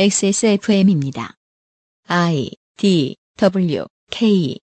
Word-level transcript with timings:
XSFM입니다. 0.00 1.34
I 2.06 2.52
D 2.76 3.16
W 3.36 3.84
K 4.12 4.60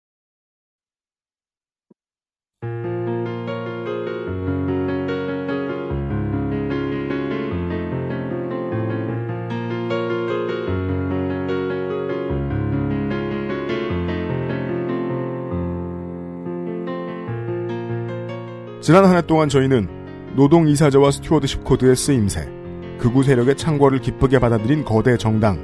지난 18.81 19.03
한 19.03 19.17
해 19.17 19.21
동안 19.23 19.49
저희는 19.49 20.35
노동이사제와 20.37 21.11
스튜어드십 21.11 21.65
코드의 21.65 21.97
쓰임새, 21.97 22.54
극우 22.97 23.23
세력의 23.23 23.55
창궐을 23.55 23.99
기쁘게 23.99 24.39
받아들인 24.39 24.83
거대 24.83 25.17
정당, 25.17 25.59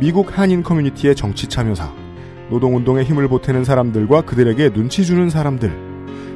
미국 0.00 0.38
한인 0.38 0.62
커뮤니티의 0.62 1.14
정치 1.14 1.46
참여사, 1.46 1.92
노동운동에 2.50 3.02
힘을 3.02 3.28
보태는 3.28 3.64
사람들과 3.64 4.22
그들에게 4.22 4.70
눈치 4.70 5.04
주는 5.04 5.30
사람들, 5.30 5.70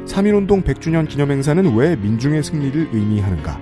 3.1운동 0.07 0.65
100주년 0.65 1.09
기념행사는 1.09 1.77
왜 1.77 1.97
민중의 1.97 2.43
승리를 2.43 2.89
의미하는가? 2.93 3.61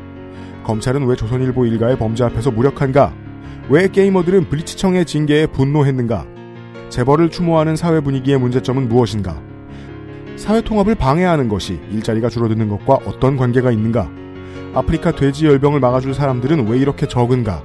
검찰은 0.65 1.07
왜 1.07 1.17
조선일보 1.17 1.67
일가의 1.67 1.99
범죄 1.99 2.25
앞에서 2.25 2.51
무력한가? 2.51 3.13
왜 3.69 3.89
게이머들은 3.89 4.49
블리치청의 4.49 5.05
징계에 5.05 5.47
분노했는가? 5.47 6.27
재벌을 6.89 7.31
추모하는 7.31 7.77
사회 7.77 8.01
분위기의 8.01 8.39
문제점은 8.39 8.89
무엇인가? 8.89 9.41
사회 10.37 10.61
통합을 10.61 10.95
방해하는 10.95 11.49
것이 11.49 11.81
일자리가 11.91 12.29
줄어드는 12.29 12.69
것과 12.69 13.01
어떤 13.05 13.37
관계가 13.37 13.71
있는가? 13.71 14.11
아프리카 14.79 15.11
돼지 15.11 15.47
열병을 15.47 15.81
막아줄 15.81 16.15
사람들은 16.15 16.69
왜 16.69 16.79
이렇게 16.79 17.09
적은가? 17.09 17.65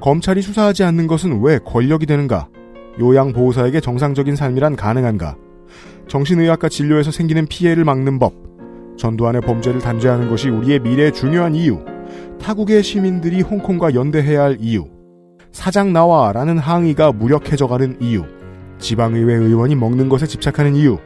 검찰이 0.00 0.42
수사하지 0.42 0.84
않는 0.84 1.08
것은 1.08 1.42
왜 1.42 1.58
권력이 1.58 2.06
되는가? 2.06 2.48
요양보호사에게 3.00 3.80
정상적인 3.80 4.36
삶이란 4.36 4.76
가능한가? 4.76 5.34
정신의학과 6.06 6.68
진료에서 6.68 7.10
생기는 7.10 7.46
피해를 7.46 7.84
막는 7.84 8.20
법. 8.20 8.34
전두환의 8.96 9.40
범죄를 9.40 9.80
단죄하는 9.80 10.30
것이 10.30 10.50
우리의 10.50 10.78
미래의 10.78 11.12
중요한 11.12 11.56
이유. 11.56 11.80
타국의 12.40 12.84
시민들이 12.84 13.40
홍콩과 13.40 13.94
연대해야 13.94 14.42
할 14.42 14.56
이유. 14.60 14.84
사장 15.50 15.92
나와라는 15.92 16.58
항의가 16.58 17.10
무력해져가는 17.10 17.96
이유. 18.00 18.24
지방의회 18.78 19.34
의원이 19.34 19.74
먹는 19.74 20.08
것에 20.08 20.26
집착하는 20.26 20.76
이유. 20.76 20.98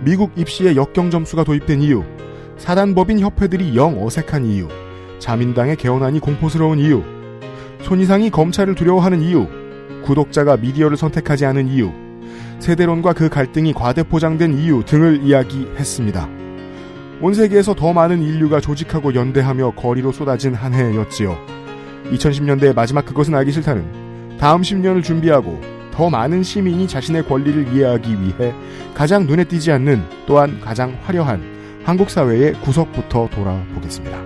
미국 0.00 0.32
입시에 0.36 0.76
역경 0.76 1.10
점수가 1.10 1.44
도입된 1.44 1.82
이유, 1.82 2.02
사단법인 2.62 3.18
협회들이 3.18 3.74
영 3.74 4.00
어색한 4.00 4.46
이유, 4.46 4.68
자민당의 5.18 5.74
개헌안이 5.74 6.20
공포스러운 6.20 6.78
이유, 6.78 7.02
손이상이 7.80 8.30
검찰을 8.30 8.76
두려워하는 8.76 9.20
이유, 9.20 9.48
구독자가 10.04 10.58
미디어를 10.58 10.96
선택하지 10.96 11.44
않은 11.44 11.66
이유, 11.66 11.90
세대론과 12.60 13.14
그 13.14 13.28
갈등이 13.28 13.72
과대포장된 13.72 14.60
이유 14.60 14.84
등을 14.86 15.24
이야기했습니다. 15.24 16.28
온 17.20 17.34
세계에서 17.34 17.74
더 17.74 17.92
많은 17.92 18.22
인류가 18.22 18.60
조직하고 18.60 19.16
연대하며 19.16 19.72
거리로 19.72 20.12
쏟아진 20.12 20.54
한 20.54 20.72
해였지요. 20.72 21.36
2010년대의 22.12 22.76
마지막 22.76 23.04
그것은 23.04 23.34
알기 23.34 23.50
싫다는 23.50 24.38
다음 24.38 24.62
10년을 24.62 25.02
준비하고 25.02 25.60
더 25.90 26.08
많은 26.08 26.44
시민이 26.44 26.86
자신의 26.86 27.26
권리를 27.26 27.74
이해하기 27.74 28.20
위해 28.20 28.54
가장 28.94 29.26
눈에 29.26 29.42
띄지 29.42 29.72
않는 29.72 30.04
또한 30.26 30.60
가장 30.60 30.96
화려한 31.02 31.61
한국 31.84 32.10
사회의 32.10 32.52
구석부터 32.60 33.28
돌아보겠습니다. 33.30 34.22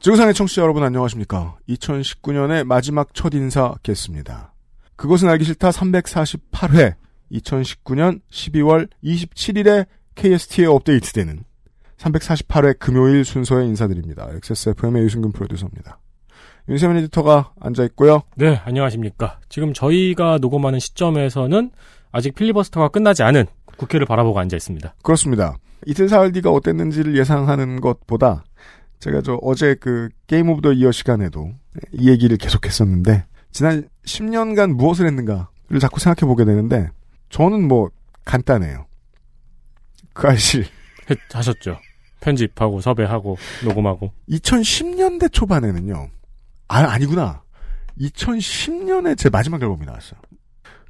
지구상의 0.00 0.34
청취자 0.34 0.60
여러분 0.60 0.82
안녕하십니까. 0.82 1.56
2019년의 1.66 2.64
마지막 2.64 3.14
첫 3.14 3.32
인사 3.32 3.74
겠습니다. 3.82 4.52
그것은 4.96 5.30
알기 5.30 5.44
싫다 5.44 5.70
348회 5.70 6.96
2019년 7.32 8.20
12월 8.30 8.90
27일에 9.02 9.86
KST에 10.14 10.66
업데이트되는 10.66 11.44
348회 11.98 12.78
금요일 12.78 13.24
순서에 13.24 13.64
인사드립니다. 13.66 14.28
XSFM의 14.30 15.02
유승근 15.04 15.32
프로듀서입니다. 15.32 15.98
윤세민 16.68 16.96
에디터가 16.98 17.52
앉아있고요. 17.60 18.22
네, 18.36 18.60
안녕하십니까. 18.64 19.38
지금 19.48 19.72
저희가 19.74 20.38
녹음하는 20.38 20.78
시점에서는 20.78 21.70
아직 22.10 22.34
필리버스터가 22.34 22.88
끝나지 22.88 23.22
않은 23.22 23.46
국회를 23.76 24.06
바라보고 24.06 24.38
앉아있습니다. 24.38 24.94
그렇습니다. 25.02 25.56
이틀 25.86 26.08
사흘 26.08 26.32
뒤가 26.32 26.50
어땠는지를 26.50 27.18
예상하는 27.18 27.80
것보다 27.80 28.44
제가 29.00 29.20
저 29.20 29.38
어제 29.42 29.74
그 29.74 30.08
Game 30.26 30.48
of 30.48 30.62
the 30.62 30.72
Year 30.72 30.90
시간에도 30.90 31.50
이 31.92 32.08
얘기를 32.08 32.36
계속했었는데 32.38 33.26
지난 33.50 33.88
10년간 34.06 34.74
무엇을 34.74 35.06
했는가를 35.06 35.80
자꾸 35.80 36.00
생각해 36.00 36.26
보게 36.26 36.44
되는데 36.46 36.88
저는 37.28 37.68
뭐 37.68 37.90
간단해요. 38.24 38.86
그 40.14 40.28
아실 40.28 40.64
하셨죠. 41.32 41.78
편집하고 42.20 42.80
섭외하고 42.80 43.36
녹음하고 43.64 44.12
2010년대 44.28 45.32
초반에는요. 45.32 46.08
아 46.68 46.78
아니구나. 46.78 47.42
2010년에 48.00 49.16
제 49.16 49.28
마지막 49.28 49.62
앨범이 49.62 49.84
나왔어요. 49.86 50.20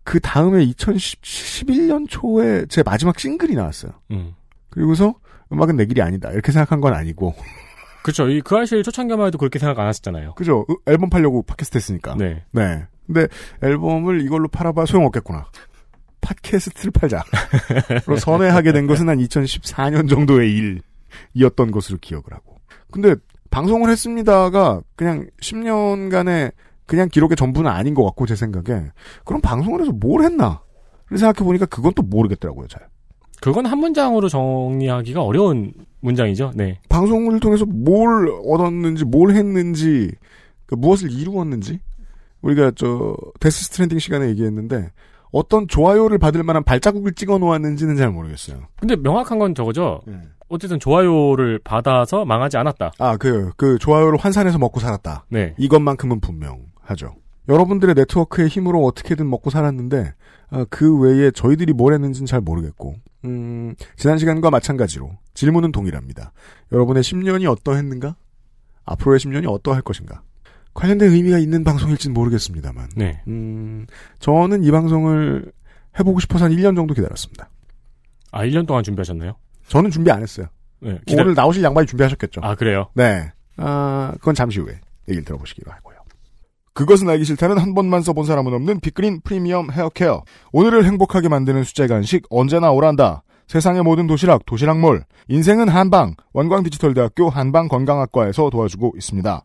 그 0.05 0.21
다음에 0.21 0.65
2011년 0.67 2.07
초에 2.09 2.67
제 2.67 2.83
마지막 2.83 3.19
싱글이 3.19 3.55
나왔어요. 3.55 3.93
음. 4.13 4.35
그리고서 4.71 5.15
음악은 5.53 5.77
내 5.77 5.87
길이 5.87 6.03
아니다. 6.03 6.31
이렇게 6.31 6.53
생각한 6.53 6.81
건 6.81 6.95
아니고. 6.95 7.35
그쵸. 8.03 8.29
이그 8.29 8.57
아실 8.57 8.83
초창기만 8.83 9.29
해도 9.29 9.39
그렇게 9.39 9.59
생각 9.59 9.79
안 9.79 9.87
하셨잖아요. 9.89 10.35
그죠. 10.35 10.67
앨범 10.87 11.09
팔려고 11.09 11.43
팟캐스트 11.43 11.77
했으니까. 11.79 12.15
네. 12.17 12.45
네. 12.53 12.87
근데 13.07 13.29
앨범을 13.63 14.21
이걸로 14.23 14.49
팔아봐 14.49 14.87
소용없겠구나. 14.87 15.47
팟캐스트를 16.25 16.91
팔자. 16.91 17.23
로 18.07 18.17
선회하게 18.17 18.73
된 18.73 18.87
것은 18.87 19.09
한 19.09 19.19
2014년 19.19 20.09
정도의 20.09 20.81
일이었던 21.35 21.71
것으로 21.71 21.99
기억을 22.01 22.25
하고. 22.31 22.61
근데 22.91 23.15
방송을 23.51 23.91
했습니다가 23.91 24.81
그냥 24.97 25.27
10년간의 25.41 26.53
그냥 26.87 27.09
기록의 27.09 27.37
전부는 27.37 27.71
아닌 27.71 27.95
것 27.95 28.05
같고 28.05 28.27
제 28.27 28.35
생각에 28.37 28.91
그럼 29.25 29.41
방송을 29.41 29.81
해서 29.81 29.93
뭘 29.93 30.23
했나? 30.23 30.63
생각해 31.11 31.45
보니까 31.45 31.67
그건 31.67 31.93
또 31.95 32.03
모르겠더라고요 32.03 32.67
잘. 32.67 32.89
그건 33.41 33.67
한 33.67 33.79
문장으로 33.79 34.29
정리하기가 34.29 35.23
어려운 35.23 35.73
문장이죠. 36.01 36.53
네. 36.55 36.81
방송을 36.89 37.41
통해서 37.41 37.67
뭘 37.67 38.29
얻었는지, 38.47 39.05
뭘 39.05 39.33
했는지, 39.33 40.11
그 40.67 40.75
무엇을 40.75 41.11
이루었는지, 41.11 41.79
우리가 42.41 42.73
저 42.75 43.17
Death 43.41 43.65
Stranding 43.65 43.99
시간에 43.99 44.29
얘기했는데 44.29 44.91
어떤 45.35 45.67
좋아요를 45.67 46.19
받을 46.19 46.45
만한 46.45 46.63
발자국을 46.63 47.13
찍어 47.13 47.39
놓았는지는 47.39 47.97
잘 47.97 48.09
모르겠어요. 48.11 48.69
근데 48.79 48.95
명확한 48.95 49.41
건 49.41 49.53
저거죠. 49.53 50.01
네. 50.07 50.17
어쨌든 50.49 50.79
좋아요를 50.79 51.59
받아서 51.65 52.25
망하지 52.25 52.57
않았다. 52.57 52.93
아, 53.01 53.17
그, 53.17 53.51
그 53.57 53.77
좋아요를 53.79 54.17
환산해서 54.17 54.59
먹고 54.59 54.79
살았다. 54.79 55.27
네. 55.31 55.57
이것만큼은 55.59 56.21
분명하죠. 56.21 57.17
여러분들의 57.49 57.97
네트워크의 57.97 58.47
힘으로 58.47 58.85
어떻게든 58.85 59.29
먹고 59.29 59.51
살았는데, 59.51 60.15
아, 60.51 60.67
그 60.71 60.97
외에 61.01 61.33
저희들이 61.33 61.73
뭘 61.73 61.95
했는지는 61.95 62.27
잘 62.27 62.41
모르겠고, 62.41 62.95
음, 63.25 63.75
지난 63.97 64.19
시간과 64.19 64.51
마찬가지로 64.51 65.11
질문은 65.35 65.73
동일합니다. 65.73 66.33
여러분의 66.71 67.03
10년이 67.03 67.51
어떠했는가? 67.51 68.15
앞으로의 68.85 69.19
10년이 69.19 69.51
어떠할 69.51 69.83
것인가? 69.83 70.23
관련된 70.75 71.11
의미가 71.13 71.39
있는 71.39 71.65
방송일지는 71.65 72.13
모르겠습니다만. 72.15 72.91
네. 72.97 73.23
음, 73.29 73.87
저는 74.19 74.65
이 74.65 74.71
방송을 74.71 75.53
해보고 75.99 76.21
싶어서 76.21 76.47
한 76.47 76.53
1년 76.53 76.77
정도 76.77 76.95
기다렸습니다. 76.95 77.49
아, 78.33 78.45
1년 78.45 78.67
동안 78.67 78.83
준비하셨나요? 78.83 79.37
저는 79.69 79.91
준비 79.91 80.11
안 80.11 80.23
했어요. 80.23 80.47
네, 80.81 80.99
기다... 81.07 81.23
오늘 81.23 81.35
나오실 81.35 81.63
양반이 81.63 81.87
준비하셨겠죠. 81.87 82.41
아, 82.43 82.55
그래요? 82.57 82.89
네. 82.95 83.33
아, 83.57 84.13
그건 84.19 84.35
잠시 84.35 84.59
후에 84.59 84.81
얘기를 85.09 85.25
들어보시기로 85.25 85.71
하고요. 85.71 85.95
그것은 86.75 87.09
알기 87.09 87.25
싫다는 87.25 87.59
한 87.59 87.75
번만 87.75 88.03
써본 88.03 88.27
사람은 88.27 88.53
없는 88.53 88.81
빅그린 88.81 89.21
프리미엄 89.23 89.71
헤어케어. 89.71 90.25
오늘을 90.53 90.85
행복하게 90.85 91.29
만드는 91.29 91.63
수제 91.63 91.87
간식 91.87 92.27
언제나 92.31 92.73
오란다. 92.73 93.23
세상의 93.47 93.83
모든 93.83 94.09
도시락 94.09 94.45
도시락몰. 94.45 95.05
인생은 95.29 95.69
한방. 95.69 96.15
원광디지털대학교 96.33 97.31
한방건강학과에서 97.31 98.51
도와주고 98.51 98.95
있습니다. 98.97 99.45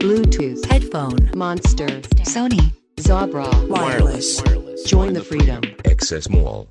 Bluetooth, 0.00 0.64
headphone, 0.64 1.30
monster, 1.36 1.86
Sony 2.24 2.72
Zabra, 2.96 3.46
wireless. 3.68 4.42
Join 4.86 5.12
the 5.12 5.22
freedom. 5.22 5.60
Access 5.86 6.26
Mall. 6.30 6.66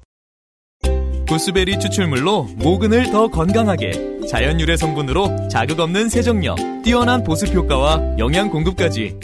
구스베리 1.28 1.80
추출물로 1.80 2.46
모근을 2.56 3.12
더 3.12 3.28
건강하게 3.28 4.26
자연 4.28 4.60
유래 4.60 4.76
성분으로 4.76 5.48
자극 5.48 5.80
없는 5.80 6.10
세정력, 6.10 6.58
뛰어난 6.84 7.24
보습 7.24 7.54
효과와 7.54 8.18
영양 8.18 8.50
공급까지 8.50 9.20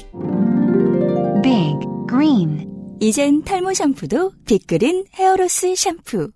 Big 1.41 1.79
Green 2.07 2.69
이젠 2.99 3.43
탈모 3.43 3.73
샴푸도 3.73 4.33
빅그린 4.45 5.05
헤어로스 5.15 5.73
샴푸. 5.75 6.29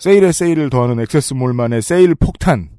세일에 0.00 0.32
세일을 0.32 0.68
더하는 0.68 0.98
액세스몰만의 0.98 1.80
세일 1.80 2.16
폭탄. 2.16 2.73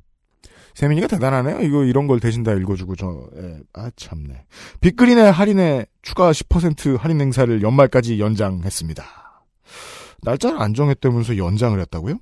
세민이가 0.76 1.08
대단하네요. 1.08 1.62
이거 1.62 1.84
이런 1.86 2.06
걸 2.06 2.20
대신 2.20 2.44
다 2.44 2.54
읽어주고 2.54 2.96
저, 2.96 3.28
예, 3.38 3.60
아 3.74 3.90
참네. 3.96 4.46
빅그린의 4.82 5.32
할인에 5.32 5.86
추가 6.02 6.32
10% 6.32 6.98
할인 7.00 7.22
행사를 7.22 7.62
연말까지 7.62 8.20
연장했습니다. 8.20 9.04
날짜를 10.22 10.62
안 10.62 10.74
정했다면서 10.74 11.38
연장을 11.38 11.80
했다고요? 11.80 12.18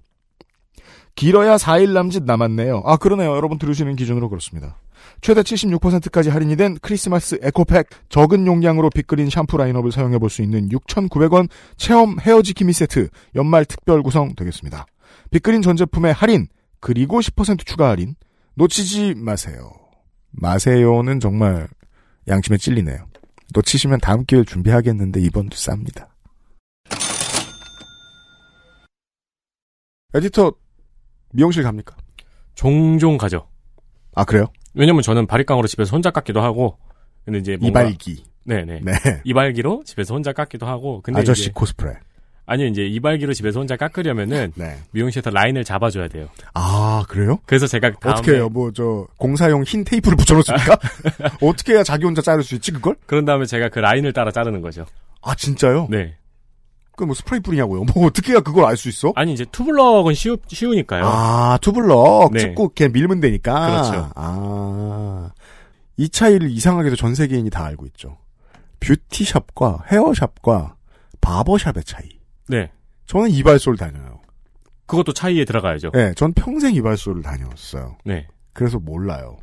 길어야 1.16 1.58
4일 1.58 1.94
남짓 1.94 2.24
남았네요. 2.24 2.84
아 2.86 2.98
그러네요. 2.98 3.36
여러분 3.36 3.58
들으시는 3.58 3.96
기준으로 3.96 4.30
그렇습니다. 4.30 4.78
최대 5.22 5.42
76%까지 5.42 6.30
할인이 6.30 6.56
된 6.56 6.78
크리스마스 6.82 7.38
에코팩 7.42 7.88
적은 8.10 8.48
용량으로 8.48 8.90
빅그린 8.90 9.30
샴푸 9.30 9.58
라인업을 9.58 9.92
사용해 9.92 10.18
볼 10.18 10.30
수 10.30 10.42
있는 10.42 10.70
6,900원 10.70 11.50
체험 11.78 12.20
헤어지키미 12.20 12.72
세트 12.74 13.10
연말 13.36 13.66
특별 13.66 14.02
구성 14.02 14.34
되겠습니다. 14.36 14.86
빅그린 15.32 15.62
전 15.62 15.76
제품의 15.76 16.14
할인 16.14 16.48
그리고 16.80 17.20
10% 17.20 17.66
추가 17.66 17.90
할인 17.90 18.16
놓치지 18.56 19.16
마세요. 19.16 19.72
마세요는 20.32 21.20
정말 21.20 21.68
양심에 22.28 22.58
찔리네요. 22.58 23.08
놓치시면 23.54 24.00
다음 24.00 24.26
기회에 24.26 24.44
준비하겠는데 24.44 25.20
이번도 25.22 25.56
쌉니다. 25.56 26.08
에디터 30.16 30.54
미용실 31.34 31.64
갑니까? 31.64 31.96
종종 32.56 33.18
가죠. 33.18 33.48
아 34.16 34.24
그래요? 34.24 34.46
왜냐면 34.76 35.02
저는 35.02 35.26
바리깡으로 35.28 35.68
집에서 35.68 35.96
혼자 35.96 36.12
깎기도 36.12 36.42
하고, 36.42 36.78
근데 37.26 37.40
이제 37.40 37.58
뭔가- 37.58 37.82
이발기. 37.82 38.24
네네. 38.46 38.82
네. 38.82 38.92
이발기로 39.24 39.84
집에서 39.86 40.14
혼자 40.14 40.34
깎기도 40.34 40.66
하고, 40.68 41.02
근데 41.02 41.20
아저씨 41.22 41.44
이제, 41.44 41.52
코스프레. 41.54 41.94
아니요 42.46 42.68
이제 42.68 42.84
이발기로 42.84 43.34
집에서 43.34 43.60
혼자 43.60 43.78
깎으려면은 43.78 44.52
네. 44.56 44.78
미용실에서 44.92 45.30
라인을 45.30 45.64
잡아줘야 45.64 46.08
돼요. 46.10 46.28
아 46.54 47.04
그래요? 47.08 47.40
그래서 47.46 47.68
제가 47.68 47.92
어떻게 48.04 48.34
해요? 48.34 48.50
뭐 48.50 48.72
저 48.74 49.08
공사용 49.18 49.64
흰 49.64 49.84
테이프를 49.84 50.18
붙여놓습니까? 50.18 50.78
어떻게 51.42 51.74
해야 51.74 51.84
자기 51.84 52.06
혼자 52.06 52.22
자를 52.22 52.44
수 52.44 52.56
있지 52.56 52.72
그걸? 52.72 52.96
그런 53.06 53.24
다음에 53.26 53.46
제가 53.46 53.70
그 53.70 53.80
라인을 53.80 54.12
따라 54.14 54.32
자르는 54.32 54.62
거죠. 54.62 54.86
아 55.22 55.34
진짜요? 55.36 55.88
네. 55.90 56.16
그 56.96 57.06
뭐 57.06 57.16
스프레이 57.16 57.40
뿌리냐고요? 57.40 57.86
뭐 57.96 58.06
어떻게 58.06 58.34
해야 58.34 58.40
그걸 58.42 58.66
알 58.66 58.78
수 58.78 58.88
있어? 58.90 59.14
아니 59.16 59.34
이제 59.34 59.46
투블럭은 59.52 60.14
쉬우, 60.14 60.38
쉬우니까요. 60.48 61.04
아 61.06 61.58
투블럭 61.62 62.34
네. 62.34 62.40
찍고 62.40 62.74
그냥 62.76 62.92
밀면 62.92 63.20
되니까. 63.20 63.54
그렇죠. 63.72 64.12
아. 64.16 65.30
이 65.98 66.10
차이를 66.10 66.50
이상하게도 66.52 66.96
전 66.96 67.16
세계인이 67.16 67.50
다 67.50 67.64
알고 67.66 67.86
있죠. 67.88 68.18
뷰티샵과 68.80 69.86
헤어샵과 69.92 70.76
바버샵의 71.22 71.84
차이. 71.86 72.10
네. 72.48 72.72
저는 73.06 73.30
이발소를 73.32 73.78
다녀요. 73.78 74.22
그것도 74.86 75.14
차이에 75.14 75.46
들어가야죠. 75.46 75.92
네, 75.92 76.14
전 76.16 76.34
평생 76.34 76.74
이발소를 76.76 77.22
다녔어요. 77.22 77.98
네. 78.06 78.28
그래서 78.54 78.80
몰라요. 78.80 79.38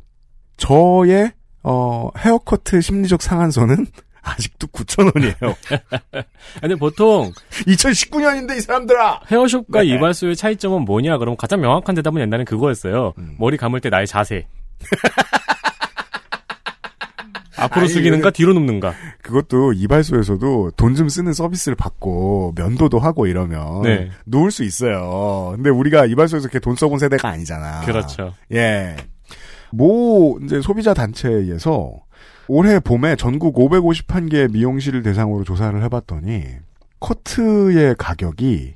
저의 0.57 1.31
어, 1.63 2.09
헤어커트 2.17 2.81
심리적 2.81 3.21
상한선은 3.21 3.87
아직도 4.23 4.67
9,000원이에요. 4.67 5.55
근데 6.61 6.75
보통 6.79 7.31
2019년인데 7.67 8.57
이 8.57 8.61
사람들아. 8.61 9.21
헤어숍과 9.31 9.81
네. 9.81 9.87
이발소의 9.87 10.35
차이점은 10.35 10.85
뭐냐? 10.85 11.17
그럼 11.17 11.35
가장 11.35 11.59
명확한 11.59 11.95
대답은 11.95 12.21
옛날엔 12.21 12.45
그거였어요. 12.45 13.13
음. 13.17 13.35
머리 13.39 13.57
감을 13.57 13.79
때 13.81 13.89
나의 13.89 14.05
자세. 14.05 14.47
앞으로 17.71 17.81
아니, 17.85 17.89
숙이는가 17.93 18.29
그- 18.29 18.33
뒤로 18.37 18.53
눕는가. 18.53 18.93
그것도 19.23 19.73
이발소에서도 19.73 20.71
돈 20.77 20.95
좀 20.95 21.09
쓰는 21.09 21.33
서비스를 21.33 21.75
받고 21.75 22.53
면도도 22.55 22.99
하고 22.99 23.25
이러면 23.25 23.81
네. 23.83 24.09
놓을 24.25 24.51
수 24.51 24.63
있어요. 24.63 25.53
근데 25.55 25.69
우리가 25.69 26.05
이발소에서 26.05 26.47
그렇게 26.49 26.59
돈 26.59 26.75
써본 26.75 26.99
세대가 26.99 27.29
아니잖아. 27.29 27.81
그렇죠. 27.85 28.33
예. 28.53 28.95
모 29.71 30.37
이제 30.43 30.59
소비자 30.61 30.93
단체에 30.93 31.31
의해서 31.33 31.93
올해 32.47 32.79
봄에 32.79 33.15
전국 33.15 33.55
551개 33.55 34.51
미용실을 34.51 35.01
대상으로 35.03 35.43
조사를 35.45 35.81
해봤더니 35.83 36.43
커트의 36.99 37.95
가격이 37.97 38.75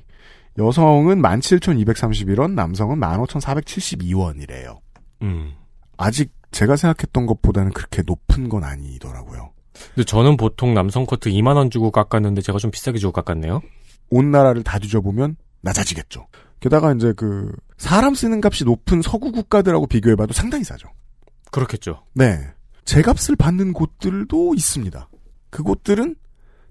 여성은 0.58 1.20
17,231원, 1.20 2.52
남성은 2.52 2.98
15,472원이래요. 2.98 4.78
음. 5.22 5.52
아직 5.98 6.32
제가 6.50 6.76
생각했던 6.76 7.26
것보다는 7.26 7.72
그렇게 7.72 8.02
높은 8.06 8.48
건 8.48 8.64
아니더라고요. 8.64 9.52
근데 9.94 10.04
저는 10.04 10.36
보통 10.36 10.74
남성 10.74 11.04
커트 11.04 11.30
2만 11.30 11.56
원 11.56 11.70
주고 11.70 11.90
깎았는데 11.90 12.40
제가 12.42 12.58
좀 12.58 12.70
비싸게 12.70 12.98
주고 12.98 13.12
깎았네요. 13.12 13.60
온 14.10 14.30
나라를 14.30 14.62
다 14.62 14.78
뒤져보면 14.78 15.36
낮아지겠죠. 15.60 16.26
게다가 16.60 16.92
이제 16.92 17.12
그 17.14 17.52
사람 17.76 18.14
쓰는 18.14 18.40
값이 18.42 18.64
높은 18.64 19.02
서구 19.02 19.32
국가들하고 19.32 19.86
비교해봐도 19.86 20.32
상당히 20.32 20.64
싸죠. 20.64 20.88
그렇겠죠. 21.50 22.02
네. 22.14 22.40
제 22.84 23.02
값을 23.02 23.36
받는 23.36 23.72
곳들도 23.72 24.54
있습니다. 24.54 25.08
그곳들은 25.50 26.16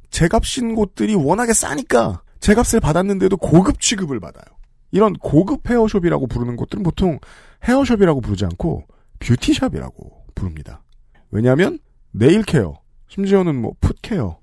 제 0.10 0.28
값인 0.28 0.76
곳들이 0.76 1.14
워낙에 1.14 1.54
싸니까 1.54 2.22
제 2.40 2.56
값을 2.56 2.80
받았는데도 2.80 3.38
고급 3.38 3.80
취급을 3.80 4.20
받아요. 4.20 4.46
이런 4.92 5.14
고급 5.14 5.70
hair 5.70 5.88
shop이라고 5.88 6.28
부르는 6.28 6.56
곳들은 6.56 6.84
보통 6.84 7.20
hair 7.64 7.81
shop이라고 7.81 8.22
부르지 8.22 8.46
않고 8.46 8.86
beauty 9.20 9.62
shop이라고 9.62 10.26
부릅니다. 10.36 10.84
왜냐하면 11.32 11.80
nail 12.12 12.44
care, 12.44 12.82
심지어는 13.08 13.56
뭐 13.62 13.74
foot 13.82 14.02
care, 14.02 14.40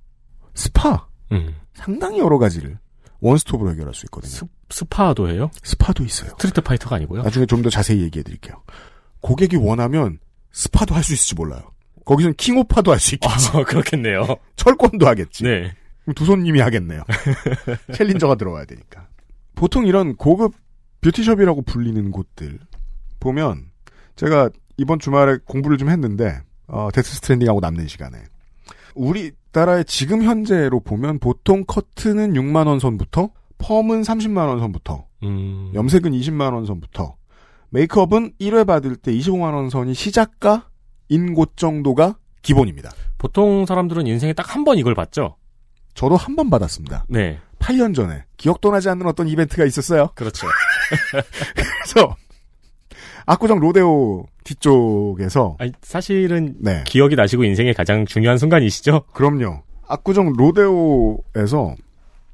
스파 0.54 1.06
음. 1.32 1.54
상당히 1.74 2.18
여러 2.18 2.38
가지를 2.38 2.78
원스톱으로 3.20 3.70
해결할 3.70 3.94
수 3.94 4.04
있거든요. 4.06 4.30
스, 4.30 4.44
스파도 4.70 5.28
해요? 5.30 5.50
스파도 5.62 6.04
있어요. 6.04 6.30
스트리트 6.32 6.60
파이터가 6.60 6.96
아니고요. 6.96 7.22
나중에 7.22 7.46
좀 7.46 7.62
더 7.62 7.70
자세히 7.70 8.02
얘기해 8.02 8.22
드릴게요. 8.24 8.62
고객이 9.20 9.56
원하면 9.56 10.18
스파도 10.50 10.94
할 10.94 11.02
수 11.04 11.12
있을지 11.14 11.34
몰라요. 11.36 11.62
거기선 12.04 12.34
킹오파도 12.34 12.90
할 12.92 12.98
수 12.98 13.14
있겠지. 13.14 13.48
아, 13.54 13.62
그렇겠네요. 13.62 14.26
철권도 14.56 15.06
하겠지. 15.06 15.44
네. 15.44 15.72
두 16.16 16.24
손님이 16.24 16.60
하겠네요. 16.60 17.04
챌린저가 17.94 18.34
들어와야 18.34 18.64
되니까. 18.64 19.06
보통 19.54 19.86
이런 19.86 20.16
고급 20.16 20.54
beauty 21.00 21.25
shop이라고 21.25 21.62
불리는 21.62 22.10
곳들 22.10 22.58
보면 23.20 23.70
제가 24.16 24.50
이번 24.76 24.98
주말에 24.98 25.38
공부를 25.44 25.78
좀 25.78 25.88
했는데 25.90 26.40
어, 26.66 26.88
Death 26.92 27.16
Stranding하고 27.16 27.60
남는 27.60 27.88
시간에 27.88 28.18
우리나라의 28.94 29.84
지금 29.86 30.22
현재로 30.22 30.80
보면 30.80 31.18
보통 31.18 31.64
커트는 31.66 32.32
6만 32.34 32.66
원 32.66 32.78
선부터 32.78 33.30
펌은 33.58 34.02
30만 34.02 34.48
원 34.48 34.58
선부터 34.60 35.06
음. 35.22 35.70
염색은 35.74 36.12
20만 36.12 36.52
원 36.52 36.66
선부터 36.66 37.16
메이크업은 37.70 38.34
1회 38.40 38.66
받을 38.66 38.96
때 38.96 39.12
25만 39.12 39.54
원 39.54 39.70
선이 39.70 39.94
시작가인 39.94 41.34
곳 41.34 41.56
정도가 41.56 42.16
기본입니다. 42.42 42.90
보통 43.18 43.64
사람들은 43.66 44.06
인생에 44.06 44.32
딱 44.32 44.54
한 44.56 44.64
번 44.64 44.76
이걸 44.78 44.94
봤죠? 44.94 45.36
저도 45.94 46.16
한 46.16 46.36
번 46.36 46.50
받았습니다. 46.50 47.04
네. 47.08 47.38
8년 47.60 47.94
전에 47.94 48.24
기억도 48.36 48.70
나지 48.72 48.88
않는 48.88 49.06
어떤 49.06 49.28
이벤트가 49.28 49.64
있었어요. 49.64 50.08
그렇죠. 50.14 50.46
그래서 51.54 52.16
압구정 53.26 53.60
로데오 53.60 54.26
뒤쪽에서 54.44 55.56
아니, 55.58 55.72
사실은 55.82 56.56
네 56.60 56.84
기억이 56.86 57.16
나시고 57.16 57.44
인생의 57.44 57.74
가장 57.74 58.06
중요한 58.06 58.38
순간이시죠? 58.38 59.04
그럼요. 59.12 59.62
압구정 59.86 60.32
로데오에서 60.32 61.74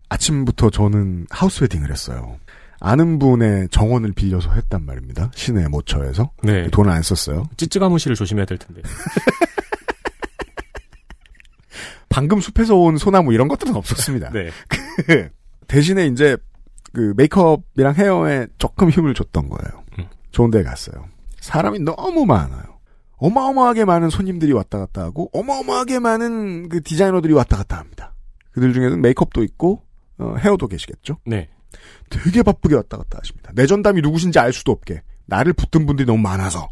아침부터 0.08 0.70
저는 0.70 1.26
하우스 1.30 1.62
웨딩을 1.64 1.90
했어요. 1.90 2.38
아는 2.80 3.18
분의 3.18 3.68
정원을 3.70 4.12
빌려서 4.12 4.52
했단 4.52 4.86
말입니다. 4.86 5.30
시내 5.34 5.66
모처에서 5.68 6.30
네. 6.42 6.68
돈을 6.68 6.90
안 6.90 7.02
썼어요. 7.02 7.44
찌찌가무시를 7.56 8.14
조심해야 8.14 8.46
될 8.46 8.58
텐데. 8.58 8.82
방금 12.08 12.40
숲에서 12.40 12.76
온 12.76 12.96
소나무 12.96 13.34
이런 13.34 13.48
것들은 13.48 13.74
없었습니다. 13.74 14.30
네. 14.32 14.50
대신에 15.66 16.06
이제 16.06 16.36
그 16.92 17.12
메이크업이랑 17.16 17.94
헤어에 17.94 18.46
조금 18.58 18.90
힘을 18.90 19.14
줬던 19.14 19.48
거예요. 19.48 19.84
음. 19.98 20.06
좋은 20.30 20.50
데 20.50 20.62
갔어요. 20.62 21.04
사람이 21.48 21.78
너무 21.80 22.26
많아요. 22.26 22.78
어마어마하게 23.16 23.86
많은 23.86 24.10
손님들이 24.10 24.52
왔다 24.52 24.78
갔다 24.78 25.02
하고 25.02 25.30
어마어마하게 25.32 25.98
많은 25.98 26.68
그 26.68 26.82
디자이너들이 26.82 27.32
왔다 27.32 27.56
갔다 27.56 27.78
합니다. 27.78 28.14
그들 28.50 28.74
중에는 28.74 29.00
메이크업도 29.00 29.42
있고 29.44 29.82
어, 30.18 30.34
헤어도 30.38 30.68
계시겠죠. 30.68 31.16
네. 31.24 31.48
되게 32.10 32.42
바쁘게 32.42 32.74
왔다 32.74 32.98
갔다 32.98 33.18
하십니다. 33.18 33.50
내 33.54 33.66
전담이 33.66 34.02
누구신지 34.02 34.38
알 34.38 34.52
수도 34.52 34.72
없게 34.72 35.02
나를 35.24 35.54
붙든 35.54 35.86
분들이 35.86 36.06
너무 36.06 36.20
많아서 36.20 36.68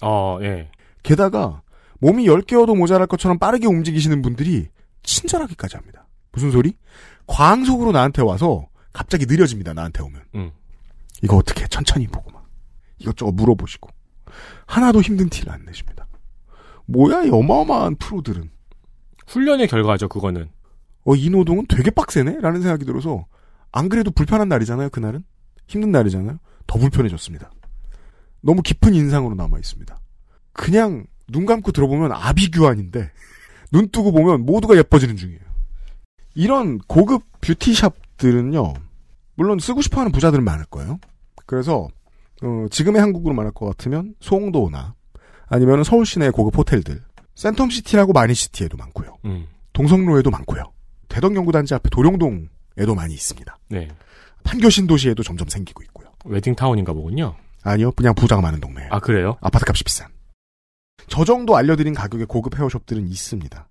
어, 0.00 0.38
예. 0.40 0.70
게다가 1.02 1.60
몸이 2.00 2.24
10개여도 2.24 2.76
모자랄 2.76 3.06
것처럼 3.06 3.38
빠르게 3.38 3.66
움직이시는 3.66 4.22
분들이 4.22 4.68
친절하기까지 5.02 5.76
합니다. 5.76 6.08
무슨 6.32 6.50
소리? 6.50 6.72
광속으로 7.26 7.92
나한테 7.92 8.22
와서 8.22 8.68
갑자기 8.92 9.26
느려집니다. 9.26 9.74
나한테 9.74 10.02
오면. 10.02 10.22
음. 10.34 10.50
이거 11.22 11.36
어떻게 11.36 11.62
해? 11.62 11.66
천천히 11.68 12.06
보고 12.08 12.30
막 12.30 12.41
이것저것 13.02 13.32
물어보시고 13.32 13.90
하나도 14.66 15.02
힘든 15.02 15.28
티를 15.28 15.52
안 15.52 15.64
내십니다. 15.64 16.06
뭐야 16.86 17.24
이 17.24 17.30
어마어마한 17.30 17.96
프로들은 17.96 18.50
훈련의 19.26 19.68
결과죠, 19.68 20.08
그거는. 20.08 20.50
어, 21.04 21.14
이 21.14 21.30
노동은 21.30 21.66
되게 21.68 21.90
빡세네? 21.90 22.40
라는 22.40 22.60
생각이 22.60 22.84
들어서 22.84 23.26
안 23.72 23.88
그래도 23.88 24.10
불편한 24.10 24.48
날이잖아요. 24.48 24.90
그날은 24.90 25.24
힘든 25.66 25.90
날이잖아요. 25.90 26.38
더 26.66 26.78
불편해졌습니다. 26.78 27.50
너무 28.40 28.62
깊은 28.62 28.94
인상으로 28.94 29.34
남아 29.34 29.58
있습니다. 29.58 29.98
그냥 30.52 31.06
눈 31.28 31.46
감고 31.46 31.72
들어보면 31.72 32.12
아비규환인데 32.12 33.10
눈 33.72 33.88
뜨고 33.88 34.12
보면 34.12 34.44
모두가 34.44 34.76
예뻐지는 34.76 35.16
중이에요. 35.16 35.40
이런 36.34 36.78
고급 36.78 37.24
beauty 37.40 37.80
shop들은요. 37.80 38.74
물론 39.34 39.58
쓰고 39.58 39.80
싶어하는 39.80 40.12
부자들은 40.12 40.44
많을 40.44 40.66
거예요. 40.66 40.98
그래서 41.46 41.88
어, 42.42 42.66
지금의 42.70 43.00
한국으로 43.00 43.34
말할 43.34 43.52
것 43.52 43.66
같으면 43.66 44.14
송도나 44.20 44.94
아니면 45.46 45.84
서울 45.84 46.06
시내의 46.06 46.32
고급 46.32 46.56
호텔들 46.56 47.00
센텀시티라고 47.34 48.12
마린시티에도 48.12 48.76
많고요. 48.76 49.16
음. 49.24 49.46
동성로에도 49.72 50.30
많고요. 50.30 50.72
대덕연구단지 51.08 51.74
앞에 51.74 51.88
도룡동에도 51.90 52.94
많이 52.94 53.14
있습니다. 53.14 53.58
네. 53.68 53.88
판교신 54.44 54.86
도시에도 54.86 55.22
점점 55.22 55.48
생기고 55.48 55.82
있고요. 55.84 56.08
웨딩타운인가 56.24 56.92
보군요. 56.92 57.36
아니요, 57.62 57.92
그냥 57.92 58.14
부자가 58.14 58.42
많은 58.42 58.60
동네예요. 58.60 58.90
아, 58.92 58.98
그래요? 58.98 59.36
아파트 59.40 59.64
값이 59.66 59.84
비싼. 59.84 60.08
저 61.06 61.24
정도 61.24 61.56
알려드린 61.56 61.94
가격의 61.94 62.26
고급 62.26 62.58
헤어숍들은 62.58 63.06
있습니다. 63.06 63.68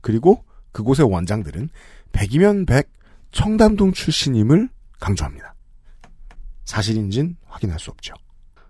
그리고 0.00 0.44
그곳의 0.72 1.10
원장들은 1.10 1.68
100이면 2.12 2.66
100 2.66 2.90
청담동 3.30 3.92
출신임을 3.92 4.68
강조합니다. 5.00 5.51
사실인진 6.64 7.36
확인할 7.46 7.78
수 7.78 7.90
없죠. 7.90 8.14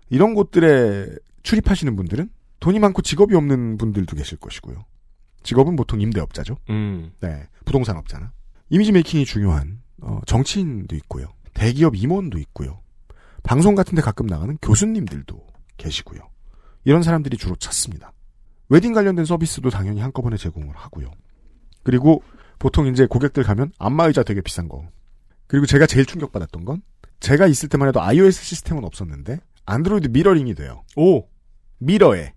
이런 0.09 0.33
곳들에 0.33 1.09
출입하시는 1.43 1.95
분들은 1.95 2.29
돈이 2.59 2.79
많고 2.79 3.01
직업이 3.01 3.35
없는 3.35 3.77
분들도 3.77 4.15
계실 4.15 4.37
것이고요. 4.37 4.85
직업은 5.43 5.75
보통 5.75 5.99
임대업자죠. 6.01 6.55
음. 6.69 7.11
네, 7.19 7.47
부동산 7.65 7.97
업자나. 7.97 8.31
이미지 8.69 8.91
메이킹이 8.91 9.25
중요한 9.25 9.81
어, 10.01 10.21
정치인도 10.25 10.95
있고요. 10.95 11.27
대기업 11.53 11.95
임원도 11.95 12.37
있고요. 12.39 12.81
방송 13.43 13.75
같은 13.75 13.95
데 13.95 14.01
가끔 14.01 14.25
나가는 14.25 14.57
교수님들도 14.61 15.45
계시고요. 15.77 16.21
이런 16.85 17.03
사람들이 17.03 17.37
주로 17.37 17.55
찾습니다. 17.55 18.13
웨딩 18.69 18.93
관련된 18.93 19.25
서비스도 19.25 19.69
당연히 19.69 20.01
한꺼번에 20.01 20.37
제공을 20.37 20.75
하고요. 20.75 21.11
그리고 21.83 22.23
보통 22.59 22.87
이제 22.87 23.05
고객들 23.05 23.43
가면 23.43 23.71
안마 23.77 24.07
의자 24.07 24.23
되게 24.23 24.41
비싼 24.41 24.69
거. 24.69 24.87
그리고 25.47 25.65
제가 25.65 25.85
제일 25.85 26.05
충격받았던 26.05 26.65
건 26.65 26.81
제가 27.23 27.47
있을 27.47 27.69
때만 27.69 27.87
해도 27.87 28.01
iOS 28.01 28.43
시스템은 28.43 28.83
없었는데 28.83 29.39
안드로이드 29.65 30.09
mirroring이 30.09 30.55
돼요. 30.55 30.83
오! 30.97 31.25
mirror에. 31.77 32.33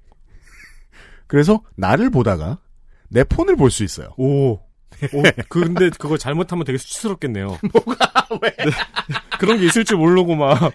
그래서 1.26 1.60
나를 1.74 2.08
보다가 2.10 2.60
내 3.08 3.24
폰을 3.24 3.56
볼 3.56 3.70
수 3.70 3.82
있어요. 3.82 4.10
오. 4.16 4.52
오, 4.52 5.22
그, 5.48 5.60
근데 5.60 5.90
그거 5.90 6.16
잘못하면 6.16 6.64
되게 6.64 6.78
수치스럽겠네요. 6.78 7.58
뭐가, 7.74 8.28
왜? 8.40 8.54
그런 9.40 9.58
게 9.58 9.66
있을 9.66 9.84
줄 9.84 9.96
모르고 9.98 10.36
막. 10.36 10.72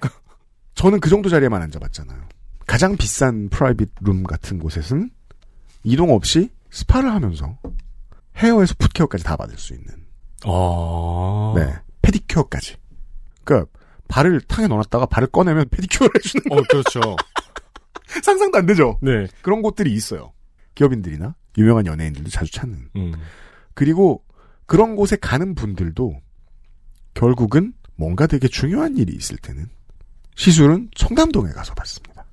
저는 0.75 1.00
그 1.00 1.10
정도 1.10 1.30
자리에만 1.30 1.62
앉아봤잖아요. 1.62 2.20
가장 2.68 2.98
비싼 2.98 3.48
private 3.48 3.92
룸 4.01 4.24
같은 4.24 4.60
곳에서는 4.60 5.10
이동 5.86 6.12
없이 6.12 6.50
스파를 6.70 7.10
하면서 7.12 7.58
헤어에서 8.36 8.75
풋케어까지 8.77 9.24
다 9.24 9.38
받을 9.38 9.58
수 9.58 9.74
있는. 9.74 9.88
아. 10.44 11.53
네. 11.56 11.74
페디큐어까지. 12.01 12.75
그러니까 13.46 13.72
발을 14.12 14.41
탕에 14.41 14.68
넣어놨다가 14.68 15.06
발을 15.06 15.30
꺼내면 15.30 15.70
페디큐어를 15.70 16.12
해주는 16.18 16.51
어, 16.51 16.62
그렇죠. 16.70 17.15
상상도 18.22 18.58
안 18.58 18.65
되죠. 18.65 19.00
네. 19.01 19.25
그런 19.41 19.62
곳들이 19.62 19.94
있어요. 19.94 20.34
기업인들이나 20.75 21.34
유명한 21.58 21.86
연예인들도 21.86 22.30
자주 22.30 22.51
찾는. 22.51 22.89
음. 22.98 23.13
그리고 23.74 24.24
그런 24.65 24.98
곳에 24.98 25.15
가는 25.15 25.56
분들도 25.56 26.20
결국은 27.13 27.74
뭔가 27.96 28.27
되게 28.27 28.48
중요한 28.50 28.98
일이 28.98 29.13
있을 29.13 29.38
때는 29.38 29.68
시술은 30.36 30.89
청담동에 30.96 31.51
가서 31.51 31.74
받습니다. 31.74 32.25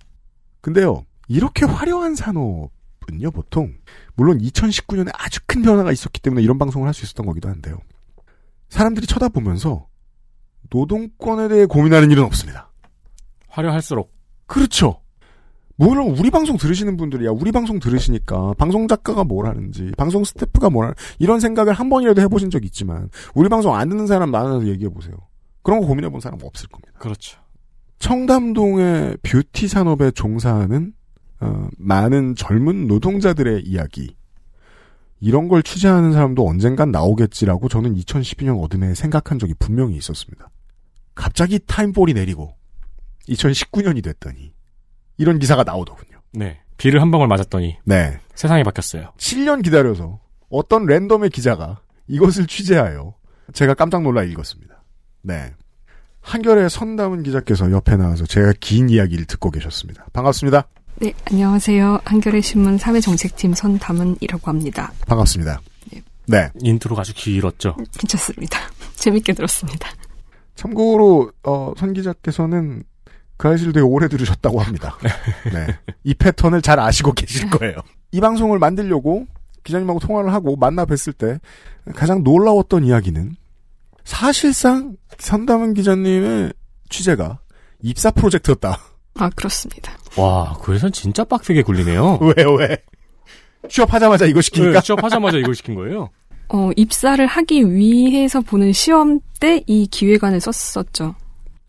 근데요, 0.60 1.04
이렇게 1.28 1.64
화려한 1.64 2.16
산업은요, 2.16 3.30
보통, 3.32 3.74
물론 4.14 4.38
2019년에 4.38 5.10
아주 5.14 5.40
큰 5.46 5.62
변화가 5.62 5.92
있었기 5.92 6.20
때문에 6.20 6.42
이런 6.42 6.58
방송을 6.58 6.86
할 6.88 6.94
수 6.94 7.04
있었던 7.04 7.24
거기도 7.24 7.48
한데요. 7.48 7.78
사람들이 8.68 9.06
쳐다보면서 9.06 9.86
노동권에 10.70 11.48
대해 11.48 11.66
고민하는 11.66 12.10
일은 12.10 12.24
없습니다. 12.24 12.70
화려할수록. 13.48 14.12
그렇죠. 14.46 15.00
물론 15.76 16.08
우리 16.18 16.30
방송 16.30 16.56
들으시는 16.56 16.96
분들이야 16.96 17.30
우리 17.30 17.52
방송 17.52 17.78
들으시니까 17.78 18.54
방송 18.58 18.88
작가가 18.88 19.22
뭘 19.22 19.46
하는지 19.46 19.92
방송 19.96 20.24
스태프가 20.24 20.70
뭘 20.70 20.86
하는 20.86 20.94
이런 21.20 21.38
생각을 21.38 21.72
한 21.72 21.88
번이라도 21.88 22.20
해보신 22.22 22.50
적 22.50 22.64
있지만 22.64 23.08
우리 23.34 23.48
방송 23.48 23.76
안 23.76 23.88
듣는 23.88 24.08
사람 24.08 24.32
나눠서 24.32 24.66
얘기해 24.66 24.90
보세요. 24.90 25.14
그런 25.62 25.80
거 25.80 25.86
고민해 25.86 26.08
본 26.08 26.20
사람 26.20 26.40
없을 26.42 26.68
겁니다. 26.68 26.98
그렇죠. 26.98 27.38
청담동의 28.00 29.18
뷰티 29.22 29.68
산업에 29.68 30.10
종사하는 30.10 30.92
어, 31.40 31.68
많은 31.78 32.34
젊은 32.34 32.88
노동자들의 32.88 33.62
이야기 33.62 34.16
이런 35.20 35.48
걸 35.48 35.62
취재하는 35.62 36.12
사람도 36.12 36.46
언젠간 36.46 36.90
나오겠지라고 36.90 37.68
저는 37.68 37.94
2012년 37.94 38.62
어둠에 38.62 38.94
생각한 38.94 39.38
적이 39.38 39.54
분명히 39.58 39.96
있었습니다. 39.96 40.48
갑자기 41.14 41.58
타임볼이 41.66 42.14
내리고 42.14 42.54
2019년이 43.28 44.02
됐더니 44.02 44.52
이런 45.16 45.38
기사가 45.38 45.64
나오더군요. 45.64 46.20
네. 46.32 46.60
비를 46.76 47.02
한 47.02 47.10
방울 47.10 47.26
맞았더니 47.26 47.78
네. 47.84 48.18
세상이 48.34 48.62
바뀌었어요. 48.62 49.12
7년 49.16 49.62
기다려서 49.62 50.20
어떤 50.48 50.86
랜덤의 50.86 51.30
기자가 51.30 51.80
이것을 52.06 52.46
취재하여 52.46 53.14
제가 53.52 53.74
깜짝 53.74 54.02
놀라 54.02 54.22
읽었습니다. 54.22 54.82
네. 55.22 55.52
한결의 56.20 56.70
선담은 56.70 57.22
기자께서 57.22 57.70
옆에 57.72 57.96
나와서 57.96 58.26
제가 58.26 58.52
긴 58.60 58.88
이야기를 58.88 59.24
듣고 59.24 59.50
계셨습니다. 59.50 60.06
반갑습니다. 60.12 60.68
네, 61.00 61.14
안녕하세요. 61.30 62.00
한겨레 62.04 62.40
신문 62.40 62.76
사회정책팀 62.76 63.54
선담은이라고 63.54 64.48
합니다. 64.48 64.92
반갑습니다. 65.06 65.60
네. 65.92 66.02
네. 66.26 66.50
인트로가 66.60 67.02
아주 67.02 67.14
길었죠. 67.14 67.76
괜찮습니다. 67.96 68.58
재밌게 68.96 69.32
들었습니다. 69.34 69.88
참고로 70.56 71.30
어, 71.44 71.72
선 71.76 71.92
기자께서는 71.92 72.82
그 73.36 73.46
아이를 73.46 73.72
되게 73.72 73.80
오래 73.84 74.08
들으셨다고 74.08 74.58
합니다. 74.58 74.98
네. 75.52 75.78
이 76.02 76.14
패턴을 76.14 76.62
잘 76.62 76.80
아시고 76.80 77.12
계실 77.12 77.48
거예요. 77.48 77.76
이 78.10 78.20
방송을 78.20 78.58
만들려고 78.58 79.28
기자님하고 79.62 80.00
통화를 80.00 80.32
하고 80.32 80.56
만나 80.56 80.84
뵀을 80.84 81.16
때 81.16 81.38
가장 81.94 82.24
놀라웠던 82.24 82.84
이야기는 82.84 83.36
사실상 84.02 84.96
선담은 85.18 85.74
기자님의 85.74 86.52
취재가 86.88 87.38
입사 87.82 88.10
프로젝트였다. 88.10 88.80
아, 89.18 89.30
그렇습니다. 89.34 89.92
와, 90.16 90.56
그래서 90.62 90.88
진짜 90.90 91.24
빡세게 91.24 91.62
굴리네요. 91.62 92.18
왜요, 92.36 92.54
왜? 92.54 92.78
취업하자마자 93.68 94.24
이거 94.26 94.40
시키니까? 94.40 94.72
네, 94.74 94.80
취업하자마자 94.80 95.38
이걸 95.38 95.54
시킨 95.54 95.74
거예요? 95.74 96.10
어, 96.50 96.70
입사를 96.76 97.24
하기 97.26 97.74
위해서 97.74 98.40
보는 98.40 98.72
시험 98.72 99.20
때 99.40 99.62
이 99.66 99.86
기획안을 99.86 100.40
썼었죠. 100.40 101.14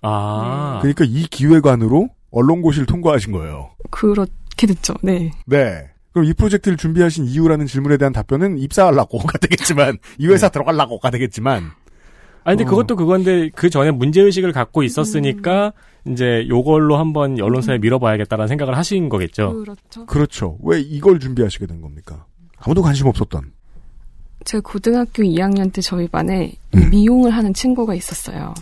아. 0.01 0.79
그러니까 0.81 1.03
이 1.05 1.27
기획안으로 1.29 2.09
언론고시를 2.31 2.85
통과하신 2.85 3.31
거예요. 3.33 3.71
그렇게 3.91 4.67
됐죠. 4.67 4.93
네. 5.01 5.31
네. 5.45 5.89
그럼 6.13 6.25
이 6.25 6.33
프로젝트를 6.33 6.77
준비하신 6.77 7.25
이유라는 7.25 7.67
질문에 7.67 7.97
대한 7.97 8.11
답변은 8.13 8.57
입사하려고가 8.57 9.37
되겠지만, 9.37 9.97
이 10.17 10.27
회사 10.27 10.47
네. 10.47 10.53
들어가려고가 10.53 11.11
되겠지만, 11.11 11.71
아니, 12.49 12.57
근데 12.57 12.63
어. 12.63 12.69
그것도 12.69 12.95
그건데, 12.95 13.49
그 13.53 13.69
전에 13.69 13.91
문제 13.91 14.21
의식을 14.21 14.51
갖고 14.51 14.83
있었으니까, 14.83 15.73
이제 16.07 16.45
요걸로 16.47 16.97
한번 16.97 17.39
언론사에 17.39 17.77
밀어봐야겠다라는 17.77 18.47
생각을 18.47 18.77
하신 18.77 19.09
거겠죠. 19.09 19.53
그렇죠. 19.53 20.05
그렇죠. 20.05 20.57
왜 20.63 20.79
이걸 20.79 21.19
준비하시게 21.19 21.67
된 21.67 21.81
겁니까? 21.81 22.25
아무도 22.57 22.81
관심 22.81 23.07
없었던. 23.07 23.51
제가 24.45 24.61
고등학교 24.61 25.23
2학년 25.23 25.71
때 25.71 25.81
저희 25.81 26.07
반에 26.07 26.53
음. 26.75 26.89
미용을 26.89 27.31
하는 27.31 27.53
친구가 27.53 27.93
있었어요. 27.93 28.53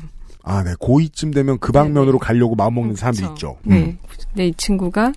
아, 0.44 0.63
네. 0.63 0.74
고2쯤 0.74 1.34
되면 1.34 1.60
그 1.60 1.72
방면으로 1.72 2.20
가려고 2.20 2.56
마음먹는 2.56 2.96
사람들 2.96 3.25
있죠. 3.29 3.58
네. 3.63 3.86
음. 3.86 3.98
근데 4.29 4.48
이 4.48 4.53
친구가 4.53 5.13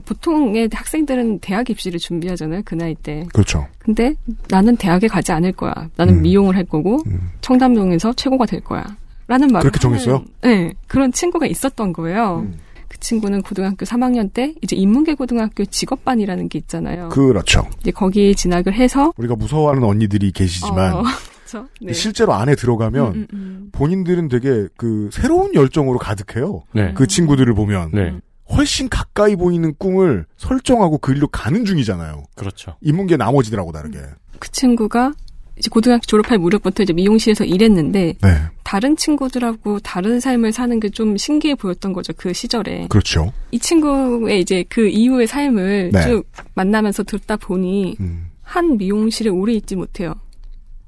보통의 0.00 0.68
학생들은 0.72 1.40
대학 1.40 1.68
입시를 1.70 1.98
준비하잖아요. 1.98 2.62
그 2.64 2.74
나이 2.74 2.94
때. 2.94 3.24
그렇죠. 3.32 3.66
근데 3.78 4.14
나는 4.48 4.76
대학에 4.76 5.06
가지 5.08 5.32
않을 5.32 5.52
거야. 5.52 5.72
나는 5.96 6.18
음. 6.18 6.22
미용을 6.22 6.56
할 6.56 6.64
거고 6.64 7.02
음. 7.06 7.30
청담동에서 7.40 8.12
최고가 8.14 8.46
될 8.46 8.60
거야. 8.60 8.84
라는 9.26 9.48
말을 9.48 9.70
그렇게 9.70 9.78
정했어요? 9.80 10.24
네. 10.42 10.74
그런 10.86 11.10
친구가 11.12 11.46
있었던 11.46 11.92
거예요. 11.92 12.40
음. 12.46 12.58
그 12.88 13.00
친구는 13.00 13.42
고등학교 13.42 13.84
3학년 13.84 14.32
때 14.32 14.54
이제 14.62 14.76
인문계 14.76 15.14
고등학교 15.14 15.64
직업반이라는 15.64 16.48
게 16.48 16.58
있잖아요. 16.58 17.08
그렇죠. 17.08 17.66
이제 17.80 17.90
거기에 17.90 18.34
진학을 18.34 18.74
해서 18.74 19.12
우리가 19.16 19.34
무서워하는 19.34 19.82
언니들이 19.82 20.30
계시지만 20.32 20.94
어, 20.94 21.02
그렇죠. 21.44 21.68
네. 21.80 21.92
실제로 21.92 22.34
안에 22.34 22.54
들어가면 22.54 23.06
음, 23.06 23.14
음, 23.14 23.26
음. 23.32 23.68
본인들은 23.72 24.28
되게 24.28 24.68
그 24.76 25.08
새로운 25.12 25.54
열정으로 25.54 25.98
가득해요. 25.98 26.62
네. 26.72 26.92
그 26.94 27.06
친구들을 27.06 27.52
보면 27.54 27.90
네. 27.92 28.14
훨씬 28.56 28.88
가까이 28.88 29.36
보이는 29.36 29.74
꿈을 29.78 30.26
설정하고 30.36 30.98
그 30.98 31.12
일로 31.12 31.26
가는 31.28 31.64
중이잖아요. 31.64 32.24
그렇죠. 32.34 32.76
인문계 32.80 33.16
나머지들하고 33.16 33.72
다르게. 33.72 33.98
그 34.38 34.50
친구가 34.50 35.12
이제 35.56 35.68
고등학교 35.70 36.00
졸업할 36.06 36.38
무렵부터 36.38 36.82
이제 36.82 36.92
미용실에서 36.92 37.44
일했는데 37.44 38.14
네, 38.20 38.28
다른 38.64 38.96
친구들하고 38.96 39.78
다른 39.80 40.18
삶을 40.18 40.50
사는 40.52 40.80
게 40.80 40.88
좀 40.88 41.16
신기해 41.16 41.54
보였던 41.54 41.92
거죠 41.92 42.12
그 42.16 42.32
시절에 42.32 42.88
그렇죠. 42.88 43.32
이 43.52 43.58
친구의 43.60 44.40
이제 44.40 44.64
그 44.68 44.88
이후의 44.88 45.28
삶을 45.28 45.90
네. 45.92 46.02
쭉 46.02 46.24
만나면서 46.54 47.04
듣다 47.04 47.36
보니 47.36 47.96
음, 48.00 48.30
한 48.42 48.76
미용실에 48.76 49.30
오래 49.30 49.52
있지 49.52 49.76
못해요 49.76 50.14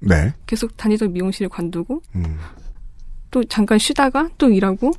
네, 0.00 0.32
계속 0.46 0.76
다니던 0.76 1.12
미용실에 1.12 1.46
관두고 1.48 2.02
음, 2.16 2.36
또 3.30 3.44
잠깐 3.44 3.78
쉬다가 3.78 4.28
또 4.36 4.50
일하고 4.50 4.90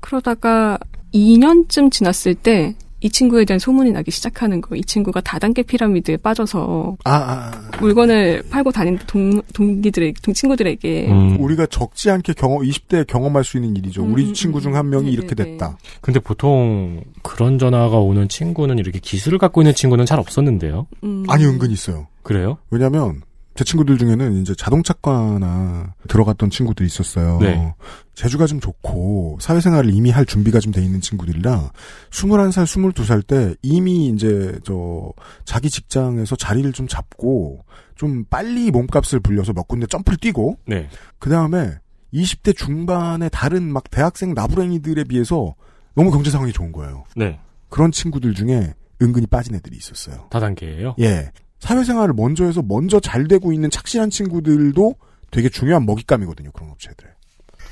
그러다가 0.00 0.78
2년쯤 1.12 1.90
지났을 1.90 2.34
때 2.34 2.74
이 3.02 3.08
친구에 3.08 3.44
대한 3.46 3.58
소문이 3.58 3.92
나기 3.92 4.10
시작하는 4.10 4.60
거. 4.60 4.76
이 4.76 4.82
친구가 4.82 5.22
다단계 5.22 5.62
피라미드에 5.62 6.18
빠져서 6.18 6.98
아, 7.04 7.12
아, 7.12 7.70
물건을 7.80 8.42
팔고 8.50 8.72
다니는 8.72 8.98
동, 9.06 9.40
동기들의, 9.54 10.14
동 10.22 10.34
친구들에게 10.34 11.08
음. 11.08 11.40
우리가 11.40 11.66
적지 11.66 12.10
않게 12.10 12.34
경험, 12.34 12.62
20대에 12.62 13.06
경험할 13.06 13.42
수 13.42 13.56
있는 13.56 13.74
일이죠. 13.76 14.02
음, 14.04 14.12
우리 14.12 14.28
음, 14.28 14.34
친구 14.34 14.60
중 14.60 14.72
음. 14.72 14.76
한 14.76 14.90
명이 14.90 15.06
네, 15.06 15.12
이렇게 15.12 15.34
네, 15.34 15.44
됐다. 15.44 15.78
근데 16.02 16.20
보통 16.20 17.02
그런 17.22 17.58
전화가 17.58 17.98
오는 17.98 18.28
친구는 18.28 18.78
이렇게 18.78 18.98
기술을 18.98 19.38
갖고 19.38 19.62
있는 19.62 19.74
친구는 19.74 20.04
잘 20.04 20.18
없었는데요. 20.18 20.86
음, 21.02 21.24
아니, 21.28 21.46
은근히 21.46 21.72
있어요. 21.72 22.06
그래요? 22.22 22.58
왜냐면, 22.70 23.22
제 23.60 23.64
친구들 23.64 23.98
중에는 23.98 24.40
이제 24.40 24.54
자동차과나 24.54 25.92
들어갔던 26.08 26.48
친구들이 26.48 26.86
있었어요. 26.86 27.38
네. 27.42 27.74
재주가 28.14 28.46
좀 28.46 28.58
좋고, 28.58 29.36
사회생활을 29.38 29.92
이미 29.92 30.08
할 30.08 30.24
준비가 30.24 30.60
좀 30.60 30.72
돼 30.72 30.82
있는 30.82 31.02
친구들이라, 31.02 31.70
21살, 32.08 32.64
22살 32.64 33.26
때 33.26 33.54
이미 33.60 34.06
이제, 34.08 34.58
저, 34.64 35.12
자기 35.44 35.68
직장에서 35.68 36.36
자리를 36.36 36.72
좀 36.72 36.88
잡고, 36.88 37.62
좀 37.96 38.24
빨리 38.30 38.70
몸값을 38.70 39.20
불려서 39.20 39.52
몇 39.52 39.68
군데 39.68 39.86
점프를 39.86 40.16
뛰고, 40.16 40.56
네. 40.64 40.88
그 41.18 41.28
다음에 41.28 41.74
20대 42.14 42.56
중반의 42.56 43.28
다른 43.30 43.70
막 43.70 43.90
대학생 43.90 44.32
나부랭이들에 44.32 45.04
비해서 45.04 45.54
너무 45.94 46.10
경제 46.10 46.30
상황이 46.30 46.50
좋은 46.50 46.72
거예요. 46.72 47.04
네. 47.14 47.38
그런 47.68 47.92
친구들 47.92 48.32
중에 48.32 48.72
은근히 49.02 49.26
빠진 49.26 49.54
애들이 49.54 49.76
있었어요. 49.76 50.28
다단계예요. 50.30 50.94
예. 51.00 51.30
사회생활을 51.60 52.14
먼저 52.14 52.44
해서 52.44 52.62
먼저 52.62 53.00
잘 53.00 53.28
되고 53.28 53.52
있는 53.52 53.70
착실한 53.70 54.10
친구들도 54.10 54.94
되게 55.30 55.48
중요한 55.48 55.86
먹잇감이거든요. 55.86 56.50
그런 56.52 56.70
업체들. 56.70 57.06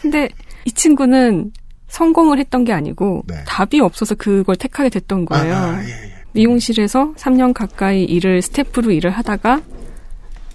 근데 0.00 0.28
이 0.64 0.72
친구는 0.72 1.52
성공을 1.88 2.38
했던 2.38 2.64
게 2.64 2.72
아니고 2.72 3.24
네. 3.26 3.34
답이 3.46 3.80
없어서 3.80 4.14
그걸 4.14 4.56
택하게 4.56 4.90
됐던 4.90 5.24
거예요. 5.24 5.54
아, 5.54 5.82
예, 5.82 5.88
예. 5.88 6.18
미용실에서 6.32 7.14
3년 7.14 7.54
가까이 7.54 8.04
일을 8.04 8.42
스태프로 8.42 8.92
일을 8.92 9.10
하다가 9.10 9.62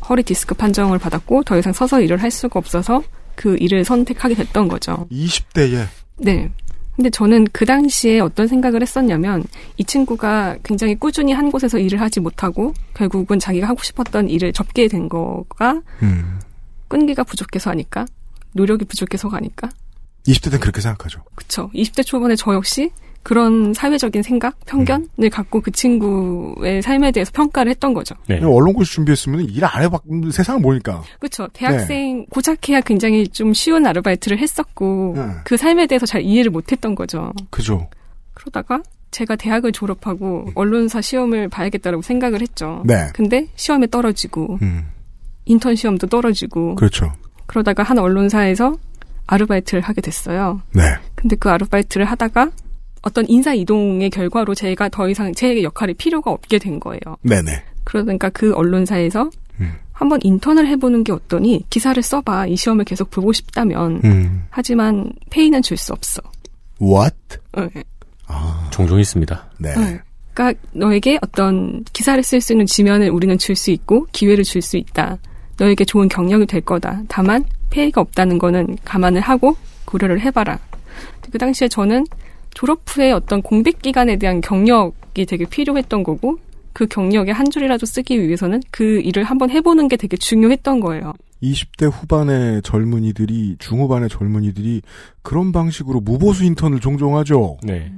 허리 0.08 0.24
디스크 0.24 0.54
판정을 0.56 1.00
받았고 1.00 1.44
더 1.44 1.58
이상 1.58 1.74
서서 1.74 2.02
일을 2.02 2.22
할 2.22 2.30
수가 2.30 2.60
없어서 2.60 3.04
그 3.36 3.58
일을 3.60 3.84
선택하게 3.84 4.36
됐던 4.36 4.68
거죠. 4.68 5.08
20대에 5.12 5.88
네. 6.18 6.52
근데 6.96 7.10
저는 7.10 7.48
그 7.52 7.66
당시에 7.66 8.20
어떤 8.20 8.48
생각을 8.48 8.82
했었냐면 8.82 9.44
이 9.78 9.84
친구가 9.84 10.58
굉장히 10.64 10.96
꾸준히 10.96 11.34
한 11.34 11.52
곳에서 11.52 11.80
일을 11.80 12.00
하지 12.00 12.20
못하고 12.20 12.74
결국은 12.94 13.40
자기가 13.40 13.68
하고 13.68 13.82
싶었던 13.82 14.30
일을 14.30 14.54
접게 14.54 14.88
된 14.88 15.10
거가 15.10 15.82
음. 16.04 16.40
끈기가 16.88 17.24
부족해서 17.24 17.72
아닐까? 17.72 18.06
노력이 18.52 18.86
부족해서가 18.86 19.38
아닐까? 19.38 19.70
20대 20.28 20.44
때는 20.46 20.60
그렇게 20.60 20.82
생각하죠. 20.82 21.24
그쵸. 21.36 21.72
20대 21.74 22.06
초반에 22.06 22.36
저 22.36 22.54
역시 22.54 22.92
그런 23.24 23.74
사회적인 23.74 24.22
생각, 24.22 24.60
편견을 24.66 25.30
갖고 25.32 25.62
그 25.62 25.72
친구의 25.72 26.82
삶에 26.82 27.12
대해서 27.12 27.32
평가를 27.34 27.70
했던 27.70 27.94
거죠. 27.94 28.16
네. 28.28 28.40
언론고시 28.44 28.94
준비했으면 28.94 29.46
일 29.50 29.64
안 29.64 29.82
해봤 29.82 30.02
세상을 30.32 30.60
모니까. 30.60 31.02
그쵸. 31.20 31.48
대학생 31.54 32.26
고작해야 32.30 32.82
굉장히 32.82 33.28
좀 33.30 33.54
쉬운 33.54 33.86
아르바이트를 33.88 34.38
했었고 34.40 35.14
네. 35.16 35.22
그 35.46 35.56
삶에 35.56 35.88
대해서 35.88 36.06
잘 36.06 36.22
이해를 36.22 36.52
못했던 36.52 36.96
거죠. 36.96 37.32
그죠. 37.50 37.90
그러다가 38.34 38.84
제가 39.12 39.36
대학을 39.38 39.72
졸업하고 39.72 40.50
언론사 40.56 41.00
시험을 41.00 41.48
봐야겠다라고 41.48 42.02
생각을 42.02 42.42
했죠. 42.42 42.84
네. 42.86 43.08
근데 43.14 43.48
시험에 43.56 43.88
떨어지고 43.88 44.60
음. 44.62 44.86
인턴 45.46 45.76
시험도 45.76 46.08
떨어지고 46.08 46.76
그렇죠. 46.76 47.14
그러다가 47.46 47.84
한 47.84 48.00
언론사에서 48.00 48.76
아르바이트를 49.28 49.82
하게 49.82 50.02
됐어요. 50.02 50.62
네. 50.74 50.82
근데 51.16 51.36
그 51.38 51.50
아르바이트를 51.50 52.06
하다가 52.06 52.52
어떤 53.04 53.26
인사 53.28 53.54
이동의 53.54 54.10
결과로 54.10 54.56
제가 54.56 54.90
더 54.90 55.08
이상 55.10 55.34
제 55.34 55.62
역할이 55.62 55.94
필요가 55.94 56.32
없게 56.32 56.58
된 56.58 56.80
거예요. 56.80 57.00
네네. 57.22 57.64
그러니까 57.84 58.30
그 58.30 58.54
언론사에서 58.54 59.30
음. 59.60 59.74
한번 59.92 60.20
인턴을 60.24 60.66
해보는 60.68 61.04
게 61.04 61.12
어떠니 61.12 61.66
기사를 61.70 62.02
써봐 62.02 62.48
이 62.48 62.56
시험을 62.56 62.86
계속 62.86 63.12
보고 63.12 63.32
싶다면 63.32 64.02
음. 64.04 64.46
하지만 64.50 65.12
페이는 65.30 65.62
줄 65.62 65.78
수 65.78 65.94
없어. 65.94 66.22
What? 66.82 67.16
어, 67.58 67.68
아. 68.28 68.70
종종 68.72 69.00
있습니다. 69.00 69.50
네. 69.60 69.70
어. 69.72 70.00
그러니까 70.34 70.60
너에게 70.72 71.20
어떤 71.22 71.84
기사를 71.94 72.22
쓸 72.24 72.42
수 72.42 72.54
있는 72.54 72.66
지면을 72.66 73.10
우리는 73.10 73.38
줄 73.38 73.56
수 73.56 73.70
있고 73.72 74.08
기회를 74.12 74.44
줄 74.44 74.62
수 74.62 74.78
있다. 74.78 75.18
너에게 75.60 75.86
좋은 75.86 76.08
경력이 76.08 76.48
될 76.48 76.62
거다. 76.62 77.04
다만 77.08 77.44
페이가 77.70 78.02
없다는 78.02 78.40
거는 78.40 78.78
감안을 78.84 79.22
하고 79.22 79.56
고려를 79.86 80.20
해봐라. 80.22 80.58
그 81.32 81.38
당시에 81.38 81.68
저는 81.68 82.06
졸업 82.54 82.82
후에 82.88 83.12
어떤 83.12 83.42
공백 83.42 83.82
기간에 83.82 84.18
대한 84.18 84.42
경력이 84.42 85.26
되게 85.26 85.46
필요했던 85.46 86.04
거고 86.04 86.38
그 86.74 86.88
경력에 86.88 87.32
한 87.32 87.50
줄이라도 87.50 87.86
쓰기 87.86 88.20
위해서는 88.22 88.62
그 88.72 89.00
일을 89.02 89.24
한번 89.24 89.50
해보는 89.50 89.88
게 89.88 89.96
되게 89.96 90.18
중요했던 90.18 90.80
거예요. 90.80 91.14
20대 91.42 91.92
후반의 91.92 92.62
젊은이들이, 92.64 93.58
중후반의 93.60 94.10
젊은이들이 94.10 94.82
그런 95.22 95.52
방식으로 95.52 96.00
무보수 96.00 96.46
인턴을 96.46 96.80
종종 96.80 97.18
하죠. 97.18 97.58
네. 97.64 97.92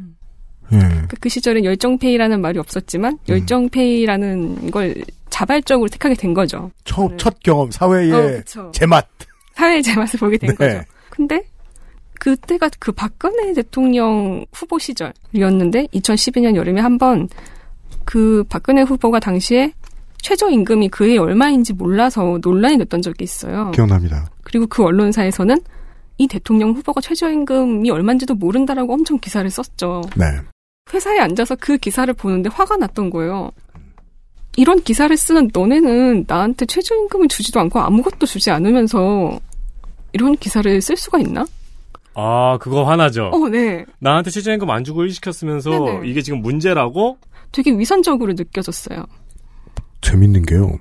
예. 0.74 0.80
그, 1.08 1.16
그 1.20 1.30
시절엔 1.30 1.64
열정페이라는 1.64 2.42
말이 2.42 2.58
없었지만 2.58 3.20
열정페이라는 3.30 4.72
걸 4.72 4.96
자발적으로 5.30 5.90
택하게 5.90 6.16
된 6.16 6.34
거죠. 6.34 6.72
첫, 6.84 7.12
네. 7.12 7.18
첫 7.18 7.40
경험, 7.42 7.70
사회의 7.70 8.12
어. 8.12 8.72
제맛. 8.72 9.08
사회의 9.54 9.84
제맛을 9.84 10.20
보게 10.20 10.38
된 10.38 10.50
네. 10.50 10.56
거죠. 10.56 10.82
근데 11.10 11.44
그때가 12.20 12.70
그 12.80 12.92
박근혜 12.92 13.54
대통령 13.54 14.46
후보 14.54 14.80
시절이었는데 14.80 15.88
2012년 15.88 16.56
여름에 16.56 16.82
한번 16.82 17.30
그 18.04 18.44
박근혜 18.50 18.82
후보가 18.82 19.20
당시에 19.20 19.74
최저임금이 20.18 20.90
그해 20.90 21.18
얼마인지 21.18 21.74
몰라서 21.74 22.40
논란이 22.42 22.78
됐던 22.80 23.02
적이 23.02 23.24
있어요. 23.24 23.72
기억납니다. 23.72 24.30
그리고 24.44 24.66
그 24.68 24.84
언론사에서는 24.84 25.58
이 26.18 26.28
대통령 26.28 26.72
후보가 26.72 27.02
최저임금이 27.02 27.90
얼마인지도 27.92 28.36
모른다라고 28.36 28.94
엄청 28.94 29.20
기사를 29.20 29.48
썼죠. 29.50 30.02
네. 30.16 30.26
회사에 30.94 31.20
앉아서 31.20 31.56
그 31.60 31.78
기사를 31.78 32.12
보는데 32.14 32.50
화가 32.50 32.78
났던 32.78 33.10
거예요. 33.10 33.52
이런 34.58 34.82
기사를 34.82 35.16
쓰는 35.16 35.50
너네는 35.54 36.26
나한테 36.28 36.66
최저임금을 36.66 37.28
주지도 37.28 37.60
않고 37.60 37.80
아무것도 37.80 38.26
주지 38.26 38.50
않으면서 38.52 39.40
이런 40.14 40.36
기사를 40.38 40.82
쓸 40.82 40.96
수가 40.96 41.20
있나? 41.20 41.46
아, 42.16 42.58
그거 42.60 42.84
화나죠. 42.86 43.26
어, 43.34 43.50
네. 43.50 43.86
나한테 44.00 44.30
최저임금 44.32 44.70
안 44.70 44.84
주고 44.84 45.04
일 45.04 45.12
시켰으면서 45.12 45.70
네네. 45.70 46.08
이게 46.08 46.22
지금 46.22 46.42
문제라고? 46.42 47.18
되게 47.52 47.72
위선적으로 47.72 48.34
느껴졌어요. 48.34 49.06
재밌는 50.02 50.44
게요. 50.46 50.78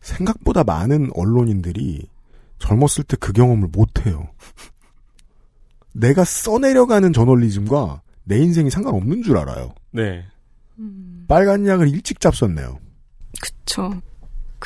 생각보다 0.00 0.62
많은 0.64 1.10
언론인들이 1.14 2.08
젊었을 2.58 3.04
때 3.04 3.16
그 3.18 3.32
경험을 3.32 3.68
못해요. 3.72 4.28
내가 5.92 6.24
써내려가는 6.24 7.12
저널리즘과 7.12 8.02
내 8.24 8.38
인생이 8.38 8.70
상관없는 8.70 9.22
줄 9.22 9.38
알아요. 9.38 9.74
네. 9.92 10.24
빨간 11.26 11.66
약을 11.66 11.88
일찍 11.88 12.20
잡섰네요. 12.20 12.78
그쵸. 13.40 13.90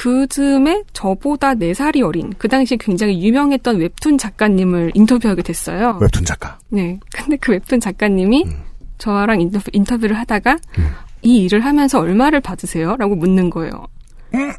그 0.01 0.27
즈음에 0.29 0.83
저보다 0.95 1.53
4살이 1.55 2.03
어린, 2.03 2.33
그 2.39 2.49
당시 2.49 2.79
굉장히 2.79 3.23
유명했던 3.23 3.77
웹툰 3.77 4.17
작가님을 4.17 4.93
인터뷰하게 4.95 5.43
됐어요. 5.43 5.99
웹툰 6.01 6.25
작가. 6.25 6.59
네. 6.71 6.99
근데 7.13 7.37
그 7.37 7.53
웹툰 7.53 7.81
작가님이 7.81 8.45
음. 8.47 8.63
저랑 8.97 9.43
인터뷰, 9.43 9.71
인터뷰를 9.75 10.17
하다가 10.17 10.53
음. 10.79 10.89
이 11.21 11.45
일을 11.45 11.61
하면서 11.67 12.01
얼마를 12.01 12.41
받으세요? 12.41 12.97
라고 12.97 13.15
묻는 13.15 13.51
거예요. 13.51 13.73
음. 14.33 14.51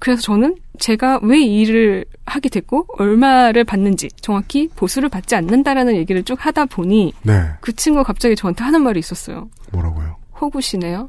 그래서 0.00 0.20
저는 0.20 0.56
제가 0.78 1.20
왜 1.22 1.38
이 1.40 1.62
일을 1.62 2.04
하게 2.26 2.50
됐고 2.50 2.86
얼마를 2.98 3.64
받는지 3.64 4.10
정확히 4.20 4.68
보수를 4.68 5.08
받지 5.08 5.34
않는다라는 5.34 5.96
얘기를 5.96 6.22
쭉 6.24 6.36
하다 6.44 6.66
보니 6.66 7.14
네. 7.22 7.40
그 7.62 7.72
친구가 7.72 8.02
갑자기 8.02 8.36
저한테 8.36 8.62
하는 8.64 8.82
말이 8.82 8.98
있었어요. 9.00 9.48
뭐라고요? 9.72 10.16
호구시네요. 10.38 11.08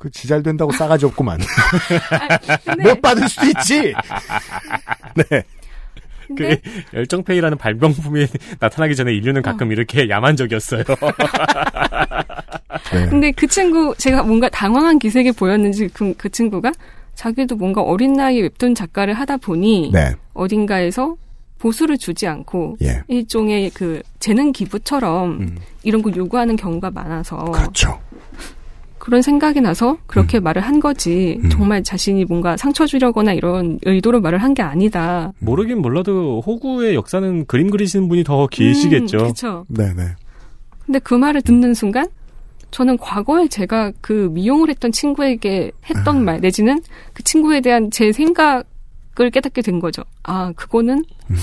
그 0.00 0.10
지잘 0.10 0.42
된다고 0.42 0.72
싸가지 0.72 1.04
없구만. 1.04 1.38
근데, 2.64 2.82
못 2.88 3.02
받을 3.02 3.28
수도 3.28 3.46
있지. 3.48 3.92
네. 5.14 5.44
근데 6.26 6.56
그 6.56 6.96
열정페이라는 6.96 7.58
발명품이 7.58 8.26
나타나기 8.60 8.96
전에 8.96 9.12
인류는 9.12 9.42
가끔 9.42 9.72
이렇게 9.72 10.08
야만적이었어요. 10.08 10.84
네. 12.92 13.06
근데 13.10 13.30
그 13.32 13.46
친구 13.46 13.94
제가 13.98 14.22
뭔가 14.22 14.48
당황한 14.48 14.98
기색이 14.98 15.32
보였는지 15.32 15.88
그, 15.88 16.14
그 16.16 16.30
친구가 16.30 16.72
자기도 17.14 17.56
뭔가 17.56 17.82
어린 17.82 18.14
나이 18.14 18.40
웹툰 18.40 18.74
작가를 18.74 19.12
하다 19.12 19.36
보니 19.36 19.90
네. 19.92 20.14
어딘가에서 20.32 21.16
보수를 21.58 21.98
주지 21.98 22.26
않고 22.26 22.78
예. 22.82 23.02
일종의 23.06 23.68
그 23.74 24.00
재능 24.18 24.50
기부처럼 24.52 25.40
음. 25.40 25.58
이런 25.82 26.00
걸 26.00 26.16
요구하는 26.16 26.56
경우가 26.56 26.90
많아서 26.90 27.36
그렇죠. 27.36 28.00
그런 29.10 29.22
생각이 29.22 29.60
나서 29.60 29.98
그렇게 30.06 30.38
말을 30.38 30.62
한 30.62 30.78
거지 30.78 31.36
음. 31.42 31.50
정말 31.50 31.82
자신이 31.82 32.24
뭔가 32.26 32.56
상처 32.56 32.86
주려거나 32.86 33.32
이런 33.32 33.80
의도로 33.84 34.20
말을 34.20 34.38
한 34.38 34.54
게 34.54 34.62
아니다. 34.62 35.32
모르긴 35.40 35.80
몰라도 35.82 36.40
호구의 36.46 36.94
역사는 36.94 37.46
그림 37.46 37.70
그리시는 37.70 38.08
분이 38.08 38.22
더 38.22 38.46
계시겠죠. 38.46 39.16
음, 39.16 39.22
그렇죠. 39.22 39.64
네네. 39.68 40.02
근데 40.86 40.98
그 41.00 41.14
말을 41.14 41.42
듣는 41.42 41.74
순간 41.74 42.06
저는 42.70 42.98
과거에 42.98 43.48
제가 43.48 43.90
그 44.00 44.28
미용을 44.32 44.68
했던 44.70 44.92
친구에게 44.92 45.72
했던 45.88 46.16
음. 46.18 46.24
말 46.24 46.40
내지는 46.40 46.80
그 47.12 47.24
친구에 47.24 47.60
대한 47.60 47.90
제 47.90 48.12
생각을 48.12 48.64
깨닫게 49.32 49.60
된 49.62 49.80
거죠. 49.80 50.02
아 50.22 50.52
그거는 50.54 51.04
음. 51.30 51.36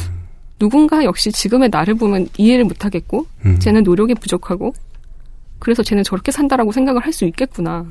누군가 0.60 1.04
역시 1.04 1.34
지금의 1.34 1.68
나를 1.70 1.96
보면 1.96 2.28
이해를 2.38 2.64
못하겠고 2.64 3.26
음. 3.46 3.60
쟤는 3.60 3.84
노력이 3.84 4.16
부족하고 4.16 4.74
그래서 5.60 5.84
쟤는 5.84 6.04
저렇게 6.04 6.32
산다라고 6.32 6.72
생각을 6.72 7.04
할 7.04 7.14
수 7.14 7.26
있겠구나. 7.26 7.86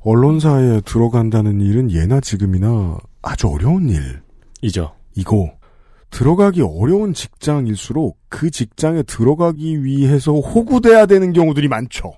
언론사에 0.00 0.80
들어간다는 0.82 1.60
일은 1.60 1.90
예나 1.90 2.20
지금이나 2.20 2.96
아주 3.22 3.48
어려운 3.48 3.90
일. 3.90 4.22
이죠. 4.62 4.94
이고 5.14 5.50
들어가기 6.10 6.62
어려운 6.62 7.12
직장일수록 7.12 8.18
그 8.30 8.50
직장에 8.50 9.02
들어가기 9.02 9.84
위해서 9.84 10.32
호구돼야 10.32 11.04
되는 11.06 11.32
경우들이 11.34 11.68
많죠. 11.68 12.14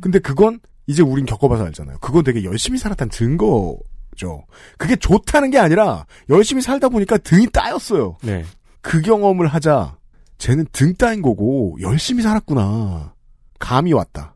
근데 0.00 0.18
그건 0.18 0.60
이제 0.86 1.02
우린 1.02 1.26
겪어봐서 1.26 1.64
알잖아요. 1.66 1.98
그건 2.00 2.24
되게 2.24 2.44
열심히 2.44 2.78
살았다는 2.78 3.10
증거죠. 3.10 4.44
그게 4.78 4.96
좋다는 4.96 5.50
게 5.50 5.58
아니라 5.58 6.06
열심히 6.30 6.62
살다 6.62 6.88
보니까 6.88 7.18
등이 7.18 7.48
따였어요. 7.52 8.16
네. 8.22 8.44
그 8.80 9.02
경험을 9.02 9.46
하자 9.48 9.96
쟤는 10.38 10.66
등 10.72 10.94
따인 10.94 11.20
거고 11.22 11.76
열심히 11.80 12.22
살았구나. 12.22 13.13
감이 13.58 13.92
왔다. 13.92 14.34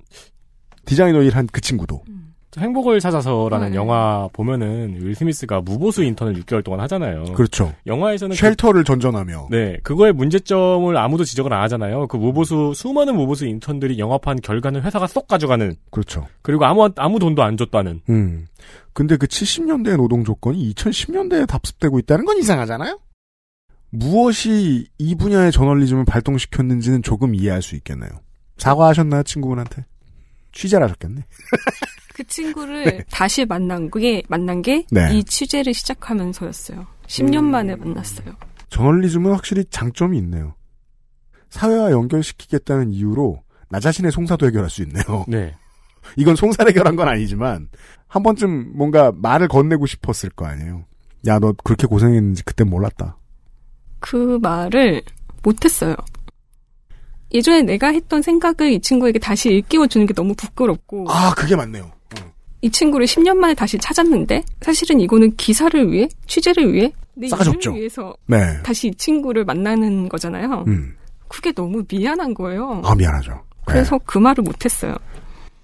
디자이너 0.84 1.22
일 1.22 1.34
한 1.36 1.46
그 1.52 1.60
친구도. 1.60 2.02
행복을 2.56 2.98
찾아서라는 2.98 3.70
네. 3.70 3.76
영화 3.76 4.28
보면은 4.32 4.96
윌 5.00 5.14
스미스가 5.14 5.60
무보수 5.60 6.02
인턴을 6.02 6.34
6개월 6.42 6.64
동안 6.64 6.80
하잖아요. 6.80 7.24
그렇죠. 7.34 7.72
영화에서는 7.86 8.34
그- 8.34 8.40
shelter를 8.40 8.82
전전하며. 8.82 9.48
네, 9.50 9.76
그거의 9.84 10.12
문제점을 10.12 10.96
아무도 10.96 11.22
지적을 11.24 11.52
안 11.52 11.62
하잖아요. 11.64 12.08
그 12.08 12.16
무보수 12.16 12.72
수많은 12.74 13.14
무보수 13.14 13.46
인턴들이 13.46 13.98
영업한 13.98 14.40
결과는 14.40 14.82
회사가 14.82 15.06
쏙 15.06 15.28
가져가는. 15.28 15.76
그렇죠. 15.92 16.26
그리고 16.42 16.64
아무 16.64 16.88
아무 16.96 17.18
돈도 17.20 17.42
안 17.44 17.56
줬다는. 17.56 18.00
음. 18.08 18.46
근데 18.92 19.16
그 19.18 19.26
70년대의 19.28 19.96
노동 19.98 20.24
조건이 20.24 20.72
2010년대에 20.74 21.46
답습되고 21.46 21.98
있다는 22.00 22.24
건 22.24 22.38
이상하잖아요? 22.38 22.98
무엇이 23.90 24.88
이 24.98 25.14
분야의 25.14 25.52
저널리즘을 25.52 26.04
발동시켰는지는 26.06 27.02
조금 27.02 27.34
이해할 27.34 27.62
수 27.62 27.76
있겠네요. 27.76 28.10
사과하셨나요, 28.58 29.22
친구분한테? 29.22 29.84
취재를 30.52 30.84
하셨겠네. 30.84 31.24
그 32.14 32.24
친구를 32.24 33.04
다시 33.10 33.44
만난 33.44 33.90
게 33.90 34.22
만난 34.28 34.60
게이 34.60 34.86
네. 34.90 35.22
취재를 35.22 35.72
시작하면서였어요. 35.72 36.84
10년 37.06 37.44
만에 37.44 37.76
만났어요. 37.76 38.34
저널리즘은 38.70 39.32
확실히 39.32 39.64
장점이 39.70 40.18
있네요. 40.18 40.54
사회와 41.50 41.92
연결시키겠다는 41.92 42.90
이유로 42.90 43.42
나 43.70 43.80
자신의 43.80 44.12
송사도 44.12 44.46
해결할 44.46 44.68
수 44.68 44.82
있네요. 44.82 45.24
네. 45.28 45.54
이건 46.16 46.36
송사를 46.36 46.68
해결한 46.70 46.96
건 46.96 47.08
아니지만 47.08 47.68
한 48.06 48.22
번쯤 48.22 48.76
뭔가 48.76 49.12
말을 49.14 49.48
건네고 49.48 49.86
싶었을 49.86 50.30
거 50.30 50.46
아니에요. 50.46 50.84
야, 51.26 51.38
너 51.38 51.52
그렇게 51.64 51.86
고생했는지 51.86 52.42
그땐 52.44 52.68
몰랐다. 52.68 53.16
그 54.00 54.38
말을 54.42 55.02
못했어요. 55.42 55.94
예전에 57.32 57.62
내가 57.62 57.88
했던 57.88 58.22
생각을 58.22 58.72
이 58.72 58.80
친구에게 58.80 59.18
다시 59.18 59.50
일깨워 59.50 59.86
주는 59.86 60.06
게 60.06 60.14
너무 60.14 60.34
부끄럽고 60.34 61.06
아, 61.10 61.32
그게 61.34 61.54
맞네요. 61.56 61.90
이 62.60 62.70
친구를 62.70 63.06
10년 63.06 63.36
만에 63.36 63.54
다시 63.54 63.78
찾았는데 63.78 64.42
사실은 64.62 64.98
이거는 65.00 65.36
기사를 65.36 65.92
위해 65.92 66.08
취재를 66.26 66.72
위해 66.72 66.92
내 67.14 67.28
싸가지. 67.28 67.50
위해서 67.70 68.14
네. 68.26 68.60
다시 68.64 68.88
이 68.88 68.94
친구를 68.94 69.44
만나는 69.44 70.08
거잖아요. 70.08 70.64
음. 70.66 70.96
그게 71.28 71.52
너무 71.52 71.84
미안한 71.88 72.34
거예요. 72.34 72.82
아, 72.84 72.94
미안하죠. 72.96 73.30
네. 73.32 73.38
그래서 73.66 73.98
그 74.04 74.18
말을 74.18 74.42
못했어요. 74.42 74.96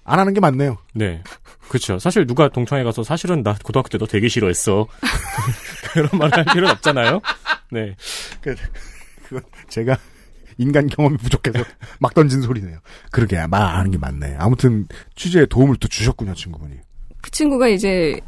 안 0.05 0.19
하는 0.19 0.33
게 0.33 0.39
맞네요. 0.39 0.77
네. 0.93 1.21
그렇죠. 1.67 1.97
사실 1.99 2.25
누가 2.27 2.47
동창회 2.47 2.83
가서 2.83 3.03
사실은 3.03 3.41
나 3.43 3.55
고등학교 3.63 3.89
때 3.89 3.97
너 3.97 4.05
되게 4.05 4.27
싫어했어. 4.29 4.87
그런 5.91 6.07
말을 6.13 6.37
할 6.37 6.45
필요는 6.45 6.69
없잖아요. 6.75 7.19
네. 7.71 7.95
그건 8.41 8.55
제가 9.67 9.97
인간 10.57 10.87
경험이 10.87 11.17
부족해서 11.17 11.59
막 11.99 12.13
던진 12.13 12.41
소리네요. 12.41 12.79
그러게 13.11 13.45
말 13.47 13.61
안 13.61 13.77
하는 13.77 13.91
게 13.91 13.97
맞네. 13.97 14.35
아무튼 14.39 14.87
취재에 15.15 15.45
도움을 15.47 15.75
또 15.77 15.87
주셨군요, 15.87 16.33
친구분이. 16.33 16.75
그 17.21 17.31
친구가 17.31 17.67
이제 17.67 18.19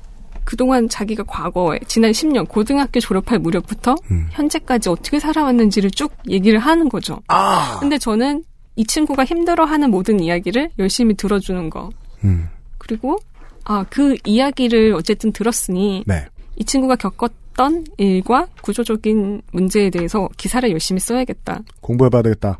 그동안 0.43 0.87
자기가 0.89 1.23
과거에 1.23 1.79
지난 1.87 2.11
10년 2.11 2.47
고등학교 2.47 2.99
졸업할 2.99 3.39
무렵부터 3.39 3.95
음. 4.11 4.27
현재까지 4.31 4.89
어떻게 4.89 5.19
살아왔는지를 5.19 5.91
쭉 5.91 6.11
얘기를 6.29 6.57
하는 6.59 6.89
거죠. 6.89 7.19
아. 7.27 7.77
근데 7.79 7.97
저는 7.97 8.43
이 8.75 8.85
친구가 8.85 9.25
힘들어하는 9.25 9.91
모든 9.91 10.19
이야기를 10.19 10.71
열심히 10.79 11.15
들어주는 11.15 11.69
거. 11.69 11.89
음. 12.23 12.47
그리고 12.77 13.17
아 13.65 13.83
그 13.89 14.15
이야기를 14.25 14.93
어쨌든 14.93 15.31
들었으니 15.33 16.03
네. 16.07 16.25
이 16.55 16.63
친구가 16.63 16.95
겪었 16.95 17.31
던 17.57 17.83
일과 17.97 18.47
구조적인 18.61 19.41
문제에 19.51 19.89
대해서 19.89 20.29
기사를 20.37 20.69
열심히 20.71 20.99
써야겠다. 21.01 21.63
공부해봐야 21.81 22.21
되겠다. 22.21 22.59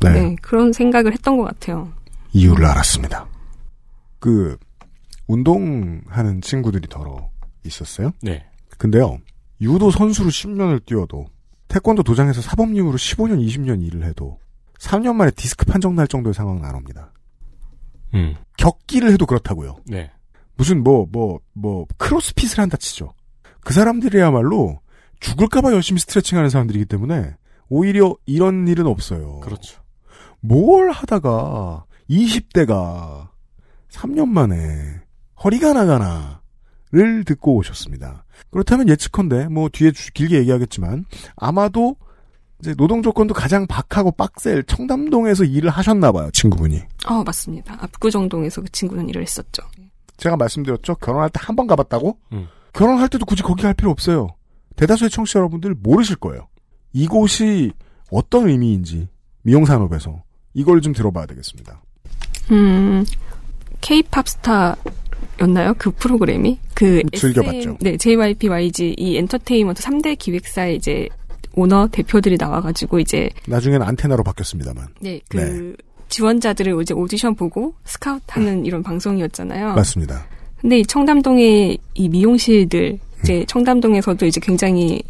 네. 0.00 0.10
네, 0.10 0.36
그런 0.42 0.72
생각을 0.72 1.12
했던 1.12 1.38
것 1.38 1.44
같아요. 1.44 1.90
이유를 2.32 2.64
알았습니다. 2.66 3.26
그 4.20 4.56
운동하는 5.26 6.42
친구들이 6.42 6.88
더러 6.88 7.30
있었어요. 7.64 8.12
네. 8.20 8.44
근데요. 8.76 9.18
유도 9.62 9.90
선수로 9.90 10.28
10년을 10.28 10.84
뛰어도 10.84 11.26
태권도 11.68 12.02
도장에서 12.02 12.42
사범님으로 12.42 12.98
15년, 12.98 13.44
20년 13.44 13.82
일을 13.82 14.04
해도 14.04 14.38
3년 14.78 15.14
만에 15.14 15.30
디스크 15.30 15.64
판정 15.64 15.94
날 15.94 16.06
정도의 16.06 16.34
상황은 16.34 16.64
안 16.64 16.74
옵니다. 16.74 17.12
음. 18.12 18.34
격기를 18.58 19.10
해도 19.10 19.24
그렇다고요. 19.24 19.78
네. 19.86 20.10
무슨 20.56 20.84
뭐 20.84 21.06
뭐뭐 21.10 21.86
크로스핏을 21.96 22.58
한다 22.58 22.76
치죠. 22.76 23.14
그 23.64 23.72
사람들이야말로 23.74 24.80
죽을까봐 25.20 25.72
열심히 25.72 26.00
스트레칭하는 26.00 26.50
사람들이기 26.50 26.84
때문에 26.86 27.34
오히려 27.68 28.14
이런 28.26 28.68
일은 28.68 28.86
없어요. 28.86 29.40
그렇죠. 29.40 29.80
뭘 30.40 30.90
하다가 30.90 31.84
20대가 32.10 33.28
3년 33.90 34.28
만에 34.28 35.00
허리가 35.42 35.72
나가나를 35.72 37.24
듣고 37.24 37.56
오셨습니다. 37.56 38.24
그렇다면 38.50 38.88
예측컨대 38.88 39.48
뭐 39.48 39.68
뒤에 39.72 39.92
주- 39.92 40.12
길게 40.12 40.38
얘기하겠지만 40.40 41.06
아마도 41.36 41.96
이제 42.60 42.74
노동 42.74 43.02
조건도 43.02 43.34
가장 43.34 43.66
박하고 43.66 44.10
빡셀 44.12 44.64
청담동에서 44.64 45.44
일을 45.44 45.70
하셨나 45.70 46.12
봐요, 46.12 46.30
친구분이. 46.32 46.82
어, 47.06 47.22
맞습니다. 47.24 47.76
압구정동에서 47.80 48.62
그 48.62 48.68
친구는 48.70 49.08
일을 49.08 49.22
했었죠. 49.22 49.62
제가 50.16 50.36
말씀드렸죠. 50.36 50.94
결혼할 50.96 51.30
때 51.30 51.40
한 51.42 51.56
번 51.56 51.66
가봤다고? 51.66 52.16
음. 52.32 52.46
결혼할 52.74 53.08
때도 53.08 53.24
굳이 53.24 53.42
거기 53.42 53.62
갈 53.62 53.72
필요 53.72 53.90
없어요. 53.90 54.28
대다수의 54.76 55.10
청취자 55.10 55.38
여러분들 55.38 55.74
모르실 55.80 56.16
거예요. 56.16 56.48
이곳이 56.92 57.72
어떤 58.10 58.48
의미인지 58.48 59.08
미용산업에서 59.42 60.22
이걸 60.52 60.80
좀 60.80 60.92
들어봐야 60.92 61.26
되겠습니다. 61.26 61.82
음, 62.50 63.04
K-팝 63.80 64.28
스타였나요? 64.28 65.74
그 65.78 65.90
프로그램이? 65.92 66.58
그 66.74 67.02
즐겨봤죠. 67.16 67.58
SM, 67.58 67.76
네, 67.80 67.96
JYP, 67.96 68.48
YG 68.48 68.94
이 68.98 69.16
엔터테인먼트 69.16 69.82
3대 69.82 70.18
기획사의 70.18 70.76
이제 70.76 71.08
오너 71.54 71.88
대표들이 71.92 72.36
나와가지고 72.38 72.98
이제 72.98 73.30
나중에는 73.46 73.86
안테나로 73.86 74.24
바뀌었습니다만. 74.24 74.88
네, 75.00 75.20
그 75.28 75.76
지원자들을 76.08 76.80
이제 76.82 76.94
오디션 76.94 77.34
보고 77.34 77.74
스카웃하는 77.84 78.66
이런 78.66 78.82
방송이었잖아요. 78.82 79.74
맞습니다. 79.74 80.26
근데 80.64 80.78
이 80.78 80.86
청담동의 80.86 81.76
이 81.92 82.08
미용실들 82.08 82.98
이제 83.22 83.44
청담동에서도 83.48 84.24
이제 84.24 84.40
굉장히 84.42 85.02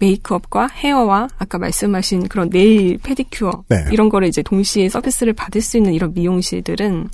메이크업과 0.00 0.66
헤어와 0.66 1.28
아까 1.38 1.58
말씀하신 1.58 2.26
그런 2.26 2.50
네일 2.50 2.98
페디큐어 3.04 3.62
네. 3.68 3.76
이런 3.92 4.08
거를 4.08 4.26
이제 4.26 4.42
동시에 4.42 4.88
서비스를 4.88 5.32
받을 5.32 5.60
수 5.60 5.76
있는 5.76 5.94
이런 5.94 6.12
미용실들은 6.12 7.08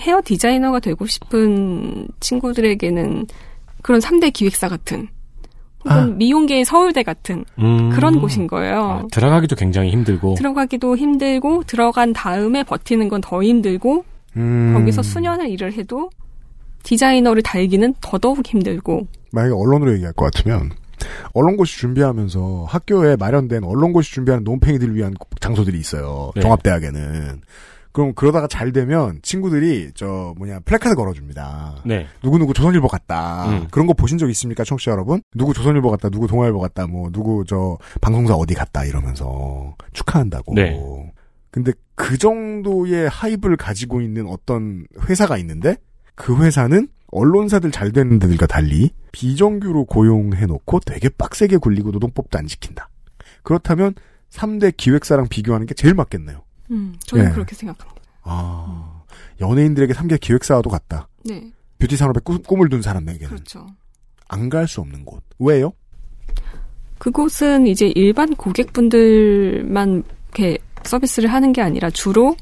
헤어 0.00 0.20
디자이너가 0.22 0.80
되고 0.80 1.06
싶은 1.06 2.08
친구들에게는 2.20 3.26
그런 3.80 3.98
3대 3.98 4.34
기획사 4.34 4.68
같은 4.68 5.08
혹은 5.82 5.96
아. 5.96 6.04
미용계의 6.04 6.66
서울대 6.66 7.02
같은 7.04 7.42
음. 7.58 7.88
그런 7.88 8.20
곳인 8.20 8.46
거예요. 8.48 8.82
아, 8.82 9.02
들어가기도 9.12 9.56
굉장히 9.56 9.92
힘들고. 9.92 10.34
들어가기도 10.34 10.94
힘들고 10.94 11.62
들어간 11.66 12.12
다음에 12.12 12.64
버티는 12.64 13.08
건 13.08 13.22
더 13.22 13.42
힘들고 13.42 14.04
음, 14.36 14.74
거기서 14.74 15.02
수년을 15.02 15.48
일을 15.50 15.72
해도 15.72 16.10
디자이너를 16.82 17.42
달기는 17.42 17.94
더더욱 18.00 18.46
힘들고 18.46 19.06
만약에 19.32 19.54
언론으로 19.54 19.92
얘기할 19.94 20.12
것 20.12 20.30
같으면 20.32 20.70
언론고시 21.34 21.78
준비하면서 21.78 22.66
학교에 22.68 23.16
마련된 23.16 23.64
언론고시 23.64 24.12
준비하는 24.12 24.44
논팽이들을 24.44 24.94
위한 24.94 25.14
장소들이 25.40 25.78
있어요. 25.78 26.32
네. 26.34 26.42
종합대학에는. 26.42 27.40
그럼 27.92 28.12
그러다가 28.14 28.46
잘 28.46 28.72
되면 28.72 29.20
친구들이 29.22 29.92
저 29.94 30.34
뭐냐 30.36 30.60
플래카드 30.66 30.94
걸어줍니다. 30.96 31.76
네. 31.86 32.06
누구 32.22 32.38
누구 32.38 32.52
조선일보 32.52 32.88
갔다. 32.88 33.48
음. 33.48 33.68
그런 33.70 33.86
거 33.86 33.94
보신 33.94 34.18
적 34.18 34.28
있습니까, 34.28 34.64
청취자 34.64 34.90
여러분? 34.90 35.22
누구 35.34 35.54
조선일보 35.54 35.90
갔다, 35.90 36.10
누구 36.10 36.26
동아일보 36.26 36.60
갔다, 36.60 36.86
뭐 36.86 37.08
누구 37.10 37.42
저 37.48 37.78
방송사 38.02 38.34
어디 38.34 38.52
갔다 38.52 38.84
이러면서 38.84 39.74
축하한다고. 39.94 40.54
네. 40.54 40.78
근데 41.56 41.72
그 41.94 42.18
정도의 42.18 43.08
hype을 43.08 43.56
가지고 43.56 44.02
있는 44.02 44.26
어떤 44.26 44.86
회사가 45.08 45.38
있는데 45.38 45.78
그 46.14 46.36
회사는 46.36 46.86
언론사들 47.06 47.70
잘 47.70 47.92
되는 47.92 48.18
데들과 48.18 48.46
달리 48.46 48.90
비정규로 49.10 49.86
고용해놓고 49.86 50.80
되게 50.80 51.08
빡세게 51.08 51.56
굴리고 51.56 51.92
노동법도 51.92 52.36
안 52.38 52.46
지킨다. 52.46 52.90
그렇다면 53.42 53.94
3대 54.28 54.76
기획사랑 54.76 55.28
비교하는 55.28 55.66
게 55.66 55.72
제일 55.72 55.94
맞겠네요. 55.94 56.42
음, 56.72 56.94
저는 57.06 57.24
예. 57.24 57.30
그렇게 57.30 57.56
생각합니다. 57.56 58.02
아, 58.24 59.02
연예인들에게 59.40 59.94
3대 59.94 60.20
기획사와도 60.20 60.68
같다. 60.68 61.08
네, 61.24 61.50
뷰티 61.78 61.96
산업에 61.96 62.20
꿈, 62.22 62.42
꿈을 62.42 62.68
둔 62.68 62.82
사람에게는 62.82 63.28
그렇죠. 63.28 63.66
안 64.28 64.50
갈 64.50 64.68
수 64.68 64.82
없는 64.82 65.06
곳. 65.06 65.22
왜요? 65.38 65.72
그곳은 66.98 67.66
이제 67.66 67.86
일반 67.94 68.34
고객분들만 68.36 70.02
이렇게 70.34 70.58
서비스를 70.86 71.32
하는 71.32 71.52
게 71.52 71.60
아니라 71.60 71.90
주로 71.90 72.36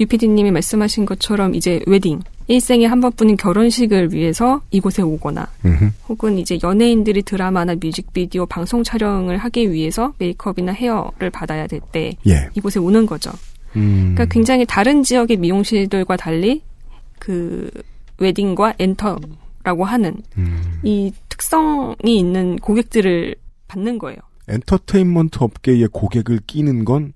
유피디님이 0.00 0.50
말씀하신 0.50 1.04
것처럼 1.04 1.54
이제 1.54 1.80
웨딩, 1.86 2.20
일생에 2.48 2.86
한 2.86 3.00
번뿐인 3.00 3.36
결혼식을 3.36 4.12
위해서 4.12 4.60
이곳에 4.70 5.02
오거나 5.02 5.46
음흠. 5.64 5.90
혹은 6.08 6.38
이제 6.38 6.58
연예인들이 6.62 7.22
드라마나 7.22 7.74
뮤직비디오, 7.74 8.46
방송 8.46 8.82
촬영을 8.82 9.36
하기 9.36 9.70
위해서 9.70 10.14
메이크업이나 10.18 10.72
헤어를 10.72 11.30
받아야 11.30 11.66
될때 11.66 12.16
예. 12.26 12.48
이곳에 12.54 12.80
오는 12.80 13.06
거죠. 13.06 13.30
음. 13.76 14.14
그러니까 14.14 14.24
굉장히 14.24 14.64
다른 14.66 15.02
지역의 15.02 15.36
미용실들과 15.36 16.16
달리 16.16 16.62
그 17.18 17.70
웨딩과 18.18 18.74
엔터라고 18.78 19.84
하는 19.84 20.16
음. 20.38 20.80
이 20.82 21.12
특성이 21.28 22.18
있는 22.18 22.56
고객들을 22.56 23.36
받는 23.68 23.98
거예요. 23.98 24.18
엔터테인먼트 24.48 25.38
업계의 25.40 25.88
고객을 25.92 26.40
끼는 26.46 26.84
건 26.84 27.12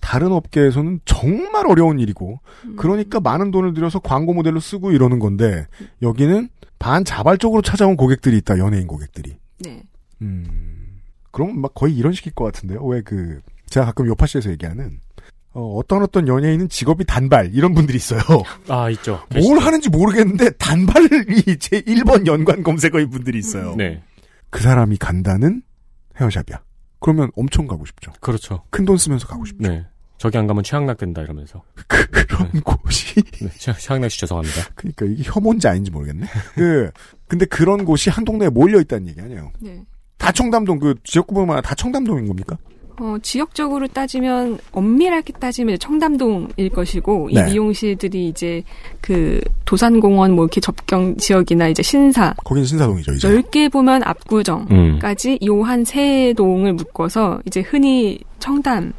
다른 0.00 0.32
업계에서는 0.32 1.00
정말 1.04 1.66
어려운 1.66 1.98
일이고 1.98 2.40
음. 2.64 2.76
그러니까 2.76 3.20
많은 3.20 3.50
돈을 3.50 3.74
들여서 3.74 3.98
광고 4.00 4.32
모델로 4.34 4.60
쓰고 4.60 4.92
이러는 4.92 5.18
건데 5.18 5.66
여기는 6.02 6.48
반자발적으로 6.78 7.62
찾아온 7.62 7.96
고객들이 7.96 8.36
있다 8.38 8.58
연예인 8.58 8.86
고객들이 8.86 9.36
네. 9.60 9.82
음 10.22 11.00
그럼 11.30 11.60
막 11.60 11.74
거의 11.74 11.94
이런 11.96 12.12
식일 12.12 12.32
것 12.34 12.44
같은데요 12.44 12.84
왜 12.84 13.02
그 13.02 13.40
제가 13.68 13.86
가끔 13.86 14.06
요파시에서 14.06 14.50
얘기하는 14.50 14.98
어, 15.52 15.74
어떤 15.76 16.02
어떤 16.02 16.26
연예인은 16.28 16.68
직업이 16.68 17.04
단발 17.04 17.50
이런 17.54 17.74
분들이 17.74 17.96
있어요 17.96 18.20
아, 18.68 18.88
있죠. 18.90 19.20
뭘 19.34 19.58
하는지 19.58 19.88
모르겠는데 19.90 20.50
단발이 20.52 21.08
제 21.60 21.80
1번 21.82 22.26
연관 22.26 22.62
검색어인 22.62 23.10
분들이 23.10 23.38
있어요 23.38 23.74
네. 23.76 24.02
그 24.50 24.62
사람이 24.62 24.96
간다는 24.96 25.62
헤어샵이야 26.20 26.62
그러면 27.00 27.30
엄청 27.36 27.66
가고 27.66 27.84
싶죠 27.86 28.12
그렇죠. 28.20 28.62
큰 28.70 28.84
돈 28.84 28.96
쓰면서 28.96 29.26
가고 29.26 29.44
싶죠 29.44 29.68
네. 29.68 29.86
저기 30.20 30.36
안 30.36 30.46
가면 30.46 30.62
최악락 30.62 30.98
된다 30.98 31.22
이러면서. 31.22 31.62
그런 31.88 32.50
곳이 32.62 33.22
네. 33.40 33.48
최, 33.56 33.72
최악락 33.72 34.10
씨 34.10 34.20
죄송합니다. 34.20 34.66
그러니까 34.74 35.06
이게 35.06 35.22
혐오인지 35.24 35.66
아닌지 35.66 35.90
모르겠네. 35.90 36.26
그 36.54 36.90
근데 37.26 37.46
그런 37.46 37.86
곳이 37.86 38.10
한 38.10 38.22
동네에 38.26 38.50
몰려 38.50 38.78
있다는 38.82 39.08
얘기 39.08 39.18
아니에요. 39.18 39.50
네. 39.60 39.82
다 40.18 40.30
청담동 40.30 40.78
그 40.78 40.94
지역구분마다 41.04 41.62
다 41.62 41.74
청담동인 41.74 42.28
겁니까? 42.28 42.58
어, 42.98 43.16
지역적으로 43.22 43.88
따지면 43.88 44.58
엄밀하게 44.72 45.32
따지면 45.40 45.78
청담동일 45.78 46.68
것이고 46.68 47.30
네. 47.32 47.40
이 47.40 47.44
미용실들이 47.52 48.28
이제 48.28 48.62
그 49.00 49.40
도산공원 49.64 50.32
뭐 50.32 50.44
이렇게 50.44 50.60
접경 50.60 51.16
지역이나 51.16 51.68
이제 51.68 51.82
신사 51.82 52.34
거긴 52.44 52.66
신사동이죠 52.66 53.12
이제. 53.14 53.26
넓게 53.26 53.70
보면 53.70 54.02
압구정까지 54.04 55.38
음. 55.40 55.46
요한 55.48 55.82
세 55.86 56.34
동을 56.36 56.74
묶어서 56.74 57.40
이제 57.46 57.62
흔히 57.62 58.20
청담 58.38 58.92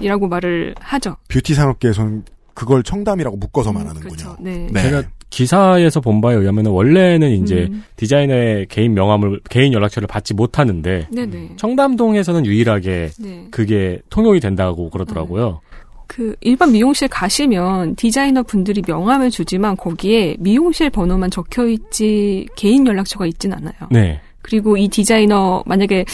이라고 0.00 0.28
말을 0.28 0.74
하죠. 0.78 1.16
뷰티 1.28 1.54
산업계에서는 1.54 2.24
그걸 2.54 2.82
청담이라고 2.82 3.36
묶어서 3.36 3.72
말하는군요. 3.72 4.08
그렇죠. 4.08 4.36
네. 4.40 4.68
네. 4.70 4.82
제가 4.82 5.02
기사에서 5.30 6.00
본 6.00 6.20
바에 6.20 6.36
의하면 6.36 6.66
원래는 6.66 7.30
이제 7.30 7.66
음. 7.70 7.82
디자이너의 7.96 8.66
개인 8.68 8.92
명함을 8.92 9.40
개인 9.48 9.72
연락처를 9.72 10.06
받지 10.06 10.34
못하는데 10.34 11.08
네네. 11.10 11.52
청담동에서는 11.56 12.44
유일하게 12.44 13.10
네. 13.18 13.46
그게 13.50 14.00
통용이 14.10 14.40
된다고 14.40 14.90
그러더라고요. 14.90 15.60
그 16.06 16.36
일반 16.42 16.72
미용실 16.72 17.08
가시면 17.08 17.96
디자이너 17.96 18.42
분들이 18.42 18.82
명함을 18.86 19.30
주지만 19.30 19.74
거기에 19.78 20.36
미용실 20.38 20.90
번호만 20.90 21.30
적혀 21.30 21.66
있지 21.66 22.46
개인 22.54 22.86
연락처가 22.86 23.24
있진 23.24 23.54
않아요. 23.54 23.72
네. 23.90 24.20
그리고 24.42 24.76
이 24.76 24.88
디자이너 24.88 25.62
만약에 25.64 26.04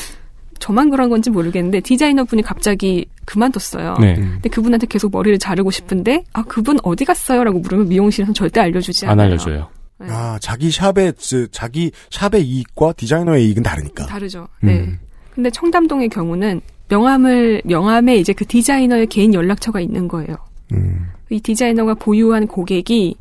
저만 0.59 0.90
그런 0.90 1.09
건지 1.11 1.31
모르겠는데 1.31 1.81
디자이너 1.81 2.25
분이 2.25 2.42
갑자기 2.42 3.07
그만뒀어요. 3.25 3.97
네. 4.01 4.16
음. 4.16 4.31
근데 4.35 4.49
그분한테 4.49 4.87
계속 4.87 5.12
머리를 5.12 5.38
자르고 5.38 5.71
싶은데 5.71 6.25
아 6.33 6.42
그분 6.42 6.79
어디 6.83 7.05
갔어요?라고 7.05 7.59
물으면 7.61 7.88
미용실에서 7.88 8.33
절대 8.33 8.61
알려주지 8.61 9.07
안 9.07 9.12
않아요. 9.12 9.27
알려줘요. 9.29 9.68
네. 10.01 10.07
아 10.11 10.38
자기 10.40 10.71
샵의 10.71 11.14
즉, 11.18 11.49
자기 11.53 11.90
샵의 12.11 12.42
이익과 12.47 12.92
디자이너의 12.92 13.47
이익은 13.47 13.62
다르니까. 13.62 14.07
다르죠. 14.07 14.49
네. 14.62 14.81
음. 14.81 14.99
근데 15.35 15.51
청담동의 15.51 16.09
경우는 16.09 16.61
명함을 16.88 17.62
명함에 17.64 18.16
이제 18.16 18.33
그 18.33 18.44
디자이너의 18.47 19.07
개인 19.09 19.35
연락처가 19.35 19.81
있는 19.81 20.09
거예요. 20.09 20.37
음. 20.73 21.07
이 21.31 21.40
디자이너가 21.40 21.94
보유한 21.94 22.47
고객이 22.47 23.16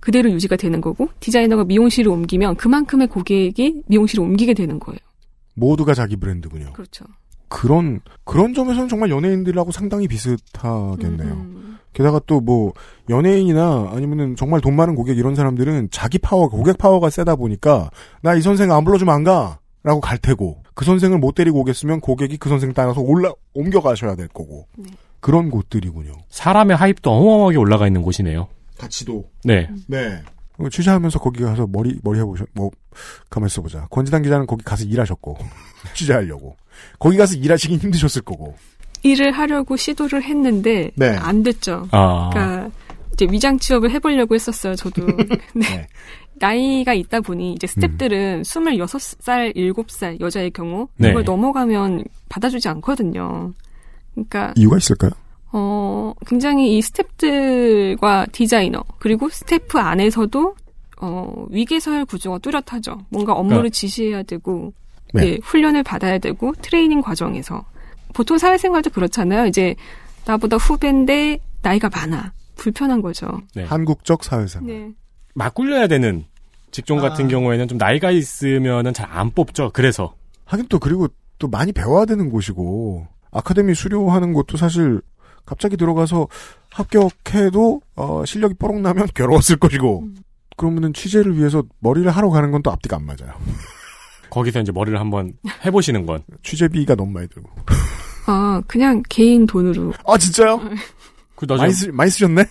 그대로 0.00 0.30
유지가 0.30 0.56
되는 0.56 0.80
거고 0.80 1.08
디자이너가 1.20 1.64
미용실을 1.64 2.12
옮기면 2.12 2.56
그만큼의 2.56 3.08
고객이 3.08 3.82
미용실을 3.86 4.22
옮기게 4.22 4.54
되는 4.54 4.78
거예요. 4.78 4.98
모두가 5.56 5.94
자기 5.94 6.14
브랜드군요. 6.16 6.72
그렇죠. 6.72 7.04
그런 7.48 8.00
그런 8.24 8.54
점에서는 8.54 8.88
정말 8.88 9.10
연예인들하고 9.10 9.70
상당히 9.72 10.06
비슷하겠네요. 10.08 11.32
음, 11.32 11.78
게다가 11.92 12.20
또 12.26 12.40
뭐 12.40 12.72
연예인이나 13.08 13.90
아니면은 13.92 14.36
정말 14.36 14.60
돈 14.60 14.74
많은 14.76 14.94
고객 14.94 15.16
이런 15.18 15.34
사람들은 15.34 15.88
자기 15.90 16.18
파워 16.18 16.48
고객 16.48 16.76
파워가 16.78 17.08
세다 17.10 17.36
보니까 17.36 17.90
나 18.22 18.34
이 18.36 18.40
선생 18.42 18.70
안 18.72 18.84
불러주면 18.84 19.14
안 19.14 19.24
가라고 19.24 20.00
갈 20.00 20.18
테고 20.18 20.62
그 20.74 20.84
선생을 20.84 21.18
못 21.18 21.34
데리고 21.36 21.60
오겠으면 21.60 22.00
고객이 22.00 22.36
그 22.36 22.48
선생 22.48 22.72
따라서 22.72 23.00
올라 23.00 23.32
옮겨 23.54 23.80
가셔야 23.80 24.14
될 24.16 24.28
거고 24.28 24.66
네. 24.76 24.90
그런 25.20 25.48
곳들이군요. 25.50 26.12
사람의 26.28 26.76
하입도 26.76 27.10
어마어마하게 27.10 27.56
올라가 27.56 27.86
있는 27.86 28.02
곳이네요. 28.02 28.48
가치도 28.76 29.24
네. 29.44 29.70
네. 29.86 30.20
어, 30.58 30.68
취재하면서 30.68 31.18
거기 31.20 31.42
가서 31.42 31.66
머리 31.66 31.98
머리 32.02 32.18
해보셨 32.18 32.48
뭐 32.54 32.70
가만 33.30 33.46
있어보자. 33.48 33.86
권지단 33.90 34.22
기자는 34.22 34.46
거기 34.46 34.64
가서 34.64 34.84
일하셨고 34.84 35.38
취재하려고 35.94 36.56
거기 36.98 37.16
가서 37.16 37.36
일하시긴 37.36 37.78
힘드셨을 37.78 38.22
거고. 38.22 38.54
일을 39.02 39.32
하려고 39.32 39.76
시도를 39.76 40.22
했는데 40.22 40.90
네. 40.96 41.10
안 41.16 41.42
됐죠. 41.42 41.86
아. 41.92 42.30
그러니까 42.32 42.70
이제 43.12 43.26
위장 43.30 43.58
취업을 43.58 43.90
해보려고 43.90 44.34
했었어요. 44.34 44.74
저도. 44.74 45.06
네. 45.16 45.26
네. 45.54 45.86
나이가 46.38 46.92
있다 46.92 47.20
보니 47.20 47.54
이제 47.54 47.66
스탭들은 47.66 48.42
26살, 48.42 49.56
7살 49.56 50.20
여자의 50.20 50.50
경우 50.50 50.88
네. 50.96 51.10
이걸 51.10 51.24
넘어가면 51.24 52.04
받아주지 52.28 52.68
않거든요. 52.68 53.52
그러니까 54.14 54.52
이유가 54.56 54.76
있을까요? 54.76 55.12
어 55.52 56.12
굉장히 56.26 56.76
이 56.76 56.80
스탭들과 56.80 58.30
디자이너 58.32 58.84
그리고 58.98 59.28
스태프 59.28 59.78
안에서도 59.78 60.54
어 61.00 61.46
위계서열 61.50 62.04
구조가 62.06 62.38
뚜렷하죠. 62.38 62.98
뭔가 63.10 63.32
업무를 63.34 63.56
그러니까- 63.58 63.74
지시해야 63.74 64.22
되고 64.22 64.72
네. 65.14 65.26
예, 65.26 65.38
훈련을 65.42 65.82
받아야 65.82 66.18
되고 66.18 66.52
트레이닝 66.62 67.00
과정에서 67.02 67.64
보통 68.14 68.38
사회생활도 68.38 68.90
그렇잖아요. 68.90 69.46
이제 69.46 69.74
나보다 70.24 70.56
후배인데 70.56 71.38
나이가 71.62 71.88
많아. 71.88 72.32
불편한 72.56 73.02
거죠. 73.02 73.26
네. 73.54 73.64
한국적 73.64 74.24
사회생활. 74.24 74.66
네. 74.66 74.90
막 75.34 75.54
굴려야 75.54 75.86
되는 75.86 76.24
직종 76.70 76.98
같은 76.98 77.26
아. 77.26 77.28
경우에는 77.28 77.68
좀 77.68 77.78
나이가 77.78 78.10
있으면은 78.10 78.92
잘 78.94 79.06
안 79.10 79.30
뽑죠. 79.30 79.70
그래서 79.74 80.14
하긴 80.46 80.66
또 80.68 80.78
그리고 80.78 81.08
또 81.38 81.48
많이 81.48 81.72
배워야 81.72 82.06
되는 82.06 82.30
곳이고 82.30 83.06
아카데미 83.30 83.74
수료하는 83.74 84.32
것도 84.32 84.56
사실 84.56 85.00
갑자기 85.44 85.76
들어가서 85.76 86.28
합격해도 86.70 87.80
어, 87.96 88.24
실력이 88.24 88.54
뽀록 88.54 88.80
나면 88.80 89.06
괴로웠을 89.14 89.56
것이고 89.56 90.00
음. 90.04 90.16
그러면은 90.56 90.92
취재를 90.94 91.36
위해서 91.38 91.62
머리를 91.80 92.10
하러 92.10 92.30
가는 92.30 92.50
건 92.50 92.62
또 92.62 92.70
앞뒤가 92.72 92.96
안 92.96 93.04
맞아요. 93.04 93.32
거기서 94.30 94.60
이제 94.60 94.72
머리를 94.72 94.98
한번 94.98 95.32
해보시는 95.64 96.04
건 96.06 96.22
취재비가 96.42 96.94
너무 96.94 97.12
많이 97.12 97.28
들고. 97.28 97.48
아, 98.26 98.60
그냥 98.66 99.02
개인 99.08 99.46
돈으로 99.46 99.92
아 100.06 100.18
진짜요? 100.18 100.60
그 101.36 101.46
나중 101.46 101.62
많이, 101.62 101.72
쓰, 101.72 101.86
많이 101.88 102.10
쓰셨네? 102.10 102.44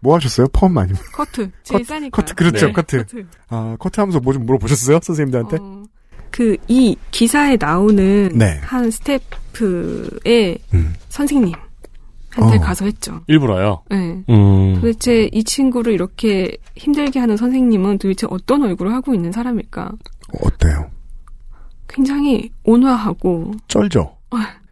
뭐 0.00 0.14
하셨어요? 0.16 0.46
펌 0.52 0.66
아니면? 0.78 0.98
커트. 1.12 1.50
제일 1.62 1.80
커트, 1.80 1.84
싸니까. 1.84 2.22
커트 2.22 2.34
그렇죠 2.34 2.66
네. 2.68 2.72
커트. 2.72 2.96
커트. 3.04 3.26
아 3.48 3.76
커트 3.78 4.00
하면서 4.00 4.18
뭐 4.20 4.32
좀 4.32 4.46
물어보셨어요? 4.46 5.00
선생님들한테? 5.02 5.58
어, 5.60 5.82
그, 6.30 6.56
이 6.68 6.96
기사에 7.10 7.56
나오는 7.60 8.30
네. 8.34 8.58
한 8.62 8.90
스태프의 8.90 10.58
음. 10.74 10.94
선생님. 11.08 11.52
한테 12.40 12.56
어. 12.56 12.60
가서 12.60 12.84
했죠. 12.84 13.20
일부러요. 13.26 13.82
네. 13.90 14.22
음. 14.28 14.74
도대체 14.76 15.28
이 15.32 15.44
친구를 15.44 15.92
이렇게 15.92 16.56
힘들게 16.76 17.18
하는 17.20 17.36
선생님은 17.36 17.98
도대체 17.98 18.26
어떤 18.30 18.62
얼굴을 18.62 18.92
하고 18.92 19.14
있는 19.14 19.32
사람일까? 19.32 19.92
어때요? 20.42 20.90
굉장히 21.88 22.50
온화하고, 22.64 23.52
쩔죠? 23.68 24.16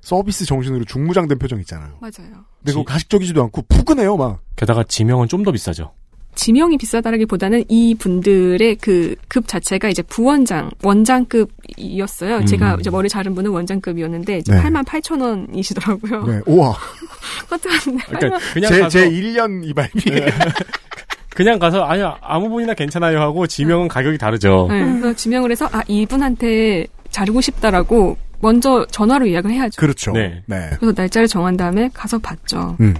서비스 0.00 0.46
정신으로 0.46 0.85
중무장된 0.87 1.38
표정 1.38 1.61
있잖아요. 1.61 1.90
맞아요. 2.00 2.44
근데 2.61 2.72
그거 2.72 2.81
지- 2.81 2.85
가식적이지도 2.87 3.42
않고 3.42 3.62
푸근해요 3.68 4.16
막. 4.16 4.40
게다가 4.57 4.83
지명은 4.85 5.28
좀 5.28 5.42
더 5.44 5.52
비싸죠. 5.52 5.92
지명이 6.35 6.78
비싸다라기보다는 6.78 7.64
이 7.68 7.94
분들의 7.96 8.76
그 8.76 9.16
급 9.28 9.46
자체가 9.48 9.88
이제 9.90 10.00
부원장, 10.02 10.70
원장급 10.83 11.50
이었어요. 11.78 12.36
음. 12.38 12.46
제가 12.46 12.76
이제 12.80 12.90
머리 12.90 13.08
자른 13.08 13.34
분은 13.34 13.50
원장급이었는데 13.50 14.38
이제 14.38 14.52
네. 14.54 14.62
8만 14.62 14.84
8천 14.84 15.20
원이시더라고요. 15.22 16.26
네. 16.26 16.40
우와. 16.46 16.76
어떡하는데 17.50 18.04
그러니까 18.06 18.38
그냥 18.52 18.70
제, 18.72 18.80
가서 18.80 18.88
제 18.90 19.10
1년 19.10 19.64
이발비. 19.64 20.10
그냥 21.34 21.58
가서 21.58 21.84
아니 21.84 22.02
아무 22.20 22.48
분이나 22.48 22.74
괜찮아요 22.74 23.20
하고 23.20 23.46
지명은 23.46 23.86
가격이 23.88 24.18
다르죠. 24.18 24.66
네, 24.70 24.84
그래서 24.84 25.12
지명을 25.14 25.50
해서 25.52 25.68
아 25.72 25.82
이분한테 25.86 26.86
자르고 27.10 27.40
싶다라고 27.40 28.16
먼저 28.40 28.84
전화로 28.90 29.28
예약을 29.30 29.50
해야죠. 29.52 29.80
그렇죠. 29.80 30.12
네. 30.12 30.42
네. 30.46 30.70
그래서 30.80 30.92
날짜를 30.96 31.28
정한 31.28 31.56
다음에 31.56 31.90
가서 31.94 32.18
봤죠. 32.18 32.76
음. 32.80 32.94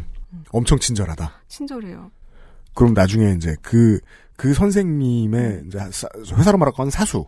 엄청 0.50 0.78
친절하다. 0.78 1.30
친절해요. 1.48 2.10
그럼 2.74 2.94
나중에 2.94 3.34
이제 3.36 3.54
그, 3.60 3.98
그 4.36 4.54
선생님의 4.54 5.62
이제 5.66 5.78
사- 5.90 6.08
회사로 6.36 6.58
말하고 6.58 6.82
하는 6.82 6.90
사수. 6.90 7.26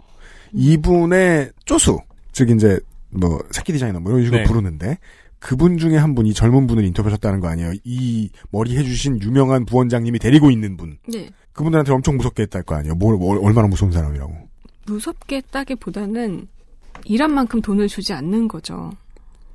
이분의 0.52 1.50
쪼수. 1.64 1.98
즉 2.32 2.50
이제 2.50 2.78
뭐 3.10 3.40
새끼 3.50 3.72
디자이너 3.72 4.00
뭐 4.00 4.12
이런 4.12 4.24
식으로 4.24 4.42
네. 4.42 4.44
부르는데 4.46 4.98
그분 5.38 5.78
중에 5.78 5.96
한 5.96 6.14
분이 6.14 6.34
젊은 6.34 6.66
분을 6.66 6.84
인터뷰하셨다는 6.84 7.40
거 7.40 7.48
아니에요. 7.48 7.72
이 7.84 8.30
머리 8.50 8.76
해주신 8.76 9.20
유명한 9.22 9.64
부원장님이 9.64 10.18
데리고 10.18 10.50
있는 10.50 10.76
분. 10.76 10.98
네. 11.08 11.28
그분들한테 11.52 11.92
엄청 11.92 12.16
무섭게 12.16 12.42
했다 12.42 12.58
할 12.58 12.64
거 12.64 12.74
아니에요. 12.76 12.94
뭘, 12.94 13.16
뭘 13.16 13.38
얼마나 13.42 13.66
무서운 13.68 13.90
사람이라고. 13.90 14.32
무섭게 14.86 15.36
했다기보다는 15.36 16.46
일한 17.04 17.32
만큼 17.32 17.60
돈을 17.62 17.88
주지 17.88 18.12
않는 18.12 18.48
거죠. 18.48 18.92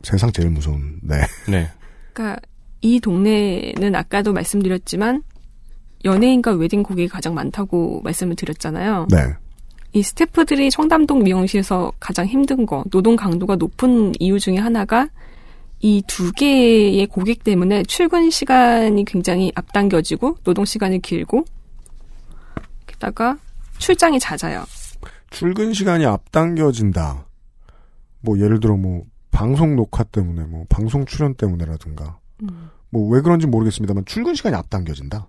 세상 0.04 0.32
제일 0.32 0.50
무서운. 0.50 1.00
네. 1.04 1.16
네. 1.48 1.70
그러니까 2.14 2.40
이 2.82 3.00
동네는 3.00 3.96
아까도 3.96 4.34
말씀드렸지만 4.34 5.24
연예인과 6.04 6.54
웨딩 6.54 6.84
고객이 6.84 7.08
가장 7.08 7.34
많다고 7.34 8.02
말씀을 8.04 8.36
드렸잖아요. 8.36 9.08
네. 9.10 9.18
이 9.96 10.04
스태프들이 10.04 10.70
청담동 10.72 11.24
미용실에서 11.24 11.94
가장 12.02 12.26
힘든 12.26 12.66
거, 12.66 12.84
노동 12.92 13.16
강도가 13.16 13.56
높은 13.56 14.12
이유 14.20 14.40
중에 14.42 14.58
하나가 14.58 15.08
이 15.80 16.02
두 16.06 16.34
개의 16.34 17.08
고객 17.08 17.46
때문에 17.46 17.84
출근 17.84 18.30
시간이 18.30 19.06
굉장히 19.06 19.54
앞당겨지고 19.56 20.40
노동 20.44 20.66
시간이 20.66 21.02
길고 21.02 21.46
게다가 22.88 23.38
출장이 23.78 24.20
잦아요. 24.20 24.66
출근 25.30 25.72
시간이 25.72 26.06
앞당겨진다. 26.06 27.26
뭐 28.20 28.38
예를 28.40 28.60
들어 28.60 28.76
뭐 28.76 29.04
방송 29.32 29.78
녹화 29.78 30.04
때문에 30.04 30.44
뭐 30.44 30.66
방송 30.68 31.06
출연 31.06 31.36
때문에라든가 31.36 32.20
뭐왜 32.90 33.22
그런지 33.22 33.48
모르겠습니다만 33.48 34.04
출근 34.06 34.36
시간이 34.36 34.56
앞당겨진다. 34.58 35.28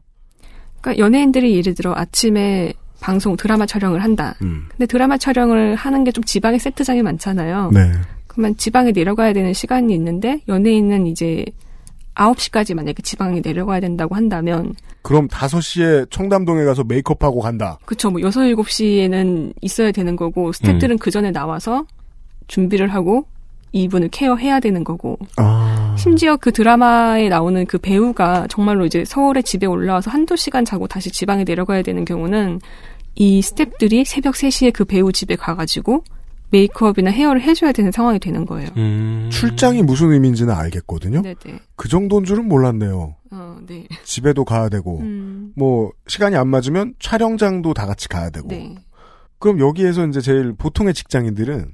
그러니까 0.81 1.05
연예인들이 1.05 1.57
예를 1.57 1.74
들어 1.74 1.92
아침에 1.94 2.72
방송 3.01 3.37
드라마 3.37 3.67
촬영을 3.67 4.03
한다. 4.03 4.35
음. 4.43 4.67
근데 4.71 4.87
드라마 4.87 5.17
촬영을 5.19 5.75
하는 5.75 6.05
게 6.05 6.11
좀 6.17 6.25
지방에 6.25 6.59
세트장이 6.59 7.03
많잖아요. 7.03 7.71
네. 7.75 7.93
그러면 8.27 8.57
지방에 8.57 8.91
내려가야 8.93 9.33
되는 9.35 9.53
시간이 9.53 9.95
있는데 9.95 10.41
연예인은 10.49 11.07
이제 11.07 11.45
9시까지 12.15 12.75
만약에 12.75 13.03
지방에 13.03 13.43
내려가야 13.45 13.81
된다고 13.81 14.15
한다면 14.15 14.75
그럼 15.03 15.29
5시에 15.29 16.11
청담동에 16.11 16.65
가서 16.65 16.85
메이크업하고 16.85 17.41
간다. 17.41 17.79
그쵸 17.85 18.11
뭐 18.11 18.21
6, 18.21 18.31
7시에는 18.31 19.53
있어야 19.61 19.93
되는 19.93 20.17
거고 20.17 20.53
스태프들은 20.53 20.97
그 20.99 21.11
전에 21.11 21.31
나와서 21.33 21.85
준비를 22.49 22.89
하고 22.89 23.27
이분을 23.83 24.09
케어해야 24.09 24.61
되는 24.61 24.85
거고 24.85 25.19
아. 25.37 25.95
심지어 25.99 26.37
그 26.37 26.53
드라마에 26.53 27.29
나오는 27.29 27.65
그 27.67 27.79
배우가 27.79 28.47
정말로 28.49 28.87
이제 28.87 29.05
서울에 29.05 29.43
집에 29.43 29.67
올라와서 29.67 30.11
한두 30.11 30.37
시간 30.37 30.65
자고 30.65 30.87
다시 30.87 31.11
지방에 31.11 31.45
내려가야 31.45 31.83
되는 31.83 32.05
경우는 32.05 32.61
이 33.15 33.43
스태프들이 33.43 34.05
새벽 34.05 34.35
3시에 34.35 34.73
그 34.73 34.85
배우 34.85 35.12
집에 35.12 35.37
가가지고 35.37 36.05
메이크업이나 36.51 37.11
헤어를 37.11 37.43
해줘야 37.43 37.73
되는 37.73 37.91
상황이 37.91 38.19
되는 38.19 38.45
거예요. 38.47 38.69
음. 38.77 39.29
출장이 39.33 39.83
무슨 39.83 40.12
의미인지는 40.12 40.55
알겠거든요. 40.55 41.23
네네. 41.23 41.59
그 41.75 41.89
정도인 41.89 42.25
줄은 42.25 42.47
몰랐네요. 42.47 43.17
어, 43.33 43.59
네. 43.67 43.87
집에도 44.05 44.45
가야 44.45 44.69
되고 44.69 45.01
음, 45.01 45.53
뭐 45.57 45.91
시간이 46.07 46.37
안 46.37 46.49
맞으면 46.49 46.95
촬영장도 47.01 47.75
다 47.75 47.87
같이 47.87 48.09
가야 48.09 48.31
되고. 48.31 48.49
네. 48.49 48.77
그럼 49.39 49.59
여기에서 49.59 50.07
이제 50.07 50.21
제일 50.21 50.53
보통의 50.53 50.95
직장인들은 50.95 51.73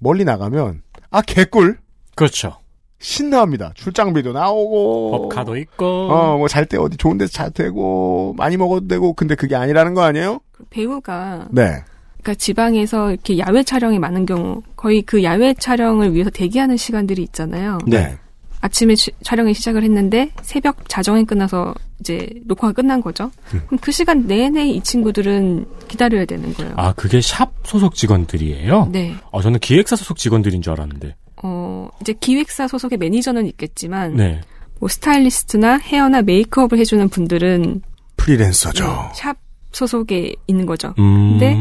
멀리 0.00 0.24
나가면 0.24 0.82
아 1.10 1.22
개꿀 1.22 1.78
그렇죠. 2.14 2.56
신나합니다. 2.98 3.72
출장비도 3.74 4.32
나오고 4.32 5.10
법카도 5.28 5.56
있고. 5.58 5.84
어, 6.10 6.36
뭐 6.38 6.48
잘 6.48 6.66
때 6.66 6.76
어디 6.78 6.96
좋은 6.96 7.18
데서 7.18 7.30
잘 7.32 7.50
되고 7.50 8.34
많이 8.38 8.56
먹어도 8.56 8.88
되고 8.88 9.12
근데 9.12 9.34
그게 9.34 9.54
아니라는 9.54 9.94
거 9.94 10.02
아니에요? 10.02 10.40
그 10.52 10.64
배우가 10.70 11.48
네. 11.50 11.82
그러니까 12.22 12.34
지방에서 12.34 13.10
이렇게 13.12 13.38
야외 13.38 13.62
촬영이 13.62 13.98
많은 13.98 14.24
경우 14.26 14.62
거의 14.76 15.02
그 15.02 15.22
야외 15.22 15.52
촬영을 15.54 16.14
위해서 16.14 16.30
대기하는 16.30 16.76
시간들이 16.76 17.22
있잖아요. 17.24 17.78
네. 17.86 18.16
아침에 18.60 18.94
시- 18.94 19.10
촬영을 19.22 19.54
시작을 19.54 19.82
했는데 19.84 20.30
새벽 20.42 20.88
자정에 20.88 21.24
끝나서 21.24 21.74
이제 22.00 22.28
녹화가 22.44 22.72
끝난 22.72 23.00
거죠. 23.00 23.30
음. 23.54 23.62
그럼 23.66 23.78
그 23.80 23.92
시간 23.92 24.26
내내 24.26 24.68
이 24.68 24.80
친구들은 24.82 25.66
기다려야 25.88 26.24
되는 26.24 26.52
거예요. 26.54 26.72
아, 26.76 26.92
그게 26.92 27.20
샵 27.20 27.52
소속 27.64 27.94
직원들이에요? 27.94 28.88
네. 28.92 29.14
아, 29.32 29.40
저는 29.40 29.60
기획사 29.60 29.96
소속 29.96 30.16
직원들인 30.18 30.62
줄 30.62 30.72
알았는데. 30.72 31.14
어, 31.42 31.88
이제 32.00 32.14
기획사 32.18 32.66
소속의 32.66 32.98
매니저는 32.98 33.46
있겠지만 33.46 34.14
네. 34.16 34.40
뭐 34.80 34.88
스타일리스트나 34.88 35.78
헤어나 35.78 36.22
메이크업을 36.22 36.78
해주는 36.78 37.08
분들은 37.08 37.82
프리랜서죠. 38.16 39.10
샵 39.14 39.36
소속에 39.72 40.34
있는 40.46 40.66
거죠. 40.66 40.94
음. 40.98 41.38
근데 41.38 41.56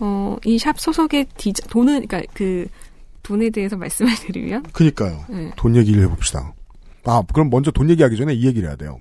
어, 0.00 0.36
이 0.44 0.58
샵 0.58 0.78
소속의 0.80 1.26
디자, 1.36 1.66
돈은, 1.68 2.06
그러니까 2.06 2.22
그, 2.34 2.66
돈에 3.24 3.50
대해서 3.50 3.76
말씀을 3.78 4.14
드리면, 4.14 4.62
그니까요. 4.72 5.24
네. 5.28 5.50
돈 5.56 5.74
얘기를 5.74 6.00
해봅시다. 6.04 6.54
아, 7.04 7.22
그럼 7.32 7.50
먼저 7.50 7.72
돈 7.72 7.90
얘기하기 7.90 8.16
전에 8.16 8.32
이 8.32 8.46
얘기를 8.46 8.68
해야 8.68 8.76
돼요. 8.76 9.00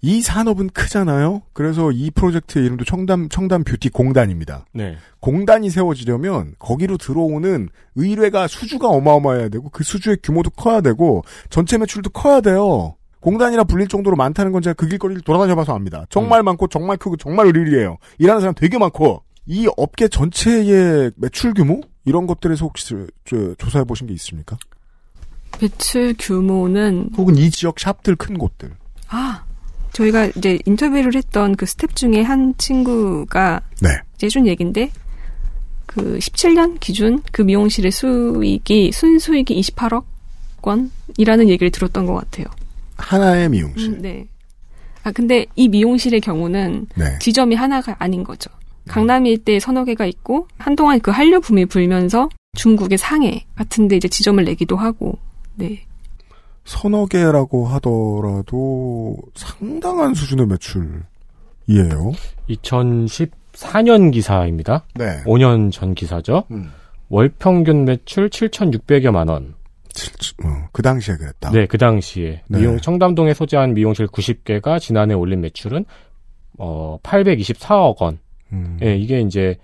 이 0.00 0.22
산업은 0.22 0.70
크잖아요. 0.70 1.42
그래서 1.52 1.90
이 1.90 2.10
프로젝트의 2.12 2.64
이름도 2.66 2.84
청담 2.84 3.28
청담 3.28 3.64
뷰티 3.64 3.88
공단입니다. 3.90 4.64
네. 4.72 4.96
공단이 5.20 5.70
세워지려면 5.70 6.54
거기로 6.58 6.98
들어오는 6.98 7.68
의뢰가 7.96 8.46
수주가 8.46 8.88
어마어마해야 8.88 9.48
되고 9.48 9.68
그 9.70 9.82
수주의 9.82 10.16
규모도 10.22 10.50
커야 10.50 10.80
되고 10.80 11.24
전체 11.50 11.78
매출도 11.78 12.10
커야 12.10 12.40
돼요. 12.40 12.94
공단이라 13.20 13.64
불릴 13.64 13.88
정도로 13.88 14.14
많다는 14.14 14.52
건 14.52 14.62
제가 14.62 14.74
그 14.74 14.86
길거리를 14.86 15.22
돌아다녀봐서 15.22 15.74
압니다. 15.74 16.06
정말 16.10 16.44
많고 16.44 16.68
정말 16.68 16.96
크고 16.96 17.16
정말 17.16 17.46
으리으리해요. 17.46 17.96
일하는 18.18 18.40
사람 18.40 18.54
되게 18.54 18.78
많고 18.78 19.22
이 19.46 19.68
업계 19.76 20.06
전체의 20.06 21.10
매출 21.16 21.54
규모 21.54 21.80
이런 22.08 22.26
것들에서 22.26 22.64
혹시 22.64 22.94
저, 23.24 23.54
조사해 23.56 23.84
보신 23.84 24.06
게 24.06 24.14
있습니까? 24.14 24.56
매출 25.60 26.14
규모는, 26.18 27.10
혹은 27.16 27.36
이 27.36 27.50
지역 27.50 27.78
샵들 27.78 28.16
큰 28.16 28.38
곳들. 28.38 28.70
아, 29.08 29.44
저희가 29.92 30.26
이제 30.36 30.58
인터뷰를 30.64 31.14
했던 31.14 31.54
그 31.56 31.66
스텝 31.66 31.94
중에 31.94 32.22
한 32.22 32.54
친구가 32.56 33.60
네. 33.82 33.88
해준 34.22 34.46
얘기인데, 34.46 34.90
그 35.86 36.18
17년 36.18 36.78
기준 36.80 37.22
그 37.32 37.42
미용실의 37.42 37.90
수익이, 37.90 38.92
순수익이 38.92 39.58
28억 39.60 40.04
원이라는 40.62 41.48
얘기를 41.48 41.70
들었던 41.70 42.06
것 42.06 42.14
같아요. 42.14 42.46
하나의 42.96 43.48
미용실. 43.48 43.94
음, 43.94 44.02
네. 44.02 44.26
아 45.02 45.12
근데 45.12 45.46
이 45.56 45.68
미용실의 45.68 46.20
경우는 46.20 46.86
네. 46.94 47.18
지점이 47.20 47.54
하나가 47.54 47.96
아닌 47.98 48.22
거죠. 48.24 48.50
강남 48.88 49.26
일대에 49.26 49.60
서너 49.60 49.84
개가 49.84 50.06
있고 50.06 50.48
한동안 50.58 51.00
그 51.00 51.10
한류 51.10 51.40
붐이 51.40 51.66
불면서 51.66 52.28
중국의 52.56 52.98
상해 52.98 53.46
같은데 53.54 53.96
이제 53.96 54.08
지점을 54.08 54.42
내기도 54.44 54.76
하고 54.76 55.18
네. 55.54 55.84
서너 56.64 57.06
개라고 57.06 57.66
하더라도 57.66 59.16
상당한 59.34 60.14
수준의 60.14 60.46
매출이에요. 60.46 62.12
2014년 62.50 64.12
기사입니다. 64.12 64.84
네. 64.94 65.22
5년 65.24 65.72
전 65.72 65.94
기사죠. 65.94 66.44
음. 66.50 66.70
월 67.08 67.30
평균 67.38 67.84
매출 67.84 68.28
7,600여만 68.28 69.30
원. 69.30 69.54
어, 70.44 70.68
그 70.72 70.82
당시에 70.82 71.16
그랬다. 71.16 71.50
네, 71.50 71.66
그 71.66 71.78
당시에 71.78 72.42
네. 72.46 72.58
미용 72.58 72.78
청담동에 72.78 73.34
소재한 73.34 73.74
미용실 73.74 74.06
90개가 74.06 74.78
지난해 74.78 75.14
올린 75.14 75.40
매출은 75.40 75.84
어 76.58 76.98
824억 77.02 78.02
원. 78.02 78.18
음. 78.52 78.78
예, 78.82 78.96
이게 78.96 79.20
이제 79.20 79.56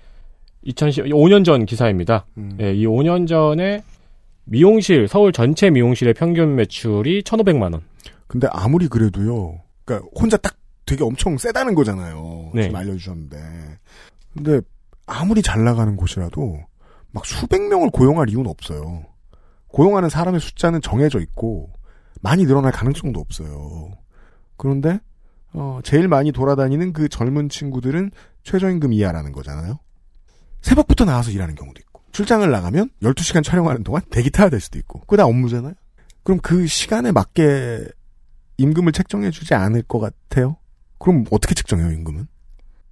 2010 0.63 1.05
5년 1.07 1.45
전 1.45 1.67
기사입니다. 1.67 2.27
음. 2.37 2.57
예, 2.61 2.75
이 2.75 2.87
5년 2.87 3.27
전에 3.27 3.83
미용실 4.45 5.09
서울 5.09 5.33
전체 5.33 5.71
미용실의 5.71 6.15
평균 6.15 6.55
매출이 6.55 7.23
1,500만 7.23 7.73
원. 7.73 7.83
근데 8.27 8.47
아무리 8.51 8.89
그래도요. 8.89 9.61
그러니까 9.85 10.09
혼자 10.19 10.37
딱 10.37 10.57
되게 10.87 11.03
엄청 11.05 11.39
세다는 11.39 11.75
거잖아요. 11.75 12.51
네. 12.55 12.63
지금 12.65 12.77
알려주셨는데. 12.77 13.39
근데 14.35 14.61
아무리 15.07 15.43
잘 15.43 15.65
나가는 15.65 15.97
곳이라도 15.97 16.61
막 17.13 17.25
수백 17.25 17.63
명을 17.63 17.91
고용할 17.91 18.29
이유는 18.29 18.51
없어요. 18.51 19.05
고용하는 19.69 20.09
사람의 20.09 20.41
숫자는 20.41 20.81
정해져 20.83 21.21
있고 21.21 21.71
많이 22.21 22.45
늘어날 22.45 22.73
가능성도 22.73 23.21
없어요. 23.21 23.93
그런데 24.57 25.01
어, 25.53 25.81
제일 25.85 26.09
많이 26.09 26.33
돌아다니는 26.33 26.93
그 26.93 27.09
젊은 27.09 27.49
친구들은 27.49 28.11
최저임금 28.45 28.93
이하라는 28.93 29.33
거잖아요. 29.33 29.79
새벽부터 30.63 31.05
나와서 31.05 31.31
일하는 31.31 31.55
경우도 31.55 31.81
있고 31.81 32.03
출장을 32.13 32.49
나가면 32.51 32.91
12시간 33.03 33.43
촬영하는 33.43 33.83
동안 33.83 34.03
대기 34.11 34.31
타야 34.31 34.49
될 34.49 34.61
수도 34.61 34.79
있고 34.79 35.01
그거 35.01 35.17
다 35.17 35.27
업무잖아요. 35.27 35.75
그럼 36.23 36.39
그 36.43 36.67
시간에 36.67 37.13
맞게 37.13 37.85
임금을 38.57 38.93
책정해 38.93 39.31
주지 39.31 39.53
않을 39.55 39.83
것 39.83 39.99
같아요. 39.99 40.57
그럼 40.99 41.25
어떻게 41.31 41.55
책정해요 41.55 41.91
임금은? 41.93 42.27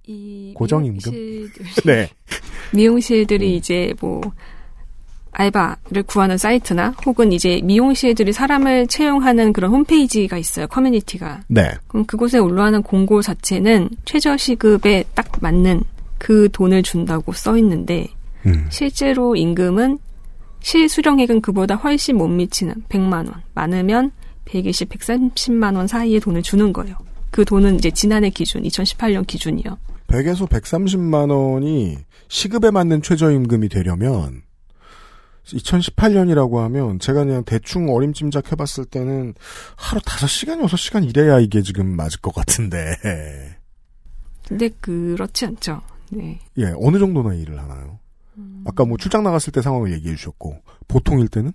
이 0.05 0.53
고정 0.55 0.85
임금? 0.85 1.11
미용실들이- 1.13 1.85
네. 1.87 2.09
미용실들이 2.73 3.55
이제 3.55 3.93
뭐 4.01 4.21
알바를 5.33 6.03
구하는 6.05 6.37
사이트나 6.37 6.93
혹은 7.05 7.31
이제 7.31 7.59
미용실들이 7.63 8.33
사람을 8.33 8.87
채용하는 8.87 9.51
그런 9.51 9.71
홈페이지가 9.71 10.37
있어요. 10.37 10.67
커뮤니티가. 10.67 11.41
네. 11.47 11.71
그럼 11.87 12.05
그곳에 12.05 12.37
올라가는 12.37 12.81
공고 12.81 13.21
자체는 13.21 13.89
최저 14.05 14.37
시급에 14.37 15.03
딱 15.15 15.27
맞는 15.41 15.83
그 16.17 16.49
돈을 16.51 16.83
준다고 16.83 17.33
써 17.33 17.57
있는데 17.57 18.07
음. 18.45 18.67
실제로 18.69 19.35
임금은 19.35 19.97
실수령액은 20.61 21.41
그보다 21.41 21.75
훨씬 21.75 22.17
못 22.17 22.27
미치는 22.29 22.75
100만 22.87 23.13
원, 23.13 23.33
많으면 23.53 24.11
120, 24.45 24.89
130만 24.89 25.75
원 25.75 25.87
사이의 25.87 26.19
돈을 26.21 26.41
주는 26.41 26.71
거예요. 26.71 26.95
그 27.31 27.43
돈은 27.43 27.75
이제 27.75 27.91
지난해 27.91 28.29
기준, 28.29 28.63
2018년 28.63 29.25
기준이요. 29.27 29.77
100에서 30.07 30.47
130만 30.47 31.31
원이 31.31 31.97
시급에 32.27 32.71
맞는 32.71 33.01
최저임금이 33.01 33.69
되려면 33.69 34.42
2018년이라고 35.45 36.57
하면 36.57 36.99
제가 36.99 37.25
그냥 37.25 37.43
대충 37.43 37.89
어림짐작 37.89 38.51
해봤을 38.51 38.85
때는 38.85 39.33
하루 39.75 40.01
5시간, 40.01 40.63
6시간 40.63 41.07
일해야 41.07 41.39
이게 41.39 41.61
지금 41.61 41.95
맞을 41.95 42.21
것 42.21 42.33
같은데 42.33 42.95
근데 44.47 44.69
그렇지 44.81 45.45
않죠. 45.45 45.81
네. 46.09 46.39
예, 46.57 46.73
어느 46.77 46.99
정도나 46.99 47.33
일을 47.33 47.59
하나요? 47.59 47.99
아까 48.65 48.85
뭐 48.85 48.97
출장 48.97 49.23
나갔을 49.23 49.53
때 49.53 49.61
상황을 49.61 49.91
얘기해 49.93 50.15
주셨고 50.15 50.57
보통일 50.87 51.27
때는 51.27 51.53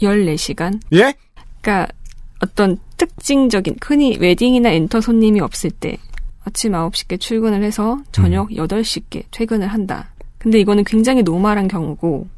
14시간. 0.00 0.80
예? 0.92 1.14
그러니까 1.60 1.92
어떤 2.40 2.78
특징적인 2.96 3.76
흔히 3.82 4.16
웨딩이나 4.18 4.70
엔터 4.70 5.00
손님이 5.00 5.40
없을 5.40 5.70
때 5.70 5.98
아침 6.44 6.72
9시께 6.72 7.20
출근을 7.20 7.62
해서 7.62 7.98
저녁 8.12 8.48
8시께 8.50 9.24
퇴근을 9.30 9.68
한다. 9.68 10.12
근데 10.38 10.58
이거는 10.58 10.84
굉장히 10.84 11.22
normal한 11.22 11.68
경우고 11.68 12.28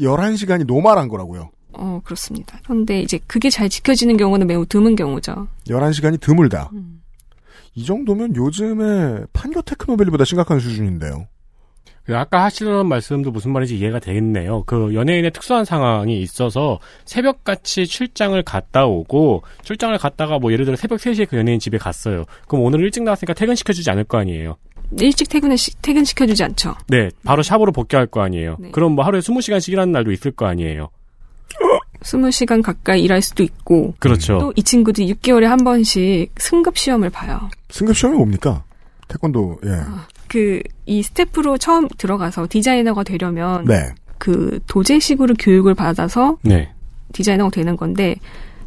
11시간이 0.00 0.64
normal한 0.64 1.08
거라고요. 1.08 1.50
어 1.72 2.00
그렇습니다. 2.04 2.58
그런데 2.64 3.00
이제 3.00 3.18
그게 3.26 3.50
잘 3.50 3.68
지켜지는 3.68 4.16
경우는 4.16 4.46
매우 4.46 4.66
드문 4.66 4.96
경우죠. 4.96 5.48
11시간이 5.66 6.20
드물다. 6.20 6.70
음. 6.72 7.02
이 7.74 7.84
정도면 7.84 8.34
요즘에 8.34 9.20
판교 9.32 9.62
테크노밸리보다 9.62 10.24
심각한 10.24 10.58
수준인데요. 10.58 11.28
그 12.08 12.16
아까 12.16 12.42
하시던 12.44 12.88
말씀도 12.88 13.30
무슨 13.30 13.52
말인지 13.52 13.76
이해가 13.78 13.98
되겠네요. 13.98 14.64
그 14.64 14.94
연예인의 14.94 15.30
특수한 15.30 15.66
상황이 15.66 16.22
있어서 16.22 16.78
새벽같이 17.04 17.86
출장을 17.86 18.42
갔다 18.44 18.86
오고 18.86 19.42
출장을 19.62 19.96
갔다가 19.98 20.38
뭐 20.38 20.50
예를 20.50 20.64
들어 20.64 20.74
새벽 20.74 21.00
3시에 21.00 21.28
그 21.28 21.36
연예인 21.36 21.58
집에 21.60 21.76
갔어요. 21.76 22.24
그럼 22.46 22.64
오늘 22.64 22.80
일찍 22.80 23.02
나왔으니까 23.02 23.34
퇴근시켜주지 23.34 23.90
않을 23.90 24.04
거 24.04 24.16
아니에요. 24.16 24.56
일찍 25.00 25.28
퇴근을 25.28 25.56
시- 25.58 25.74
퇴근 25.82 26.04
시켜주지 26.04 26.42
않죠. 26.44 26.74
네, 26.88 27.10
바로 27.24 27.42
샵으로 27.42 27.72
복귀할 27.72 28.06
거 28.06 28.22
아니에요. 28.22 28.56
네. 28.58 28.70
그럼 28.70 28.92
뭐 28.92 29.04
하루에 29.04 29.20
20시간씩 29.20 29.72
일하는 29.72 29.92
날도 29.92 30.12
있을 30.12 30.30
거 30.32 30.46
아니에요. 30.46 30.88
20시간 32.02 32.62
가까이 32.62 33.02
일할 33.02 33.20
수도 33.22 33.42
있고 33.42 33.94
그렇죠. 33.98 34.38
또 34.38 34.52
이 34.56 34.62
친구들이 34.62 35.12
6개월에 35.14 35.44
한 35.44 35.58
번씩 35.64 36.30
승급 36.38 36.78
시험을 36.78 37.10
봐요. 37.10 37.50
승급 37.70 37.96
시험이 37.96 38.16
뭡니까? 38.18 38.62
태권도 39.08 39.58
예. 39.64 39.70
그이 40.28 41.02
스태프로 41.02 41.58
처음 41.58 41.88
들어가서 41.88 42.46
디자이너가 42.48 43.02
되려면 43.02 43.64
네. 43.64 43.88
그 44.18 44.60
도제식으로 44.66 45.34
교육을 45.38 45.74
받아서 45.74 46.38
네. 46.42 46.70
디자이너가 47.12 47.50
되는 47.50 47.76
건데 47.76 48.16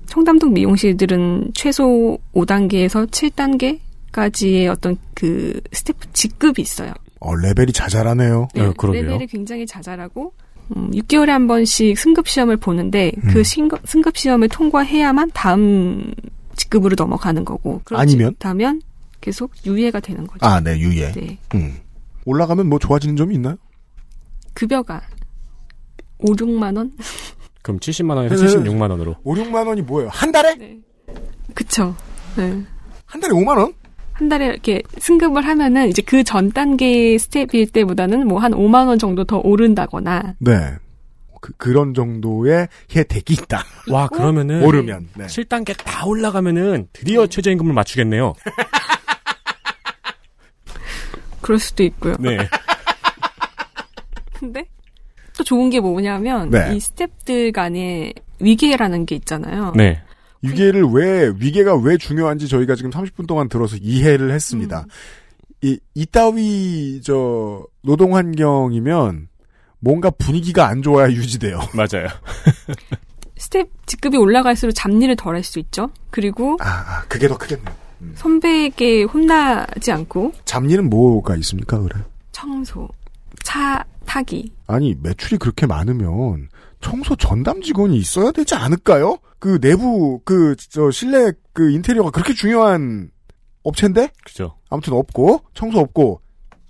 청담동 0.07 0.53
미용실들은 0.53 1.51
최소 1.53 2.17
5단계에서 2.33 3.09
7단계 3.09 3.79
까지의 4.11 4.67
어떤 4.67 4.97
그 5.13 5.59
스태프 5.71 6.07
직급이 6.13 6.61
있어요. 6.61 6.93
어, 7.19 7.35
레벨이 7.35 7.71
자잘하네요. 7.71 8.47
어, 8.57 8.73
그러게요. 8.77 9.03
레벨이 9.03 9.27
굉장히 9.27 9.65
자잘하고 9.65 10.33
음, 10.75 10.91
6개월에 10.91 11.27
한 11.27 11.47
번씩 11.47 11.97
승급 11.97 12.27
시험을 12.27 12.57
보는데 12.57 13.11
음. 13.23 13.29
그 13.33 13.43
승급, 13.43 13.81
승급 13.85 14.17
시험을 14.17 14.49
통과해야만 14.49 15.31
다음 15.33 16.13
직급으로 16.55 16.95
넘어가는 16.97 17.43
거고 17.45 17.81
그렇지 17.83 18.01
아니면? 18.01 18.27
못하면 18.31 18.81
계속 19.19 19.51
유예가 19.65 19.99
되는 19.99 20.25
거죠. 20.25 20.45
아, 20.45 20.59
네, 20.59 20.77
유예. 20.77 21.11
네. 21.11 21.37
음. 21.55 21.77
올라가면 22.25 22.67
뭐 22.67 22.79
좋아지는 22.79 23.15
점이 23.15 23.35
있나요? 23.35 23.55
급여가 24.53 25.01
5, 26.19 26.33
6만 26.33 26.77
원? 26.77 26.91
그럼 27.61 27.79
70만 27.79 28.15
원에서 28.15 28.35
네. 28.35 28.41
76만 28.47 28.89
원으로. 28.91 29.15
5, 29.23 29.35
6만 29.35 29.67
원이 29.67 29.81
뭐예요? 29.83 30.09
한 30.11 30.31
달에? 30.31 30.55
네. 30.55 30.79
그쵸. 31.53 31.95
네. 32.35 32.63
한 33.05 33.21
달에 33.21 33.33
5만 33.33 33.57
원? 33.57 33.73
한 34.21 34.29
달에 34.29 34.45
이렇게 34.45 34.83
승급을 34.99 35.43
하면은 35.47 35.87
이제 35.89 36.03
그 36.03 36.23
전 36.23 36.51
단계 36.51 37.17
스텝일 37.17 37.71
때보다는 37.71 38.27
뭐 38.27 38.37
한 38.39 38.51
5만 38.51 38.87
원 38.87 38.99
정도 38.99 39.23
더 39.23 39.39
오른다거나 39.39 40.35
네. 40.37 40.73
그, 41.41 41.53
그런 41.57 41.95
정도의 41.95 42.67
혜택이 42.95 43.33
있다. 43.33 43.63
와, 43.89 44.07
그러면은 44.07 44.63
오르면. 44.63 45.07
네. 45.17 45.25
7단계 45.25 45.75
다 45.83 46.05
올라가면은 46.05 46.87
드디어 46.93 47.25
최저임금을 47.25 47.73
맞추겠네요. 47.73 48.35
그럴 51.41 51.57
수도 51.57 51.81
있고요. 51.83 52.15
네. 52.19 52.37
근데 54.39 54.65
또 55.35 55.43
좋은 55.43 55.71
게 55.71 55.79
뭐냐면 55.79 56.51
네. 56.51 56.75
이 56.75 56.79
스텝들 56.79 57.51
간의 57.53 58.13
위계라는 58.39 59.07
게 59.07 59.15
있잖아요. 59.15 59.73
네. 59.75 59.99
위계를 60.41 60.83
왜, 60.85 61.31
위계가 61.37 61.75
왜 61.77 61.97
중요한지 61.97 62.47
저희가 62.47 62.75
지금 62.75 62.89
30분 62.91 63.27
동안 63.27 63.47
들어서 63.49 63.77
이해를 63.79 64.31
했습니다. 64.31 64.85
이, 65.61 65.79
이따위, 65.93 67.01
저, 67.03 67.65
노동 67.83 68.15
환경이면 68.15 69.27
뭔가 69.79 70.09
분위기가 70.09 70.67
안 70.67 70.81
좋아야 70.81 71.09
유지돼요. 71.11 71.59
맞아요. 71.75 72.07
스텝 73.37 73.67
직급이 73.85 74.17
올라갈수록 74.17 74.73
잡일을 74.75 75.15
덜 75.15 75.35
할 75.35 75.43
수 75.43 75.59
있죠. 75.59 75.89
그리고 76.09 76.57
아, 76.59 76.67
아, 76.69 77.03
그게 77.07 77.27
더 77.27 77.37
크겠네요. 77.37 77.75
선배에게 78.15 79.03
혼나지 79.03 79.91
않고 79.91 80.31
잡일은 80.45 80.89
뭐가 80.89 81.35
있습니까, 81.37 81.79
그래? 81.79 82.01
청소, 82.31 82.87
차 83.43 83.83
타기. 84.05 84.51
아니, 84.67 84.95
매출이 85.01 85.37
그렇게 85.37 85.65
많으면 85.67 86.49
청소 86.81 87.15
전담 87.15 87.61
직원이 87.61 87.97
있어야 87.97 88.31
되지 88.31 88.55
않을까요? 88.55 89.17
그 89.39 89.59
내부, 89.59 90.19
그, 90.25 90.55
저, 90.69 90.91
실내 90.91 91.31
그 91.53 91.71
인테리어가 91.71 92.11
그렇게 92.11 92.33
중요한 92.33 93.09
업체인데? 93.63 94.09
그죠. 94.25 94.55
아무튼 94.69 94.93
없고, 94.93 95.41
청소 95.53 95.79
없고, 95.79 96.21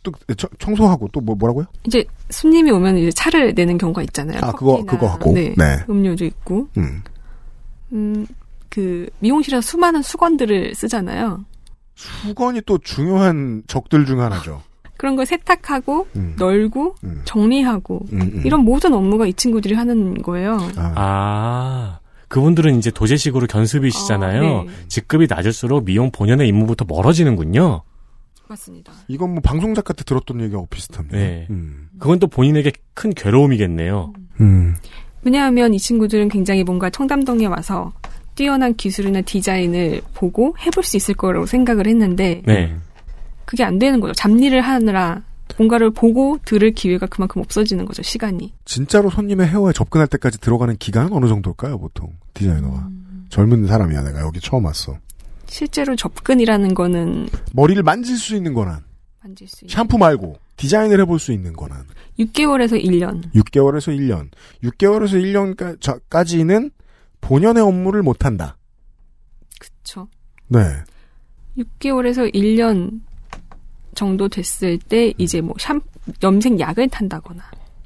또, 0.03 0.11
청- 0.35 0.49
청소하고 0.59 1.07
또 1.13 1.21
뭐, 1.21 1.35
뭐라고요? 1.35 1.65
이제 1.85 2.03
손님이 2.29 2.71
오면 2.71 2.97
이제 2.97 3.11
차를 3.11 3.53
내는 3.53 3.77
경우가 3.77 4.01
있잖아요. 4.03 4.39
아, 4.41 4.51
그거, 4.51 4.77
커피나, 4.77 4.91
그거 4.91 5.07
하고. 5.07 5.33
네. 5.33 5.53
네. 5.57 5.77
음료도 5.89 6.25
있고. 6.25 6.67
음. 6.77 7.03
음, 7.93 8.25
그 8.69 9.07
미용실에서 9.19 9.61
수많은 9.61 10.01
수건들을 10.01 10.73
쓰잖아요. 10.75 11.45
수건이 11.95 12.61
또 12.65 12.77
중요한 12.79 13.63
적들 13.67 14.05
중 14.05 14.21
하나죠. 14.21 14.61
그런 15.01 15.15
걸 15.15 15.25
세탁하고 15.25 16.05
음. 16.15 16.35
널고 16.37 16.93
음. 17.03 17.21
정리하고 17.25 18.05
음, 18.13 18.21
음. 18.21 18.41
이런 18.45 18.63
모든 18.63 18.93
업무가 18.93 19.25
이 19.25 19.33
친구들이 19.33 19.73
하는 19.73 20.21
거예요. 20.21 20.59
아, 20.75 20.93
아, 20.95 21.99
그분들은 22.27 22.77
이제 22.77 22.91
도제식으로 22.91 23.47
견습이시잖아요. 23.47 24.43
아, 24.43 24.63
네. 24.63 24.69
직급이 24.89 25.25
낮을수록 25.27 25.85
미용 25.85 26.11
본연의 26.11 26.47
임무부터 26.49 26.85
멀어지는군요. 26.87 27.81
맞습니다. 28.47 28.93
이건 29.07 29.31
뭐 29.31 29.41
방송 29.41 29.73
작가 29.73 29.91
때 29.91 30.03
들었던 30.03 30.39
얘기하고 30.39 30.67
비슷합니다. 30.67 31.17
네. 31.17 31.47
음. 31.49 31.89
그건 31.97 32.19
또 32.19 32.27
본인에게 32.27 32.71
큰 32.93 33.09
괴로움이겠네요. 33.09 34.13
음. 34.39 34.75
왜냐하면 35.23 35.73
이 35.73 35.79
친구들은 35.79 36.29
굉장히 36.29 36.63
뭔가 36.63 36.91
청담동에 36.91 37.47
와서 37.47 37.91
뛰어난 38.35 38.75
기술이나 38.75 39.21
디자인을 39.21 40.01
보고 40.13 40.55
해볼 40.63 40.83
수 40.83 40.95
있을 40.95 41.15
거라고 41.15 41.47
생각을 41.47 41.87
했는데 41.87 42.43
네. 42.45 42.75
그게 43.51 43.65
안 43.65 43.79
되는 43.79 43.99
거죠. 43.99 44.13
잡일을 44.13 44.61
하느라 44.61 45.23
뭔가를 45.57 45.91
보고 45.91 46.37
들을 46.45 46.71
기회가 46.71 47.05
그만큼 47.05 47.41
없어지는 47.41 47.83
거죠. 47.83 48.01
시간이. 48.01 48.53
진짜로 48.63 49.09
손님의 49.09 49.45
헤어에 49.45 49.73
접근할 49.73 50.07
때까지 50.07 50.39
들어가는 50.39 50.77
기간은 50.77 51.11
어느 51.11 51.27
정도일까요, 51.27 51.77
보통? 51.77 52.13
디자이너가. 52.33 52.87
젊은 53.27 53.67
사람이야, 53.67 54.03
내가 54.03 54.21
여기 54.21 54.39
처음 54.39 54.63
왔어. 54.63 54.97
실제로 55.47 55.97
접근이라는 55.97 56.73
거는 56.73 57.27
머리를 57.51 57.83
만질 57.83 58.15
수 58.15 58.37
있는 58.37 58.53
권한. 58.53 58.85
만질 59.21 59.49
수 59.49 59.65
있는 59.65 59.75
샴푸 59.75 59.97
말고 59.97 60.37
디자인을 60.55 61.01
해볼 61.01 61.19
수 61.19 61.33
있는 61.33 61.51
권한. 61.51 61.83
6개월에서 62.19 62.81
1년. 62.81 63.33
6개월에서 63.33 63.93
1년. 63.99 64.29
6개월에서 64.63 65.77
1년까지는 65.77 66.71
본연의 67.19 67.61
업무를 67.61 68.01
못한다. 68.01 68.55
그쵸. 69.59 70.07
네. 70.47 70.59
6개월에서 71.57 72.33
1년 72.33 73.01
정도 73.95 74.27
됐을 74.29 74.77
때 74.77 75.13
이제 75.17 75.41
뭐 75.41 75.55
샴, 75.59 75.81
염색 76.23 76.59
약을 76.59 76.89
탄다거나. 76.89 77.43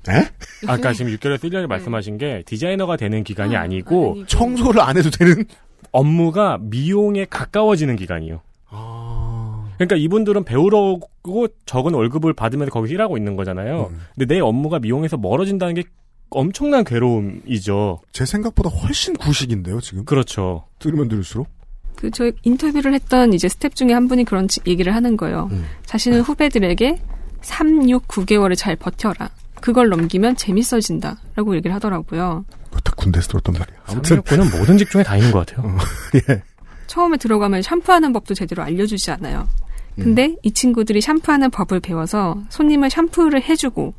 에? 0.10 0.28
아까 0.68 0.94
지금 0.94 1.12
6개월에서 1.14 1.46
1년을 1.46 1.68
말씀하신 1.68 2.18
게 2.18 2.44
디자이너가 2.46 2.96
되는 2.96 3.24
기간이 3.24 3.56
아, 3.56 3.62
아니고 3.62 4.12
아니고. 4.12 4.26
청소를 4.28 4.82
안 4.82 4.98
해도 4.98 5.10
되는? 5.10 5.46
업무가 5.92 6.58
미용에 6.62 7.26
가까워지는 7.26 7.96
기간이요. 7.96 8.42
아. 8.70 9.68
그러니까 9.78 9.96
이분들은 9.96 10.44
배우려고 10.44 11.48
적은 11.66 11.94
월급을 11.94 12.34
받으면서 12.34 12.72
거기서 12.72 12.94
일하고 12.94 13.18
있는 13.18 13.36
거잖아요. 13.36 13.90
음. 13.92 14.02
근데 14.16 14.34
내 14.36 14.40
업무가 14.40 14.80
미용에서 14.80 15.18
멀어진다는 15.18 15.74
게 15.74 15.84
엄청난 16.30 16.84
괴로움이죠. 16.84 18.02
제 18.12 18.26
생각보다 18.26 18.70
훨씬 18.70 19.16
구식인데요, 19.16 19.80
지금. 19.82 20.06
그렇죠. 20.06 20.66
들으면 20.80 21.08
들을수록. 21.08 21.48
그, 21.96 22.12
저 22.12 22.32
인터뷰를 22.44 22.94
했던 22.94 23.34
이제 23.34 23.48
스텝 23.50 23.76
중에 23.76 23.94
한 23.94 24.08
분이 24.08 24.26
그런 24.26 24.48
지- 24.48 24.60
얘기를 24.68 24.94
하는 24.96 25.18
거예요. 25.18 25.50
음. 25.52 25.66
자신은 25.86 26.22
후배들에게 26.22 27.00
3, 27.42 27.90
6, 27.90 28.08
9개월을 28.08 28.56
잘 28.58 28.76
버텨라. 28.76 29.30
그걸 29.62 29.90
넘기면 29.90 30.36
재밌어진다. 30.36 31.18
라고 31.36 31.56
얘기를 31.56 31.74
하더라고요. 31.76 32.46
그거 32.66 32.80
다 32.82 32.94
군대에서 32.98 33.28
들었단 33.30 33.56
말이야. 33.58 33.78
아무튼. 33.88 34.22
369는 34.22 34.58
모든 34.60 34.78
직종에 34.78 35.04
다 35.04 35.16
있는 35.16 35.32
것 35.32 35.46
같아요. 35.46 35.76
예. 36.30 36.42
처음에 36.88 37.18
들어가면 37.18 37.62
샴푸하는 37.62 38.14
법도 38.14 38.34
제대로 38.36 38.62
알려주지 38.64 39.12
않아요. 39.12 39.48
근데 39.96 40.36
이 40.44 40.52
친구들이 40.52 41.00
샴푸하는 41.00 41.50
법을 41.52 41.80
배워서 41.80 42.36
손님을 42.50 42.90
샴푸를 42.90 43.42
해주고 43.42 43.94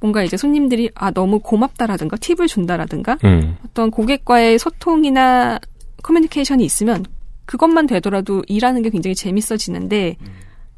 뭔가 0.00 0.22
이제 0.22 0.36
손님들이 0.38 0.90
아 0.94 1.10
너무 1.10 1.40
고맙다라든가 1.40 2.16
팁을 2.16 2.48
준다라든가 2.48 3.18
음. 3.24 3.56
어떤 3.66 3.90
고객과의 3.90 4.58
소통이나 4.58 5.58
커뮤니케이션이 6.02 6.64
있으면 6.64 7.04
그것만 7.46 7.86
되더라도 7.86 8.42
일하는 8.46 8.82
게 8.82 8.90
굉장히 8.90 9.14
재밌어지는데 9.14 10.16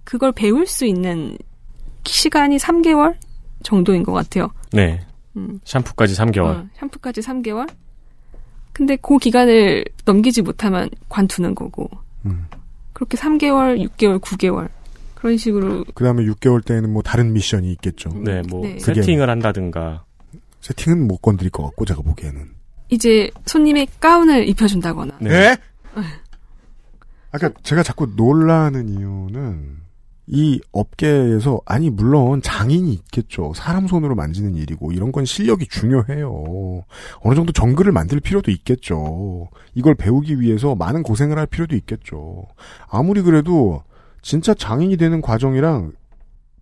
그걸 0.05 0.33
배울 0.33 0.67
수 0.67 0.87
있는 0.87 1.37
시간이 2.05 2.57
3개월 2.59 3.17
정도인 3.63 4.03
것 4.03 4.13
같아요. 4.13 4.51
네. 4.73 5.01
음. 5.37 5.61
샴푸까지 5.65 6.15
3개월. 6.15 6.47
어, 6.47 6.67
샴푸까지 6.79 7.21
3개월. 7.23 7.69
근데 8.73 8.97
그 8.97 9.19
기간을 9.19 9.85
넘기지 10.05 10.43
못하면 10.43 10.91
관두는 11.09 11.55
거고. 11.55 11.89
음. 12.27 12.47
그렇게 12.93 13.17
3개월, 13.17 13.89
6개월, 13.89 14.21
9개월. 14.21 14.69
그런 15.15 15.37
식으로 15.37 15.85
그 15.95 16.05
다음에 16.05 16.23
6개월 16.25 16.65
때에는 16.65 16.93
뭐 16.93 17.03
다른 17.03 17.33
미션이 17.33 17.73
있겠죠. 17.73 18.11
네, 18.11 18.43
뭐 18.49 18.63
네. 18.63 18.79
세팅을 18.79 19.31
한다든가. 19.31 20.05
세팅은 20.61 21.07
못 21.07 21.19
건드릴 21.19 21.51
것 21.51 21.63
같고, 21.65 21.85
제가 21.85 22.03
보기에는. 22.03 22.51
이제 22.91 23.31
손님의 23.47 23.89
가운을 24.01 24.49
입혀준다거나. 24.49 25.19
네. 25.21 25.57
네? 27.35 27.47
아까 27.47 27.51
제가 27.63 27.83
자꾸 27.83 28.13
놀라는 28.15 28.89
이유는 28.89 29.85
이 30.27 30.61
업계에서 30.73 31.61
아니 31.67 31.91
물론 31.91 32.41
장인이 32.41 32.91
있겠죠. 32.93 33.53
사람 33.55 33.87
손으로 33.87 34.15
만지는 34.15 34.55
일이고 34.55 34.93
이런 34.93 35.13
건 35.13 35.25
실력이 35.25 35.67
중요해요. 35.67 36.85
어느 37.21 37.35
정도 37.35 37.53
정글을 37.53 37.93
만들 37.93 38.21
필요도 38.21 38.51
있겠죠. 38.51 39.49
이걸 39.75 39.95
배우기 39.95 40.41
위해서 40.41 40.75
많은 40.75 41.03
고생을 41.03 41.39
할 41.39 41.47
필요도 41.47 41.77
있겠죠. 41.77 42.47
아무리 42.89 43.21
그래도 43.21 43.83
진짜 44.23 44.55
장인이 44.55 44.97
되는 44.97 45.21
과정이랑 45.21 45.93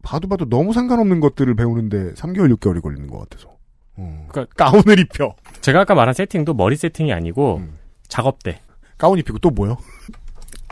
봐도 0.03 0.27
봐도 0.27 0.49
너무 0.49 0.73
상관없는 0.73 1.21
것들을 1.21 1.55
배우는데 1.55 2.15
3개월 2.15 2.53
6개월이 2.57 2.83
걸리는 2.83 3.09
것 3.09 3.21
같아서. 3.21 3.55
어. 3.97 4.27
그러니까 4.29 4.53
가운을 4.57 4.99
입혀. 4.99 5.35
제가 5.61 5.83
아까 5.83 5.95
말한 5.95 6.15
세팅도 6.15 6.55
머리 6.55 6.75
세팅이 6.75 7.13
아니고 7.13 7.59
음. 7.59 7.79
작업대. 8.09 8.59
가운 8.99 9.19
입히고 9.19 9.39
또 9.39 9.51
뭐요? 9.51 9.77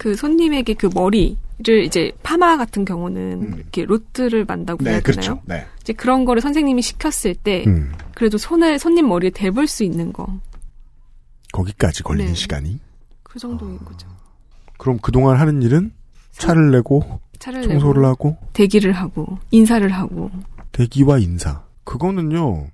그 0.00 0.16
손님에게 0.16 0.72
그 0.72 0.88
머리를 0.94 1.36
이제 1.84 2.10
파마 2.22 2.56
같은 2.56 2.86
경우는 2.86 3.20
음. 3.42 3.54
이렇게 3.54 3.84
로트를 3.84 4.46
만다고 4.46 4.82
해야 4.86 4.96
네, 4.96 5.02
되나요? 5.02 5.02
그렇죠. 5.02 5.42
네. 5.44 5.66
이제 5.82 5.92
그런 5.92 6.24
거를 6.24 6.40
선생님이 6.40 6.80
시켰을 6.80 7.34
때 7.34 7.64
음. 7.66 7.92
그래도 8.14 8.38
손을 8.38 8.78
손님 8.78 9.08
머리에 9.08 9.28
대볼 9.28 9.66
수 9.66 9.84
있는 9.84 10.10
거. 10.10 10.40
거기까지 11.52 12.02
걸리는 12.02 12.32
네. 12.32 12.34
시간이. 12.34 12.80
그 13.22 13.38
정도인 13.38 13.78
거죠. 13.84 14.08
그럼 14.78 14.98
그동안 15.02 15.36
하는 15.36 15.60
일은 15.60 15.92
차를 16.32 16.70
내고 16.70 17.20
차를 17.38 17.60
청소를 17.60 18.00
내고 18.00 18.08
하고 18.08 18.36
대기를 18.54 18.92
하고 18.92 19.38
인사를 19.50 19.86
하고 19.90 20.30
대기와 20.72 21.18
인사. 21.18 21.62
그거는요. 21.84 22.68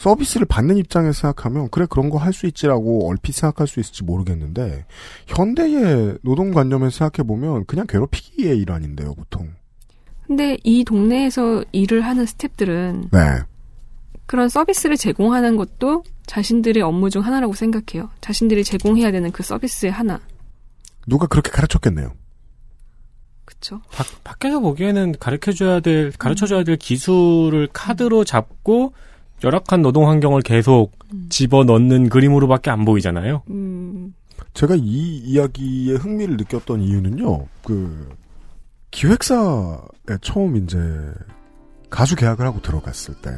서비스를 0.00 0.46
받는 0.46 0.78
입장에서 0.78 1.12
생각하면 1.12 1.68
그래 1.70 1.86
그런 1.88 2.08
거 2.08 2.16
할 2.16 2.32
수 2.32 2.46
있지라고 2.46 3.06
얼핏 3.08 3.32
생각할 3.34 3.66
수 3.66 3.80
있을지 3.80 4.02
모르겠는데 4.02 4.86
현대의 5.26 6.16
노동관념에서 6.22 6.90
생각해 6.96 7.26
보면 7.26 7.66
그냥 7.66 7.86
괴롭히기의 7.86 8.56
일환인데요 8.58 9.14
보통. 9.14 9.50
근데 10.26 10.56
이 10.64 10.84
동네에서 10.84 11.64
일을 11.72 12.00
하는 12.02 12.24
스탭들은 12.24 13.10
네. 13.10 13.18
그런 14.26 14.48
서비스를 14.48 14.96
제공하는 14.96 15.56
것도 15.56 16.04
자신들의 16.24 16.82
업무 16.82 17.10
중 17.10 17.22
하나라고 17.22 17.52
생각해요. 17.52 18.08
자신들이 18.22 18.64
제공해야 18.64 19.10
되는 19.10 19.30
그 19.32 19.42
서비스의 19.42 19.92
하나. 19.92 20.20
누가 21.06 21.26
그렇게 21.26 21.50
가르쳤겠네요. 21.50 22.12
그쵸? 23.44 23.80
밖, 23.90 24.06
밖에서 24.22 24.60
보기에는 24.60 25.16
가르쳐줘야 25.18 25.80
될, 25.80 26.12
가르쳐줘야 26.12 26.62
될 26.64 26.76
기술을 26.76 27.68
카드로 27.72 28.24
잡고 28.24 28.94
열악한 29.42 29.82
노동 29.82 30.08
환경을 30.08 30.42
계속 30.42 30.92
집어 31.28 31.64
넣는 31.64 32.08
그림으로밖에 32.08 32.70
안 32.70 32.84
보이잖아요. 32.84 33.42
음, 33.50 34.14
제가 34.54 34.74
이 34.76 35.18
이야기에 35.18 35.94
흥미를 35.94 36.36
느꼈던 36.36 36.80
이유는요. 36.82 37.46
그 37.64 38.08
기획사에 38.90 40.18
처음 40.20 40.56
이제 40.56 40.78
가수 41.88 42.16
계약을 42.16 42.44
하고 42.44 42.60
들어갔을 42.60 43.14
때 43.22 43.30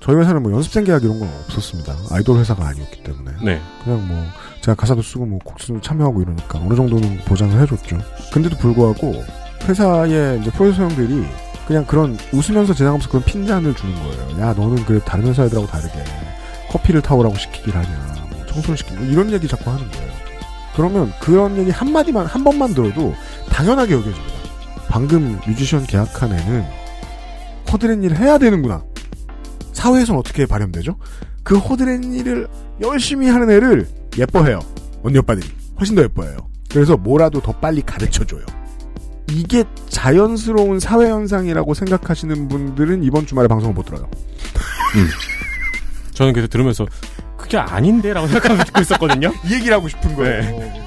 저희 0.00 0.16
회사는 0.16 0.42
뭐 0.42 0.52
연습생 0.52 0.84
계약 0.84 1.04
이런 1.04 1.20
건 1.20 1.28
없었습니다. 1.44 1.94
아이돌 2.10 2.38
회사가 2.38 2.66
아니었기 2.66 3.02
때문에 3.02 3.32
네. 3.44 3.60
그냥 3.84 4.08
뭐 4.08 4.16
제가 4.62 4.74
가사도 4.74 5.02
쓰고 5.02 5.26
뭐 5.26 5.38
곡수도 5.44 5.80
참여하고 5.80 6.22
이러니까 6.22 6.58
어느 6.58 6.74
정도는 6.74 7.18
보장을 7.26 7.60
해줬죠. 7.60 7.98
근데도 8.32 8.56
불구하고 8.56 9.12
회사의 9.64 10.40
이제 10.40 10.50
프로듀서 10.52 10.84
형들이 10.84 11.22
그냥 11.70 11.84
그런 11.86 12.18
웃으면서 12.32 12.74
지나가면서 12.74 13.08
그런 13.08 13.22
핀잔을 13.22 13.76
주는 13.76 13.94
거예요. 13.94 14.40
야 14.40 14.52
너는 14.54 14.84
그래 14.86 14.98
다른 15.04 15.28
회사 15.28 15.44
애들하고 15.44 15.68
다르게 15.68 16.02
커피를 16.68 17.00
타오라고 17.00 17.36
시키길 17.36 17.76
하냐, 17.76 18.26
뭐 18.32 18.44
청소를 18.46 18.76
시키고 18.76 19.04
이런 19.04 19.30
얘기 19.30 19.46
자꾸 19.46 19.70
하는 19.70 19.88
거예요. 19.88 20.10
그러면 20.74 21.12
그런 21.20 21.56
얘기 21.58 21.70
한 21.70 21.92
마디만 21.92 22.26
한 22.26 22.42
번만 22.42 22.74
들어도 22.74 23.14
당연하게 23.50 23.94
여겨집니다. 23.94 24.34
방금 24.88 25.38
뮤지션 25.46 25.86
계약한 25.86 26.32
애는 26.32 26.66
허드렛 27.70 28.02
일을 28.02 28.18
해야 28.18 28.36
되는구나. 28.36 28.82
사회에선 29.72 30.16
어떻게 30.16 30.46
발현되죠? 30.46 30.96
그 31.44 31.56
허드렛 31.56 32.04
일을 32.04 32.48
열심히 32.82 33.28
하는 33.28 33.48
애를 33.48 33.86
예뻐해요. 34.18 34.58
언니 35.04 35.18
오빠들이. 35.18 35.46
훨씬 35.78 35.94
더 35.94 36.02
예뻐해요. 36.02 36.36
그래서 36.68 36.96
뭐라도 36.96 37.40
더 37.40 37.52
빨리 37.52 37.80
가르쳐줘요. 37.82 38.44
이게 39.32 39.64
자연스러운 39.88 40.80
사회 40.80 41.08
현상이라고 41.08 41.74
생각하시는 41.74 42.48
분들은 42.48 43.04
이번 43.04 43.26
주말에 43.26 43.48
방송을 43.48 43.74
못 43.74 43.84
들어요. 43.84 44.08
저는 46.14 46.32
그래서 46.32 46.48
들으면서 46.48 46.86
그 47.36 47.40
그게 47.50 47.58
아닌데라고 47.58 48.28
생각하면서 48.28 48.64
듣고 48.66 48.80
있었거든요. 48.82 49.32
이 49.44 49.54
얘기를 49.54 49.74
하고 49.74 49.88
싶은 49.88 50.14
거예요. 50.14 50.40
네. 50.40 50.86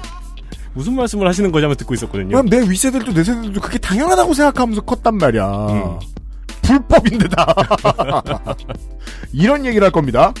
무슨 0.72 0.94
말씀을 0.96 1.28
하시는 1.28 1.52
거냐면 1.52 1.76
듣고 1.76 1.92
있었거든요. 1.92 2.30
그럼 2.30 2.48
내 2.48 2.58
윗세들도 2.68 3.12
내 3.12 3.22
세들도 3.22 3.60
그게 3.60 3.78
당연하다고 3.78 4.32
생각하면서 4.32 4.80
컸단 4.82 5.18
말이야. 5.18 5.46
음. 5.46 5.98
불법인데 6.62 7.28
다. 7.28 7.54
이런 9.32 9.66
얘기를 9.66 9.84
할 9.84 9.92
겁니다. 9.92 10.32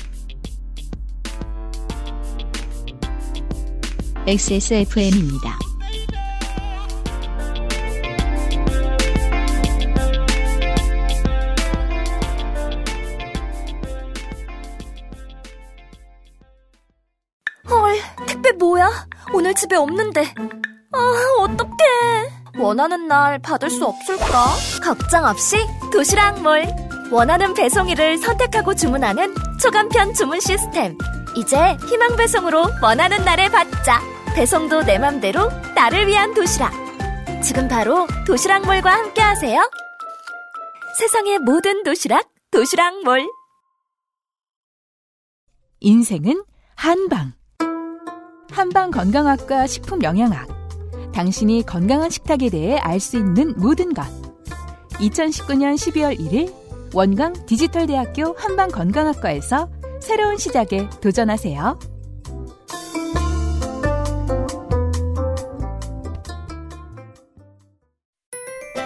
XSFM입니다. 4.26 5.58
헐, 17.68 17.96
택배 18.26 18.52
뭐야? 18.52 19.06
오늘 19.32 19.54
집에 19.54 19.76
없는데. 19.76 20.34
아, 20.92 20.98
어떡해. 21.40 22.30
원하는 22.58 23.08
날 23.08 23.38
받을 23.40 23.68
수 23.70 23.84
없을까? 23.84 24.54
걱정 24.82 25.24
없이 25.24 25.56
도시락몰. 25.92 26.66
원하는 27.10 27.54
배송일을 27.54 28.18
선택하고 28.18 28.74
주문하는 28.74 29.34
초간편 29.60 30.14
주문 30.14 30.40
시스템. 30.40 30.96
이제 31.36 31.76
희망 31.88 32.16
배송으로 32.16 32.66
원하는 32.82 33.24
날에 33.24 33.50
받자. 33.50 34.00
배송도 34.34 34.82
내 34.82 34.98
맘대로 34.98 35.48
나를 35.74 36.06
위한 36.06 36.34
도시락. 36.34 36.72
지금 37.42 37.68
바로 37.68 38.06
도시락몰과 38.26 38.90
함께 38.90 39.20
하세요. 39.20 39.60
세상의 40.98 41.40
모든 41.40 41.82
도시락, 41.82 42.28
도시락몰. 42.50 43.28
인생은 45.80 46.44
한방. 46.76 47.34
한방 48.54 48.92
건강학과 48.92 49.66
식품 49.66 50.04
영양학. 50.04 50.46
당신이 51.12 51.64
건강한 51.66 52.08
식탁에 52.08 52.50
대해 52.50 52.78
알 52.78 53.00
수 53.00 53.16
있는 53.16 53.52
모든 53.56 53.92
것. 53.92 54.04
2019년 55.00 55.74
12월 55.74 56.16
1일 56.16 56.54
원광 56.94 57.32
디지털대학교 57.46 58.34
한방 58.38 58.68
건강학과에서 58.68 59.68
새로운 60.00 60.38
시작에 60.38 60.88
도전하세요. 61.00 61.78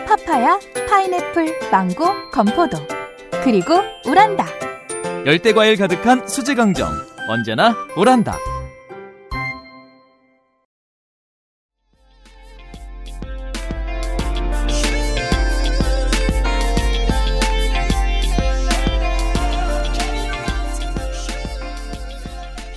파파야, 0.07 0.59
파인애플, 0.89 1.71
망고, 1.71 2.31
건포도. 2.33 2.79
그리고 3.45 3.75
우란다. 4.07 4.47
열대과일 5.27 5.77
가득한 5.77 6.27
수제강정. 6.27 6.89
언제나 7.29 7.75
오란다. 7.97 8.39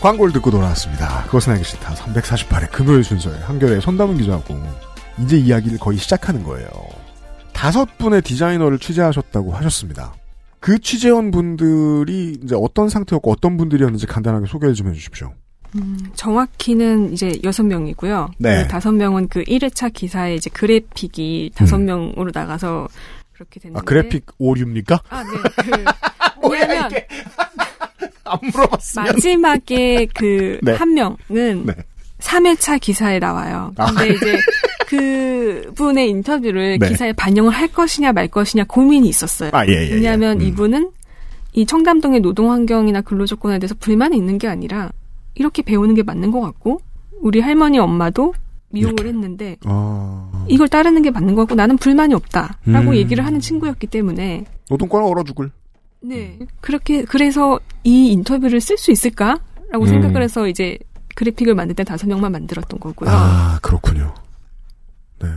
광고를 0.01 0.33
듣고 0.33 0.49
돌아왔습니다. 0.49 1.23
그것은 1.25 1.53
알기 1.53 1.63
싫다. 1.63 1.93
348회 1.93 2.71
금요일 2.71 3.03
순서에 3.03 3.37
한겨레 3.39 3.79
손담은 3.79 4.17
기자하고 4.17 4.57
이제 5.19 5.37
이야기를 5.37 5.77
거의 5.77 5.99
시작하는 5.99 6.43
거예요. 6.43 6.67
다섯 7.53 7.97
분의 7.99 8.23
디자이너를 8.23 8.79
취재하셨다고 8.79 9.53
하셨습니다. 9.53 10.15
그 10.59 10.79
취재원 10.79 11.29
분들이 11.29 12.37
이제 12.43 12.55
어떤 12.57 12.89
상태였고 12.89 13.31
어떤 13.31 13.57
분들이었는지 13.57 14.07
간단하게 14.07 14.47
소개를 14.47 14.73
좀 14.73 14.89
해주십시오. 14.89 15.33
음, 15.75 15.97
정확히는 16.15 17.13
이제 17.13 17.39
여섯 17.43 17.63
명이고요. 17.63 18.31
네. 18.39 18.63
그 18.63 18.67
다섯 18.67 18.91
명은 18.91 19.27
그 19.27 19.43
1회차 19.43 19.93
기사에 19.93 20.35
이제 20.35 20.49
그래픽이 20.49 21.51
다섯 21.55 21.77
음. 21.77 21.85
명으로 21.85 22.31
나가서 22.33 22.87
그렇게 23.33 23.59
됐는데. 23.59 23.79
아 23.79 23.83
그래픽 23.83 24.25
오류입니까? 24.39 24.99
아, 25.09 25.23
네. 25.23 25.29
그, 26.41 26.49
왜냐면 26.49 26.89
안 28.25 28.39
물어봤으면. 28.41 29.07
마지막에 29.07 30.07
그 30.13 30.59
네. 30.63 30.73
한 30.73 30.93
명은 30.93 31.15
네. 31.27 31.73
3회차 32.19 32.79
기사에 32.79 33.19
나와요. 33.19 33.73
근데 33.75 34.13
이제 34.13 34.37
그 34.87 35.71
분의 35.75 36.09
인터뷰를 36.09 36.77
네. 36.79 36.89
기사에 36.89 37.13
반영을 37.13 37.51
할 37.51 37.67
것이냐 37.67 38.11
말 38.11 38.27
것이냐 38.27 38.65
고민이 38.67 39.07
있었어요. 39.09 39.49
아, 39.53 39.65
예, 39.65 39.71
예, 39.71 39.89
예. 39.89 39.93
왜냐하면 39.95 40.39
음. 40.39 40.45
이분은 40.45 40.91
이 41.53 41.65
청담동의 41.65 42.21
노동 42.21 42.51
환경이나 42.51 43.01
근로 43.01 43.25
조건에 43.25 43.59
대해서 43.59 43.75
불만이 43.79 44.15
있는 44.15 44.37
게 44.37 44.47
아니라 44.47 44.91
이렇게 45.35 45.61
배우는 45.61 45.95
게 45.95 46.03
맞는 46.03 46.31
것 46.31 46.41
같고 46.41 46.81
우리 47.21 47.39
할머니 47.39 47.79
엄마도 47.79 48.33
미용을 48.69 49.05
했는데 49.05 49.57
아, 49.65 50.45
이걸 50.47 50.67
따르는 50.69 51.01
게 51.01 51.11
맞는 51.11 51.35
것 51.35 51.41
같고 51.41 51.55
나는 51.55 51.77
불만이 51.77 52.13
없다라고 52.13 52.91
음. 52.91 52.95
얘기를 52.95 53.25
하는 53.25 53.39
친구였기 53.39 53.87
때문에 53.87 54.45
노동권을 54.69 55.05
얼어 55.07 55.23
죽을. 55.23 55.51
네. 56.01 56.39
그렇게, 56.59 57.03
그래서 57.03 57.59
이 57.83 58.11
인터뷰를 58.11 58.59
쓸 58.59 58.77
수 58.77 58.91
있을까라고 58.91 59.81
음. 59.81 59.87
생각을 59.87 60.21
해서 60.21 60.47
이제 60.47 60.77
그래픽을 61.15 61.55
만들 61.55 61.75
때 61.75 61.83
다섯 61.83 62.07
명만 62.07 62.31
만들었던 62.31 62.79
거고요. 62.79 63.09
아, 63.09 63.59
그렇군요. 63.61 64.13
네. 65.19 65.29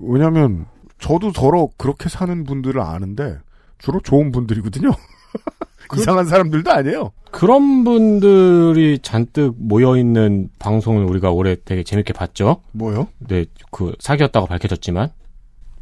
왜냐면, 0.00 0.66
저도 0.98 1.32
더러 1.32 1.68
그렇게 1.76 2.08
사는 2.08 2.44
분들을 2.44 2.80
아는데, 2.80 3.38
주로 3.78 4.00
좋은 4.00 4.32
분들이거든요. 4.32 4.90
이상한 5.96 6.26
사람들도 6.26 6.70
아니에요. 6.70 7.12
그런 7.30 7.84
분들이 7.84 8.98
잔뜩 9.00 9.54
모여있는 9.58 10.50
방송을 10.58 11.04
우리가 11.04 11.30
올해 11.30 11.56
되게 11.64 11.84
재밌게 11.84 12.12
봤죠. 12.12 12.62
뭐요? 12.72 13.08
네, 13.18 13.44
그 13.70 13.92
사귀었다고 14.00 14.46
밝혀졌지만 14.46 15.10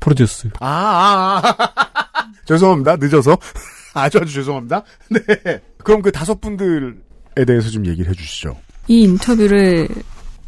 프로듀스. 0.01 0.51
아, 0.61 0.67
아, 0.67 1.43
아. 1.43 2.25
죄송합니다. 2.45 2.97
늦어서. 2.97 3.39
아주 3.95 4.19
아주 4.19 4.33
죄송합니다. 4.33 4.83
네. 5.11 5.61
그럼 5.79 6.03
그 6.03 6.13
다섯 6.13 6.41
분들에 6.41 6.95
대해서 7.47 7.71
좀 7.71 7.87
얘기를 7.87 8.11
해주시죠. 8.11 8.57
이 8.89 9.03
인터뷰를, 9.03 9.89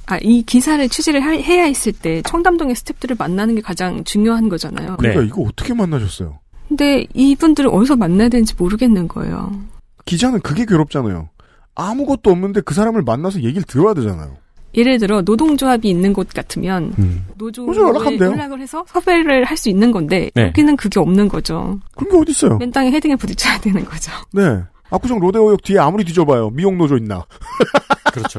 아, 0.07 0.19
이 0.21 0.43
기사를 0.43 0.87
취재를 0.89 1.21
하- 1.25 1.31
해야 1.31 1.65
했을 1.65 1.93
때 1.93 2.23
청담동의 2.23 2.75
스탭들을 2.75 3.19
만나는 3.19 3.55
게 3.55 3.61
가장 3.61 4.05
중요한 4.05 4.49
거잖아요. 4.49 4.97
그러니까 4.99 5.21
네. 5.23 5.27
이거 5.27 5.43
어떻게 5.43 5.73
만나셨어요? 5.75 6.39
근데 6.69 7.07
이분들을 7.15 7.71
어디서 7.73 7.97
만나야 7.97 8.29
되는지 8.29 8.55
모르겠는 8.59 9.09
거예요. 9.09 9.59
기자는 10.05 10.41
그게 10.41 10.65
괴롭잖아요. 10.67 11.29
아무것도 11.75 12.31
없는데 12.31 12.61
그 12.63 12.75
사람을 12.75 13.03
만나서 13.03 13.43
얘기를 13.43 13.63
들어야 13.63 13.95
되잖아요. 13.95 14.37
예를 14.77 14.99
들어 14.99 15.23
노동조합이 15.23 15.89
있는 15.89 16.13
곳 16.13 16.29
같으면 16.29 16.93
음. 16.99 17.25
노조에 17.37 17.67
노조 17.67 17.89
연락하면 17.89 18.19
돼요. 18.19 18.31
연락을 18.33 18.61
해서 18.61 18.85
섭외를 18.89 19.45
할 19.45 19.57
수 19.57 19.71
있는 19.71 19.91
건데 19.91 20.31
네. 20.35 20.49
여기는 20.49 20.77
그게 20.77 21.01
없는 21.01 21.29
거죠. 21.29 21.79
그런 21.97 22.11
게 22.25 22.31
어딨어요? 22.31 22.59
맨 22.59 22.71
땅에 22.71 22.91
헤딩에 22.91 23.17
부딪혀야 23.17 23.61
되는 23.61 23.85
거죠. 23.87 24.13
네. 24.33 24.63
압구정 24.91 25.19
로데오역 25.19 25.63
뒤에 25.63 25.79
아무리 25.79 26.05
뒤져봐요. 26.05 26.51
미용노조 26.51 26.97
있나. 26.99 27.25
그렇죠. 28.13 28.39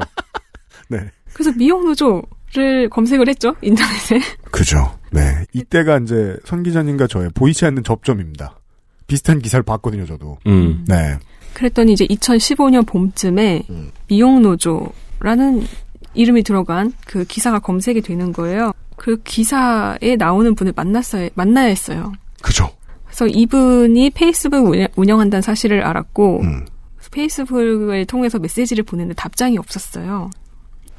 네. 0.90 1.00
그래서 1.34 1.52
미용 1.58 1.84
노조를 1.86 2.90
검색을 2.90 3.28
했죠 3.30 3.56
인터넷에. 3.62 4.20
그죠. 4.52 4.98
네. 5.12 5.44
이때가 5.54 5.98
이제 6.00 6.38
선 6.46 6.62
기자님과 6.64 7.08
저의 7.08 7.30
보이지 7.34 7.66
않는 7.66 7.84
접점입니다. 7.84 8.60
비슷한 9.08 9.40
기사를 9.40 9.64
봤거든요, 9.64 10.06
저도. 10.06 10.38
음. 10.48 10.86
네. 10.88 11.18
그랬더니 11.54 11.94
이제 11.94 12.06
2015년 12.06 12.86
봄쯤에 12.86 13.64
음. 13.70 13.90
미용 14.08 14.42
노조 14.44 14.92
라는 15.20 15.66
이름이 16.14 16.44
들어간 16.44 16.94
그 17.06 17.24
기사가 17.26 17.60
검색이 17.60 18.02
되는 18.02 18.34
거예요. 18.34 18.72
그 18.96 19.18
기사에 19.24 20.16
나오는 20.18 20.56
분을 20.56 20.74
만났어요. 20.76 21.30
만나야 21.36 21.68
했어요. 21.68 22.12
그죠. 22.42 22.70
그래서 23.06 23.28
이분이 23.28 24.10
페이스북 24.12 24.66
운영- 24.70 24.88
운영한다는 24.96 25.42
사실을 25.42 25.84
알았고 25.84 26.42
음. 26.42 26.66
페이스북을 27.12 28.06
통해서 28.06 28.38
메시지를 28.38 28.84
보냈는데 28.84 29.16
답장이 29.16 29.58
없었어요. 29.58 30.30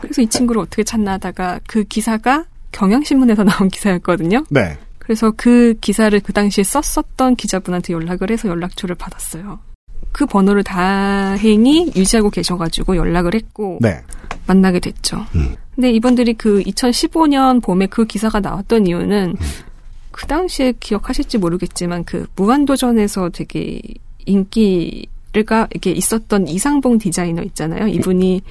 그래서 0.01 0.23
이 0.23 0.27
친구를 0.29 0.63
어떻게 0.63 0.83
찾나 0.83 1.13
하다가 1.13 1.61
그 1.67 1.85
기사가 1.85 2.45
경향신문에서 2.73 3.45
나온 3.45 3.69
기사였거든요. 3.69 4.45
네. 4.51 4.79
그래서 4.99 5.33
그 5.37 5.75
기사를 5.81 6.19
그 6.21 6.33
당시에 6.33 6.65
썼었던 6.65 7.37
기자분한테 7.37 7.93
연락을 7.95 8.31
해서 8.31 8.49
연락처를 8.49 8.95
받았어요. 8.95 9.59
그 10.13 10.27
번호를 10.27 10.65
다행히 10.65 11.91
유지하고 11.95 12.31
계셔가지고 12.31 12.97
연락을 12.97 13.35
했고 13.35 13.79
네. 13.81 14.01
만나게 14.47 14.81
됐죠. 14.81 15.25
음. 15.35 15.55
근데 15.75 15.91
이분들이 15.93 16.35
그 16.35 16.61
2015년 16.63 17.63
봄에 17.63 17.87
그 17.87 18.05
기사가 18.05 18.41
나왔던 18.41 18.87
이유는 18.87 19.37
그 20.11 20.27
당시에 20.27 20.73
기억하실지 20.81 21.39
모르겠지만 21.39 22.05
그 22.05 22.27
무한도전에서 22.35 23.31
되게 23.31 23.81
인기가 24.27 25.69
이게 25.75 25.93
있었던 25.93 26.49
이상봉 26.49 26.99
디자이너 26.99 27.43
있잖아요. 27.43 27.87
이분이 27.87 28.43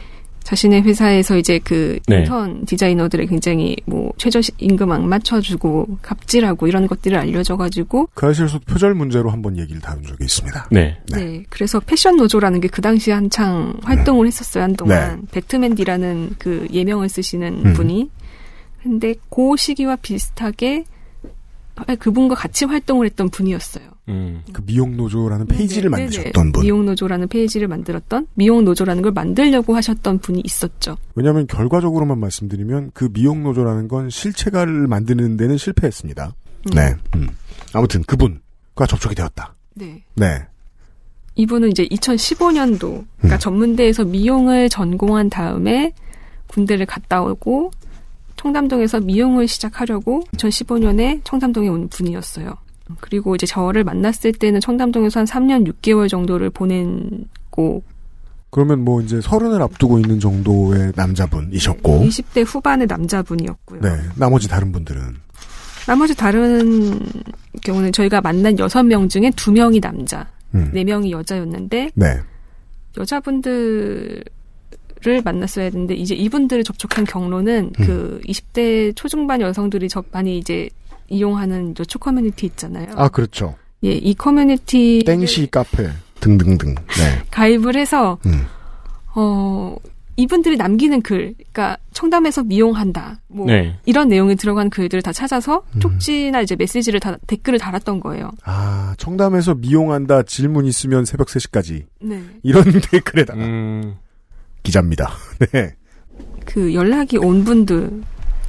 자신의 0.47 0.83
회사에서 0.83 1.35
이제 1.37 1.59
그 1.61 1.99
네. 2.07 2.19
인턴 2.19 2.63
디자이너들의 2.65 3.27
굉장히 3.27 3.75
뭐 3.83 4.13
최저 4.17 4.39
시- 4.41 4.53
임금 4.59 4.89
안 4.93 5.09
맞춰주고 5.09 5.97
갑질하고 6.01 6.67
이런 6.67 6.87
것들을 6.87 7.17
알려줘가지고 7.17 8.07
그 8.13 8.27
사실에서 8.27 8.57
표절 8.59 8.93
문제로 8.93 9.29
한번 9.29 9.57
얘기를 9.57 9.81
다룬 9.81 10.03
적이 10.03 10.23
있습니다. 10.23 10.69
네. 10.71 10.97
네. 11.11 11.43
그래서 11.49 11.81
패션 11.81 12.15
노조라는 12.15 12.61
게 12.61 12.69
그 12.69 12.81
당시에 12.81 13.13
한창 13.13 13.73
활동을 13.83 14.25
했었어요, 14.27 14.63
한동안. 14.63 15.19
네. 15.19 15.27
배트맨디라는 15.31 16.35
그 16.39 16.65
예명을 16.71 17.09
쓰시는 17.09 17.65
음. 17.65 17.73
분이. 17.73 18.09
근데 18.83 19.15
그 19.29 19.55
시기와 19.57 19.97
비슷하게 19.97 20.85
그분과 21.99 22.35
같이 22.35 22.63
활동을 22.63 23.05
했던 23.05 23.27
분이었어요. 23.29 23.83
음. 24.09 24.41
그 24.53 24.61
미용노조라는 24.65 25.47
페이지를 25.47 25.91
네네. 25.91 26.03
만드셨던 26.03 26.33
네네. 26.33 26.51
분. 26.51 26.63
미용노조라는 26.63 27.27
페이지를 27.27 27.67
만들었던 27.67 28.27
미용노조라는 28.35 29.01
걸 29.03 29.11
만들려고 29.11 29.75
하셨던 29.75 30.19
분이 30.19 30.41
있었죠. 30.45 30.97
왜냐하면 31.15 31.47
결과적으로만 31.47 32.19
말씀드리면 32.19 32.91
그 32.93 33.09
미용노조라는 33.11 33.87
건 33.87 34.09
실체가를 34.09 34.87
만드는 34.87 35.37
데는 35.37 35.57
실패했습니다. 35.57 36.33
음. 36.67 36.71
네. 36.73 36.95
음. 37.15 37.27
아무튼 37.73 38.01
그분과 38.03 38.85
접촉이 38.87 39.15
되었다. 39.15 39.55
네. 39.75 40.03
네. 40.15 40.45
이분은 41.35 41.69
이제 41.69 41.85
2015년도, 41.85 43.05
그러니까 43.17 43.35
음. 43.35 43.39
전문대에서 43.39 44.05
미용을 44.05 44.69
전공한 44.69 45.29
다음에 45.29 45.93
군대를 46.47 46.85
갔다 46.87 47.21
오고 47.21 47.71
청담동에서 48.37 49.01
미용을 49.01 49.47
시작하려고 49.47 50.23
2015년에 50.35 51.21
청담동에 51.23 51.67
온 51.67 51.87
분이었어요. 51.89 52.55
그리고 52.99 53.35
이제 53.35 53.45
저를 53.45 53.83
만났을 53.83 54.31
때는 54.33 54.59
청담동에서 54.59 55.21
한 55.21 55.25
3년 55.27 55.67
6개월 55.67 56.09
정도를 56.09 56.49
보냈고 56.49 57.83
그러면 58.49 58.83
뭐 58.83 59.01
이제 59.01 59.19
서른을 59.21 59.61
앞두고 59.61 59.99
있는 59.99 60.19
정도의 60.19 60.93
남자분이셨고, 60.95 62.05
20대 62.05 62.45
후반의 62.47 62.88
남자분이었고요. 62.88 63.81
네. 63.81 63.89
나머지 64.15 64.47
다른 64.47 64.71
분들은 64.71 65.15
나머지 65.85 66.15
다른 66.15 66.99
경우는 67.61 67.91
저희가 67.91 68.21
만난 68.21 68.55
6명 68.55 69.09
중에 69.09 69.29
2명이 69.31 69.81
남자, 69.81 70.27
음. 70.53 70.71
4명이 70.73 71.11
여자였는데 71.11 71.91
네. 71.93 72.05
여자분들을 72.97 74.23
만났어야 75.23 75.65
했는데 75.65 75.95
이제 75.95 76.15
이분들을 76.15 76.63
접촉한 76.63 77.05
경로는 77.05 77.73
음. 77.79 77.85
그 77.85 78.21
20대 78.25 78.95
초중반 78.95 79.41
여성들이 79.41 79.88
저 79.88 80.03
많이 80.11 80.38
이제 80.38 80.69
이용하는 81.09 81.75
여초 81.79 81.99
커뮤니티 81.99 82.45
있잖아요. 82.47 82.87
아 82.95 83.07
그렇죠. 83.09 83.55
예, 83.83 83.91
이 83.91 84.13
커뮤니티 84.13 85.03
땡시 85.05 85.49
카페 85.51 85.89
등등등. 86.19 86.75
네. 86.75 87.23
가입을 87.31 87.75
해서 87.75 88.17
음. 88.25 88.45
어 89.15 89.75
이분들이 90.19 90.57
남기는 90.57 91.03
글, 91.03 91.35
그러니까 91.35 91.77
청담에서 91.93 92.43
미용한다, 92.43 93.19
뭐 93.27 93.45
네. 93.45 93.79
이런 93.85 94.07
내용이 94.09 94.35
들어간 94.35 94.71
글들을 94.71 95.03
다 95.03 95.13
찾아서 95.13 95.63
음. 95.75 95.79
쪽지나 95.79 96.41
이제 96.41 96.55
메시지를 96.55 96.99
다 96.99 97.17
댓글을 97.27 97.59
달았던 97.59 97.99
거예요. 97.99 98.31
아 98.43 98.95
청담에서 98.97 99.53
미용한다 99.55 100.23
질문 100.23 100.65
있으면 100.65 101.05
새벽 101.05 101.27
3시까지 101.27 101.85
네. 102.01 102.23
이런 102.41 102.63
댓글에다가 102.91 103.39
음. 103.39 103.95
기자입니다. 104.63 105.11
네. 105.53 105.75
그 106.45 106.73
연락이 106.73 107.17
온 107.17 107.43
분들 107.43 108.01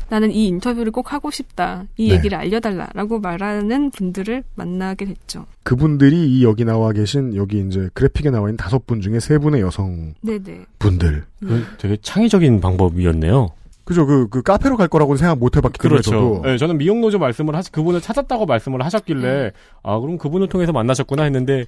나는 0.09 0.30
이 0.30 0.46
인터뷰를 0.46 0.90
꼭 0.92 1.12
하고 1.12 1.30
싶다. 1.30 1.84
이 1.96 2.09
네. 2.09 2.14
얘기를 2.16 2.38
알려달라라고 2.38 3.20
말하는 3.20 3.90
분들을 3.90 4.42
만나게 4.54 5.04
됐죠. 5.04 5.46
그분들이 5.62 6.38
이 6.38 6.44
여기 6.44 6.64
나와 6.64 6.92
계신 6.92 7.34
여기 7.36 7.61
이제 7.61 7.88
그래픽에 7.94 8.30
나와 8.30 8.48
있는 8.48 8.56
다섯 8.56 8.86
분 8.86 9.00
중에 9.00 9.20
세 9.20 9.38
분의 9.38 9.61
여성 9.61 10.14
네네. 10.22 10.64
분들. 10.78 11.24
그 11.40 11.66
되게 11.78 11.96
창의적인 12.00 12.61
방법이었네요. 12.61 13.50
그죠? 13.88 14.04
그, 14.04 14.28
그 14.28 14.42
카페로 14.42 14.76
갈 14.76 14.86
거라고는 14.86 15.16
생각 15.16 15.38
못 15.38 15.56
해봤기 15.56 15.78
때문에 15.78 16.02
그렇죠. 16.02 16.11
저도 16.11 16.42
네, 16.44 16.59
저는 16.59 16.76
미용노조 16.76 17.18
말씀을 17.18 17.56
하시, 17.56 17.72
그분을 17.72 18.02
찾았다고 18.02 18.44
말씀을 18.44 18.84
하셨길래, 18.84 19.52
아, 19.82 19.98
그럼 19.98 20.18
그분을 20.18 20.48
통해서 20.48 20.72
만나셨구나 20.72 21.22
했는데, 21.22 21.64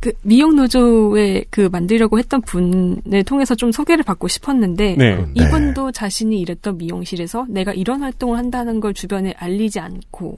그 0.00 0.12
미용 0.22 0.56
노조에 0.56 1.44
그 1.50 1.68
만들려고 1.72 2.18
했던 2.18 2.40
분을 2.42 3.24
통해서 3.24 3.54
좀 3.54 3.72
소개를 3.72 4.04
받고 4.04 4.28
싶었는데 4.28 4.96
네. 4.96 5.16
네. 5.16 5.26
이분도 5.34 5.92
자신이 5.92 6.40
일했던 6.40 6.78
미용실에서 6.78 7.46
내가 7.48 7.72
이런 7.72 8.02
활동을 8.02 8.38
한다는 8.38 8.80
걸 8.80 8.92
주변에 8.94 9.34
알리지 9.38 9.80
않고 9.80 10.36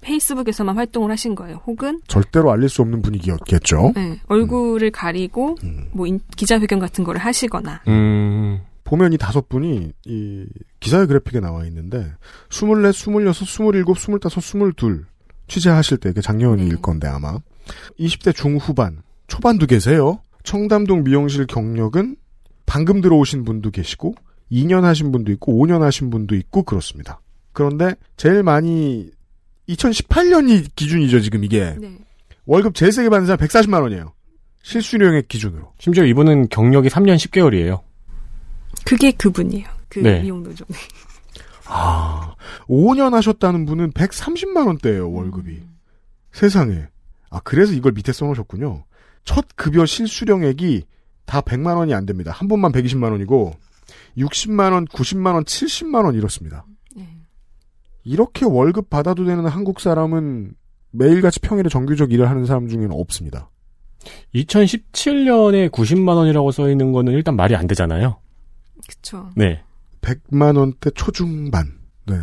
페이스북에서만 0.00 0.76
활동을 0.76 1.10
하신 1.10 1.34
거예요. 1.34 1.62
혹은 1.66 2.00
절대로 2.08 2.50
알릴 2.50 2.68
수 2.68 2.82
없는 2.82 3.00
분위기였겠죠. 3.00 3.92
네, 3.94 4.18
얼굴을 4.26 4.90
가리고 4.90 5.52
어? 5.52 5.54
음. 5.64 5.86
뭐 5.92 6.06
인- 6.06 6.20
기자회견 6.36 6.78
같은 6.78 7.04
거를 7.04 7.20
하시거나 7.20 7.82
음, 7.88 8.60
보면 8.84 9.14
이 9.14 9.18
다섯 9.18 9.48
분이 9.48 9.92
이 10.04 10.44
기사의 10.80 11.06
그래픽에 11.06 11.40
나와 11.40 11.64
있는데 11.66 12.12
24, 12.50 12.90
26, 12.90 13.30
27, 13.40 13.74
25, 13.80 14.68
22 14.76 15.04
취재하실 15.46 15.98
때, 15.98 16.12
그 16.12 16.20
작년일 16.22 16.68
네. 16.70 16.74
건데 16.80 17.06
아마 17.06 17.38
20대 17.98 18.34
중후반, 18.34 19.02
초반도 19.26 19.66
계세요. 19.66 20.20
청담동 20.42 21.04
미용실 21.04 21.46
경력은 21.46 22.16
방금 22.66 23.00
들어오신 23.00 23.44
분도 23.44 23.70
계시고 23.70 24.14
2년 24.52 24.82
하신 24.82 25.12
분도 25.12 25.32
있고 25.32 25.54
5년 25.54 25.80
하신 25.80 26.10
분도 26.10 26.34
있고 26.34 26.62
그렇습니다. 26.62 27.20
그런데 27.52 27.94
제일 28.16 28.42
많이 28.42 29.10
2018년이 29.68 30.74
기준이죠 30.76 31.20
지금 31.20 31.44
이게 31.44 31.74
네. 31.80 31.96
월급 32.46 32.74
제일 32.74 32.92
세게 32.92 33.08
받는 33.08 33.26
사람 33.26 33.46
140만 33.46 33.82
원이에요. 33.82 34.12
실수령액 34.62 35.28
기준으로. 35.28 35.72
심지어 35.78 36.04
이분은 36.04 36.48
경력이 36.48 36.88
3년 36.88 37.16
10개월이에요. 37.16 37.82
그게 38.84 39.12
그분이에요. 39.12 39.66
그 39.88 40.00
네. 40.00 40.22
미용 40.22 40.42
노조. 40.42 40.64
아, 41.66 42.34
5년 42.68 43.12
하셨다는 43.12 43.64
분은 43.66 43.92
130만 43.92 44.66
원대예요, 44.66 45.10
월급이. 45.10 45.62
세상에. 46.32 46.86
아, 47.34 47.40
그래서 47.42 47.72
이걸 47.72 47.92
밑에 47.92 48.12
써놓으셨군요. 48.12 48.84
첫 49.24 49.46
급여 49.56 49.84
실수령액이 49.84 50.84
다 51.26 51.40
100만 51.40 51.76
원이 51.76 51.92
안 51.92 52.06
됩니다. 52.06 52.30
한 52.30 52.46
번만 52.46 52.70
120만 52.70 53.10
원이고 53.10 53.52
60만 54.16 54.72
원, 54.72 54.84
90만 54.84 55.34
원, 55.34 55.44
70만 55.44 56.04
원 56.04 56.14
이렇습니다. 56.14 56.64
네. 56.94 57.08
이렇게 58.04 58.44
월급 58.44 58.88
받아도 58.88 59.24
되는 59.24 59.44
한국 59.46 59.80
사람은 59.80 60.54
매일같이 60.92 61.40
평일에 61.40 61.68
정규적 61.68 62.12
일을 62.12 62.30
하는 62.30 62.46
사람 62.46 62.68
중에는 62.68 62.92
없습니다. 62.92 63.50
2017년에 64.34 65.70
90만 65.70 66.14
원이라고 66.16 66.52
써 66.52 66.70
있는 66.70 66.92
거는 66.92 67.14
일단 67.14 67.34
말이 67.34 67.56
안 67.56 67.66
되잖아요. 67.66 68.20
그쵸. 68.86 69.28
네. 69.34 69.60
100만 70.02 70.56
원대 70.56 70.90
초중반. 70.90 71.80
네. 72.06 72.14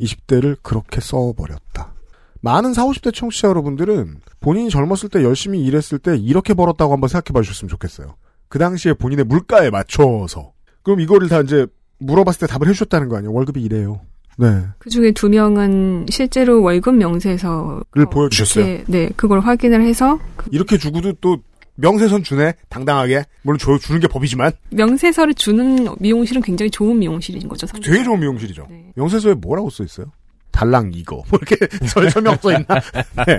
20대를 0.00 0.58
그렇게 0.62 1.00
써 1.00 1.32
버렸다. 1.36 1.94
많은 2.42 2.74
40, 2.74 3.02
50대 3.02 3.14
청취자 3.14 3.48
여러분들은 3.48 4.16
본인이 4.40 4.68
젊었을 4.68 5.08
때 5.08 5.22
열심히 5.22 5.64
일했을 5.64 5.98
때 5.98 6.16
이렇게 6.16 6.54
벌었다고 6.54 6.92
한번 6.92 7.08
생각해 7.08 7.32
봐 7.32 7.40
주셨으면 7.40 7.68
좋겠어요. 7.68 8.16
그 8.48 8.58
당시에 8.58 8.94
본인의 8.94 9.24
물가에 9.24 9.70
맞춰서. 9.70 10.52
그럼 10.82 11.00
이거를 11.00 11.28
다 11.28 11.40
이제 11.40 11.66
물어봤을 11.98 12.40
때 12.40 12.46
답을 12.46 12.68
해주셨다는 12.68 13.08
거 13.08 13.16
아니에요? 13.16 13.32
월급이 13.32 13.62
이래요. 13.62 14.00
네. 14.36 14.64
그 14.78 14.90
중에 14.90 15.12
두 15.12 15.28
명은 15.28 16.06
실제로 16.10 16.62
월급 16.62 16.96
명세서 16.96 17.80
를 17.92 18.06
보여주셨어요. 18.06 18.64
네, 18.64 18.84
네, 18.88 19.10
그걸 19.14 19.40
확인을 19.40 19.82
해서 19.82 20.18
그 20.36 20.48
이렇게 20.52 20.78
주고도 20.78 21.12
또 21.20 21.38
명세선 21.76 22.24
주네? 22.24 22.54
당당하게. 22.68 23.24
물론 23.42 23.58
줘, 23.58 23.78
주는 23.78 24.00
게 24.00 24.08
법이지만 24.08 24.52
명세서를 24.70 25.34
주는 25.34 25.86
미용실은 26.00 26.42
굉장히 26.42 26.70
좋은 26.70 26.98
미용실인 26.98 27.48
거죠. 27.48 27.66
상대적으로. 27.66 27.92
되게 27.92 28.04
좋은 28.04 28.20
미용실이죠. 28.20 28.66
네. 28.68 28.92
명세서에 28.96 29.34
뭐라고 29.34 29.70
써 29.70 29.84
있어요? 29.84 30.06
달랑 30.52 30.92
이거. 30.94 31.22
뭐 31.30 31.40
이렇게 31.42 31.56
설- 31.86 32.10
설명 32.10 32.36
써 32.36 32.52
있나? 32.52 32.66
네. 33.26 33.38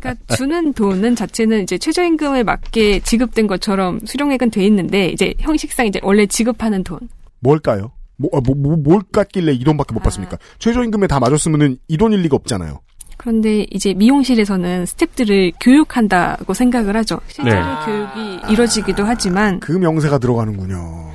그러니까 0.00 0.14
주는 0.34 0.72
돈은 0.72 1.14
자체는 1.14 1.62
이제 1.62 1.78
최저임금에 1.78 2.42
맞게 2.42 3.00
지급된 3.00 3.46
것처럼 3.46 4.00
수령액은 4.04 4.50
돼 4.50 4.64
있는데 4.66 5.08
이제 5.08 5.34
형식상 5.38 5.86
이제 5.86 6.00
원래 6.02 6.26
지급하는 6.26 6.82
돈. 6.82 6.98
뭘까요? 7.40 7.92
뭐, 8.16 8.30
아, 8.34 8.40
뭐, 8.44 8.54
뭐, 8.56 8.76
뭘 8.76 9.02
깎길래 9.12 9.52
이 9.52 9.62
돈밖에 9.62 9.94
못 9.94 10.02
받습니까? 10.02 10.38
최저임금에 10.58 11.06
다 11.06 11.20
맞았으면은 11.20 11.76
이 11.86 11.96
돈일 11.96 12.22
리가 12.22 12.34
없잖아요. 12.36 12.80
그런데 13.16 13.66
이제 13.70 13.94
미용실에서는 13.94 14.84
스탭들을 14.84 15.52
교육한다고 15.60 16.54
생각을 16.54 16.96
하죠. 16.98 17.20
실제로 17.26 17.56
네. 17.60 17.84
교육이 17.84 18.52
이루어지기도 18.52 19.04
하지만 19.04 19.58
그 19.60 19.72
명세가 19.72 20.18
들어가는군요. 20.18 21.10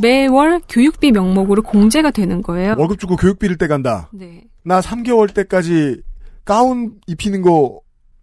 매월 0.00 0.60
교육비 0.68 1.12
명목으로 1.12 1.62
공제가 1.62 2.10
되는 2.10 2.42
거예요. 2.42 2.74
월급 2.76 2.98
주고 2.98 3.16
교육비를 3.16 3.56
떼간다. 3.56 4.10
네. 4.12 4.42
나 4.62 4.80
3개월 4.80 5.32
때까지 5.32 6.02
가운 6.44 6.94
입히는 7.06 7.42
거 7.42 7.80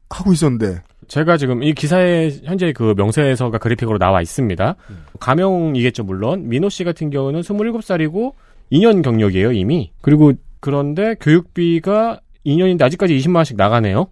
하고 0.10 0.34
있었는데. 0.34 0.84
제가 1.08 1.38
지금 1.38 1.64
이 1.64 1.74
기사에 1.74 2.32
현재 2.44 2.72
그 2.74 2.94
명세서가 2.96 3.58
그래픽으로 3.58 3.98
나와 3.98 4.22
있습니다. 4.22 4.76
가명이겠죠, 5.20 6.04
물론. 6.04 6.48
민호 6.48 6.70
씨 6.70 6.84
같은 6.84 7.10
경우는 7.10 7.42
27살이고 7.42 8.34
2년 8.72 9.04
경력이에요, 9.04 9.52
이미. 9.52 9.92
그리고 10.02 10.34
그런데 10.60 11.16
교육비가 11.20 12.20
2년인데 12.46 12.84
아직까지 12.84 13.18
20만 13.18 13.38
원씩 13.38 13.58
나가네요. 13.58 14.08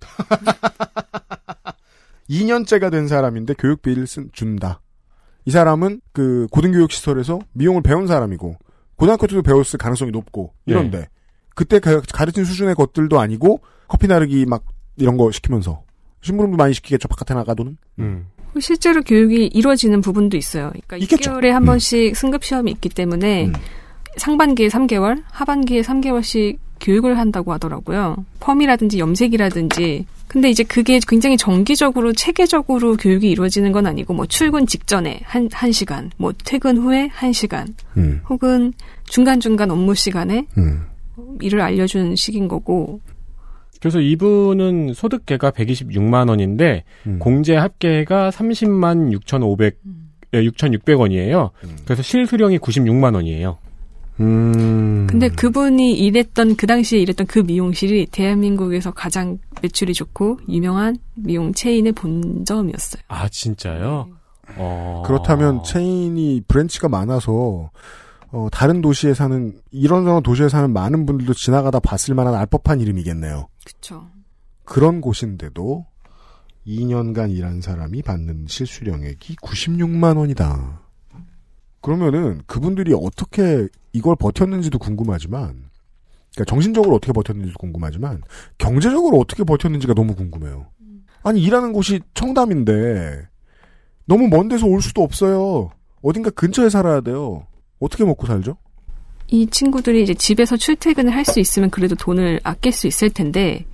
2년째가 2.30 2.92
된 2.92 3.08
사람인데 3.08 3.54
교육비를 3.54 4.06
쓴, 4.06 4.30
준다. 4.32 4.80
이 5.50 5.52
사람은 5.52 6.00
그 6.12 6.46
고등교육 6.52 6.92
시설에서 6.92 7.40
미용을 7.54 7.82
배운 7.82 8.06
사람이고 8.06 8.54
고등학교 8.94 9.26
때도 9.26 9.42
배웠을 9.42 9.78
가능성이 9.78 10.12
높고 10.12 10.54
이런데 10.64 11.08
그때 11.56 11.80
가, 11.80 12.00
가르친 12.00 12.44
수준의 12.44 12.76
것들도 12.76 13.18
아니고 13.18 13.60
커피 13.88 14.06
나르기 14.06 14.46
막 14.46 14.62
이런 14.96 15.16
거 15.16 15.32
시키면서 15.32 15.82
심부름도 16.20 16.56
많이 16.56 16.72
시키겠죠 16.72 17.08
바깥에 17.08 17.34
나가도는 17.34 17.78
음. 17.98 18.26
실제로 18.60 19.02
교육이 19.02 19.46
이루어지는 19.46 20.00
부분도 20.02 20.36
있어요. 20.36 20.68
그러니까 20.68 20.98
있겠죠. 20.98 21.32
6개월에 21.32 21.48
한 21.48 21.64
음. 21.64 21.66
번씩 21.66 22.14
승급 22.14 22.44
시험이 22.44 22.70
있기 22.70 22.88
때문에 22.88 23.46
음. 23.46 23.52
상반기에 24.18 24.68
3개월, 24.68 25.24
하반기에 25.32 25.82
3개월씩 25.82 26.58
교육을 26.80 27.18
한다고 27.18 27.52
하더라고요. 27.54 28.24
펌이라든지 28.38 29.00
염색이라든지. 29.00 30.06
근데 30.30 30.48
이제 30.48 30.62
그게 30.62 31.00
굉장히 31.08 31.36
정기적으로 31.36 32.12
체계적으로 32.12 32.96
교육이 32.96 33.28
이루어지는 33.28 33.72
건 33.72 33.86
아니고 33.86 34.14
뭐 34.14 34.26
출근 34.26 34.64
직전에 34.64 35.18
한, 35.24 35.48
한 35.52 35.72
시간, 35.72 36.12
뭐 36.18 36.32
퇴근 36.44 36.76
후에 36.76 37.08
한 37.08 37.32
시간, 37.32 37.74
음, 37.96 38.20
혹은 38.28 38.72
중간중간 39.06 39.72
업무 39.72 39.92
시간에 39.96 40.46
음. 40.56 40.84
일을 41.40 41.60
알려주는 41.60 42.14
식인 42.14 42.46
거고. 42.46 43.00
그래서 43.80 43.98
이분은 43.98 44.94
소득계가 44.94 45.50
126만 45.50 46.28
원인데 46.28 46.84
음. 47.08 47.18
공제 47.18 47.56
합계가 47.56 48.30
30만 48.30 49.10
6,500 49.12 49.80
예, 50.34 50.44
6,600원이에요. 50.44 51.50
음. 51.64 51.76
그래서 51.84 52.02
실수령이 52.02 52.58
96만 52.58 53.16
원이에요. 53.16 53.58
음. 54.20 55.06
근데 55.08 55.28
그분이 55.28 55.92
일했던 55.98 56.56
그 56.56 56.66
당시에 56.66 57.00
일했던 57.00 57.26
그 57.26 57.38
미용실이 57.40 58.06
대한민국에서 58.12 58.90
가장 58.90 59.38
매출이 59.62 59.94
좋고 59.94 60.40
유명한 60.48 60.96
미용 61.14 61.52
체인의 61.52 61.92
본점이었어요. 61.92 63.02
아 63.08 63.28
진짜요? 63.28 64.08
어. 64.56 65.02
그렇다면 65.06 65.62
체인이 65.64 66.42
branch가 66.46 66.88
많아서 66.88 67.70
어, 68.32 68.48
다른 68.52 68.80
도시에 68.80 69.14
사는 69.14 69.58
이런저런 69.70 70.22
도시에 70.22 70.48
사는 70.48 70.70
많은 70.72 71.06
분들도 71.06 71.34
지나가다 71.34 71.80
봤을 71.80 72.14
만한 72.14 72.34
알법한 72.34 72.80
이름이겠네요. 72.80 73.48
그쵸. 73.64 74.06
그런 74.64 75.00
곳인데도 75.00 75.86
2년간 76.66 77.32
일한 77.32 77.60
사람이 77.60 78.02
받는 78.02 78.46
실수령액이 78.48 79.36
96만 79.36 80.16
원이다. 80.16 80.79
그러면은 81.80 82.42
그분들이 82.46 82.92
어떻게 82.94 83.66
이걸 83.92 84.16
버텼는지도 84.16 84.78
궁금하지만, 84.78 85.64
그러니까 86.34 86.44
정신적으로 86.46 86.94
어떻게 86.96 87.12
버텼는지도 87.12 87.58
궁금하지만, 87.58 88.22
경제적으로 88.58 89.18
어떻게 89.18 89.44
버텼는지가 89.44 89.94
너무 89.94 90.14
궁금해요. 90.14 90.66
아니, 91.22 91.42
일하는 91.42 91.72
곳이 91.72 92.00
청담인데, 92.14 93.28
너무 94.06 94.28
먼 94.28 94.48
데서 94.48 94.66
올 94.66 94.82
수도 94.82 95.02
없어요. 95.02 95.70
어딘가 96.02 96.30
근처에 96.30 96.68
살아야 96.70 97.00
돼요. 97.00 97.46
어떻게 97.78 98.04
먹고 98.04 98.26
살죠? 98.26 98.56
이 99.28 99.46
친구들이 99.46 100.02
이제 100.02 100.14
집에서 100.14 100.56
출퇴근을 100.56 101.14
할 101.14 101.24
수 101.24 101.38
있으면 101.40 101.70
그래도 101.70 101.94
돈을 101.94 102.40
아낄 102.42 102.72
수 102.72 102.86
있을 102.88 103.10
텐데 103.10 103.64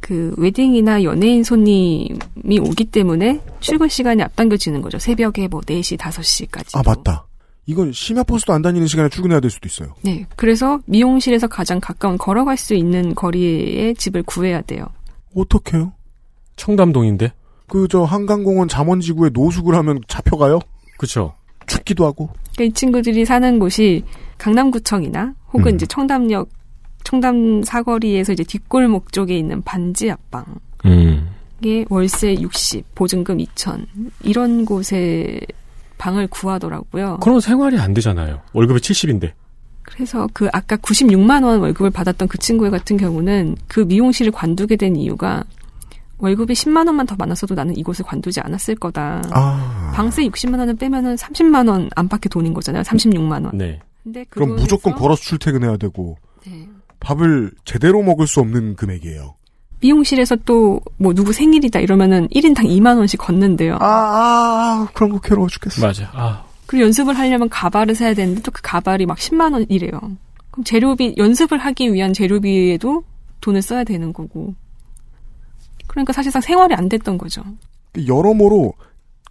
그 0.00 0.34
웨딩이나 0.36 1.04
연예인 1.04 1.42
손님이 1.42 2.58
오기 2.60 2.86
때문에 2.86 3.40
출근 3.60 3.88
시간이 3.88 4.22
앞당겨지는 4.22 4.82
거죠. 4.82 4.98
새벽에 4.98 5.48
뭐 5.48 5.60
4시, 5.62 5.96
5시까지. 5.96 6.76
아, 6.76 6.82
맞다. 6.84 7.26
이건 7.66 7.92
심야 7.92 8.22
버스도 8.22 8.52
안 8.52 8.62
다니는 8.62 8.86
시간에 8.86 9.08
출근해야 9.08 9.40
될 9.40 9.50
수도 9.50 9.68
있어요. 9.68 9.94
네. 10.02 10.26
그래서 10.36 10.80
미용실에서 10.86 11.46
가장 11.46 11.78
가까운 11.80 12.18
걸어갈 12.18 12.56
수 12.56 12.74
있는 12.74 13.14
거리에 13.14 13.94
집을 13.94 14.22
구해야 14.24 14.60
돼요. 14.62 14.86
어떡해요? 15.34 15.92
청담동인데. 16.56 17.32
그, 17.68 17.86
저, 17.88 18.02
한강공원 18.02 18.68
잠원지구에 18.68 19.30
노숙을 19.32 19.74
하면 19.76 20.00
잡혀가요? 20.08 20.58
그쵸. 20.98 21.34
춥기도 21.66 22.04
하고. 22.04 22.28
그러니까 22.54 22.64
이 22.64 22.72
친구들이 22.72 23.24
사는 23.24 23.58
곳이 23.58 24.04
강남구청이나 24.38 25.34
혹은 25.52 25.72
음. 25.72 25.74
이제 25.76 25.86
청담역, 25.86 26.48
청담 27.04 27.62
사거리에서 27.62 28.32
이제 28.32 28.42
뒷골목 28.42 29.12
쪽에 29.12 29.38
있는 29.38 29.62
반지 29.62 30.10
앞방. 30.10 30.44
음. 30.86 31.28
이게 31.60 31.84
월세 31.88 32.34
60, 32.34 32.94
보증금 32.94 33.38
2천 33.38 33.86
이런 34.22 34.64
곳에 34.64 35.38
방을 36.00 36.28
구하더라고요. 36.28 37.18
그런 37.20 37.40
생활이 37.40 37.78
안 37.78 37.92
되잖아요. 37.92 38.40
월급이 38.54 38.80
70인데. 38.80 39.32
그래서 39.82 40.26
그 40.32 40.48
아까 40.52 40.76
96만 40.76 41.44
원 41.44 41.60
월급을 41.60 41.90
받았던 41.90 42.28
그 42.28 42.38
친구 42.38 42.70
같은 42.70 42.96
경우는 42.96 43.56
그 43.68 43.80
미용실을 43.80 44.32
관두게 44.32 44.76
된 44.76 44.96
이유가 44.96 45.44
월급이 46.18 46.54
10만 46.54 46.86
원만 46.86 47.06
더 47.06 47.16
많았어도 47.18 47.54
나는 47.54 47.76
이곳을 47.76 48.04
관두지 48.04 48.40
않았을 48.40 48.76
거다. 48.76 49.22
아. 49.30 49.92
방세 49.94 50.26
60만 50.26 50.58
원을 50.58 50.76
빼면은 50.76 51.16
30만 51.16 51.68
원 51.68 51.90
안팎의 51.94 52.30
돈인 52.30 52.54
거잖아요. 52.54 52.82
36만 52.82 53.44
원. 53.44 53.56
네. 53.56 53.80
근데 54.02 54.24
그 54.24 54.40
그럼 54.40 54.56
무조건 54.56 54.94
걸어서 54.94 55.22
출퇴근해야 55.22 55.76
되고, 55.76 56.16
네. 56.46 56.68
밥을 57.00 57.52
제대로 57.64 58.02
먹을 58.02 58.26
수 58.26 58.40
없는 58.40 58.76
금액이에요. 58.76 59.34
미용실에서 59.80 60.36
또 60.44 60.80
뭐 60.98 61.14
누구 61.14 61.32
생일이다 61.32 61.80
이러면은 61.80 62.28
1인당 62.28 62.64
2만 62.66 62.98
원씩 62.98 63.18
걷는데요. 63.20 63.76
아, 63.80 63.86
아, 63.86 64.88
그런 64.92 65.10
거 65.10 65.20
괴로워 65.20 65.48
죽겠어. 65.48 65.84
맞아. 65.86 66.10
아. 66.12 66.44
그리고 66.66 66.84
연습을 66.86 67.18
하려면 67.18 67.48
가발을 67.48 67.94
사야 67.94 68.14
되는데 68.14 68.42
또 68.42 68.50
그 68.52 68.60
가발이 68.62 69.06
막 69.06 69.16
10만 69.18 69.52
원이래요. 69.54 69.90
그럼 70.50 70.64
재료비 70.64 71.14
연습을 71.16 71.58
하기 71.58 71.92
위한 71.92 72.12
재료비에도 72.12 73.02
돈을 73.40 73.62
써야 73.62 73.82
되는 73.84 74.12
거고. 74.12 74.54
그러니까 75.86 76.12
사실상 76.12 76.40
생활이 76.42 76.74
안 76.74 76.88
됐던 76.88 77.18
거죠. 77.18 77.42
여러모로, 78.06 78.74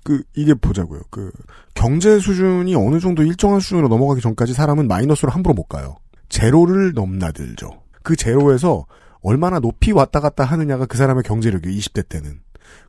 그, 0.04 0.24
이게 0.36 0.54
보자고요. 0.54 1.02
그, 1.10 1.32
경제 1.74 2.20
수준이 2.20 2.76
어느 2.76 3.00
정도 3.00 3.24
일정한 3.24 3.60
수준으로 3.62 3.88
넘어가기 3.88 4.22
전까지 4.22 4.54
사람은 4.54 4.88
마이너스로 4.88 5.32
함부로 5.32 5.54
못 5.54 5.64
가요. 5.70 5.96
제로를 6.28 6.94
넘나들죠. 6.94 7.70
그 8.04 8.16
제로에서 8.16 8.86
얼마나 9.22 9.60
높이 9.60 9.92
왔다 9.92 10.20
갔다 10.20 10.44
하느냐가 10.44 10.86
그 10.86 10.98
사람의 10.98 11.24
경제력이에요, 11.24 11.78
20대 11.78 12.08
때는. 12.08 12.40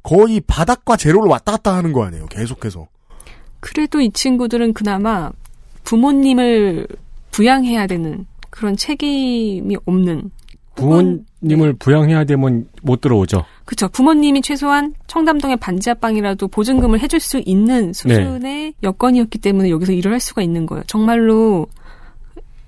거의 0.02 0.40
바닥과 0.40 0.96
제로를 0.96 1.28
왔다 1.28 1.52
갔다 1.52 1.74
하는 1.74 1.92
거 1.92 2.04
아니에요, 2.04 2.26
계속해서. 2.26 2.88
그래도 3.60 4.00
이 4.00 4.10
친구들은 4.10 4.72
그나마 4.72 5.30
부모님을 5.84 6.86
부양해야 7.30 7.86
되는 7.86 8.26
그런 8.50 8.76
책임이 8.76 9.76
없는 9.84 10.30
부모님을 10.74 11.74
부양해야 11.74 12.24
되면 12.24 12.68
못 12.82 13.00
들어오죠. 13.00 13.44
그쵸. 13.64 13.88
부모님이 13.88 14.40
최소한 14.40 14.94
청담동의 15.06 15.58
반지하방이라도 15.58 16.48
보증금을 16.48 17.00
해줄 17.00 17.20
수 17.20 17.40
있는 17.44 17.92
수준의 17.92 18.74
여건이었기 18.82 19.38
때문에 19.38 19.70
여기서 19.70 19.92
일을 19.92 20.12
할 20.12 20.20
수가 20.20 20.42
있는 20.42 20.66
거예요. 20.66 20.82
정말로, 20.86 21.66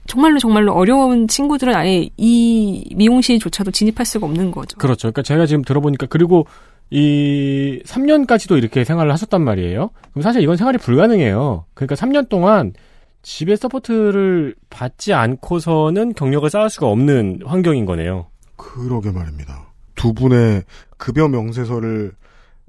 정말로 0.07 0.39
정말로 0.39 0.73
어려운 0.73 1.29
친구들은 1.29 1.75
아예 1.75 2.09
이 2.17 2.93
미용실조차도 2.95 3.71
진입할 3.71 4.05
수가 4.05 4.27
없는 4.27 4.51
거죠. 4.51 4.77
그렇죠. 4.79 5.03
그러니까 5.03 5.23
제가 5.23 5.47
지금 5.47 5.63
들어보니까 5.63 6.07
그리고 6.07 6.47
이 6.91 7.81
3년까지도 7.87 8.59
이렇게 8.59 8.85
생활을 8.85 9.13
하셨단 9.13 9.43
말이에요. 9.43 9.91
그럼 10.11 10.23
사실 10.23 10.43
이건 10.43 10.57
생활이 10.57 10.79
불가능해요. 10.79 11.65
그러니까 11.75 11.95
3년 11.95 12.29
동안 12.29 12.75
집에 13.23 13.57
support를 13.57 14.55
받지 14.69 15.15
않고서는 15.15 16.15
경력을 16.15 16.49
쌓을 16.51 16.69
수가 16.69 16.89
없는 16.89 17.41
환경인 17.47 17.87
거네요. 17.87 18.27
그러게 18.57 19.11
말입니다. 19.11 19.69
두 19.95 20.13
분의 20.13 20.65
급여 20.99 21.29
명세서를 21.29 22.13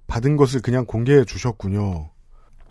받은 0.08 0.38
것을 0.38 0.62
그냥 0.62 0.86
공개해 0.86 1.26
주셨군요. 1.26 2.10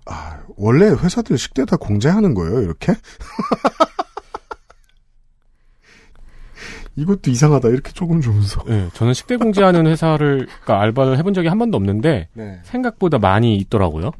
아, 0.06 0.40
원래 0.56 0.86
회사들 0.86 1.38
식대 1.38 1.64
다 1.64 1.76
공제하는 1.76 2.34
거예요, 2.34 2.62
이렇게? 2.62 2.94
이것도 6.96 7.30
이상하다, 7.30 7.68
이렇게 7.68 7.90
조금 7.92 8.20
주면서. 8.20 8.62
네, 8.64 8.88
저는 8.94 9.14
식대 9.14 9.36
공제하는 9.36 9.86
회사를 9.86 10.46
그러니까 10.46 10.80
알바를 10.80 11.18
해본 11.18 11.32
적이 11.34 11.48
한 11.48 11.58
번도 11.58 11.76
없는데 11.76 12.28
네. 12.34 12.60
생각보다 12.64 13.18
많이 13.18 13.56
있더라고요. 13.56 14.10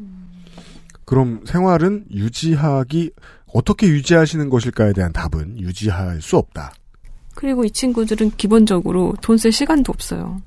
그럼 1.05 1.43
생활은 1.45 2.07
유지하기, 2.11 3.11
어떻게 3.55 3.87
유지하시는 3.89 4.49
것일까에 4.49 4.93
대한 4.95 5.13
답은 5.13 5.59
유지할 5.61 6.23
수 6.23 6.39
없다. 6.39 6.73
그리고 7.35 7.65
이 7.65 7.71
친구들은 7.71 8.33
기본적으로 8.37 9.15
돈 9.21 9.37
쓸 9.37 9.53
시간도 9.53 9.93
없어요. 9.93 10.41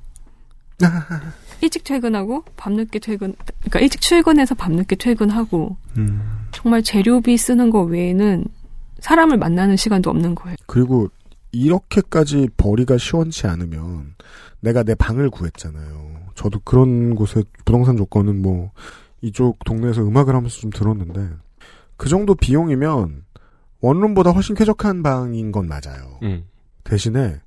일찍 1.62 1.84
퇴근하고 1.84 2.44
밤늦게 2.58 3.00
퇴근, 3.00 3.34
그러니까 3.60 3.80
일찍 3.80 4.02
출근해서 4.02 4.56
밤늦게 4.56 4.96
퇴근하고 4.98 5.78
정말 6.52 6.84
재료비 6.84 7.38
쓰는 7.38 7.70
거 7.70 7.84
외에는 7.84 8.46
사람을 9.00 9.38
만나는 9.38 9.78
시간도 9.78 10.10
없는 10.10 10.36
거예요. 10.36 10.56
그리고 10.66 11.10
이렇게까지 11.56 12.50
벌이가 12.58 12.98
시원치 12.98 13.48
않으면 13.48 14.16
내가 14.60 14.84
내 14.84 14.96
방을 14.96 15.30
구했잖아요. 15.30 16.16
저도 16.36 16.60
그런 16.64 17.16
곳에 17.16 17.44
부동산 17.66 17.96
조건은 17.98 18.42
뭐 18.42 18.72
이쪽 19.22 19.64
동네에서 19.64 20.02
음악을 20.06 20.36
하면서 20.36 20.60
좀 20.60 20.70
들었는데 20.70 21.30
그 21.98 22.10
정도 22.10 22.36
비용이면 22.36 23.24
원룸보다 23.80 24.32
훨씬 24.32 24.56
쾌적한 24.56 25.02
방인 25.04 25.52
건 25.52 25.68
맞아요. 25.68 26.20
음. 26.24 26.46
대신에 26.84 27.40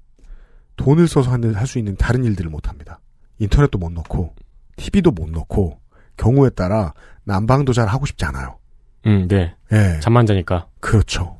돈을 0.77 1.09
써서 1.09 1.31
할 1.33 1.67
수 1.67 1.79
있는 1.79 1.97
다른 1.97 2.25
일들을 2.25 2.51
못 2.51 2.69
합니다. 2.69 3.01
인터넷도 3.39 3.79
못 3.79 3.93
넣고 3.93 4.35
TV도 4.77 5.11
못 5.11 5.29
넣고 5.31 5.81
경우에 6.17 6.51
따라 6.51 6.95
난방도 7.25 7.73
잘 7.73 7.89
하고 7.89 8.07
싶지 8.07 8.25
않아요. 8.25 8.59
음, 9.07 9.29
네. 9.29 9.55
예. 9.73 10.01
잠만 10.01 10.27
자니까. 10.27 10.67
그렇죠. 10.81 11.38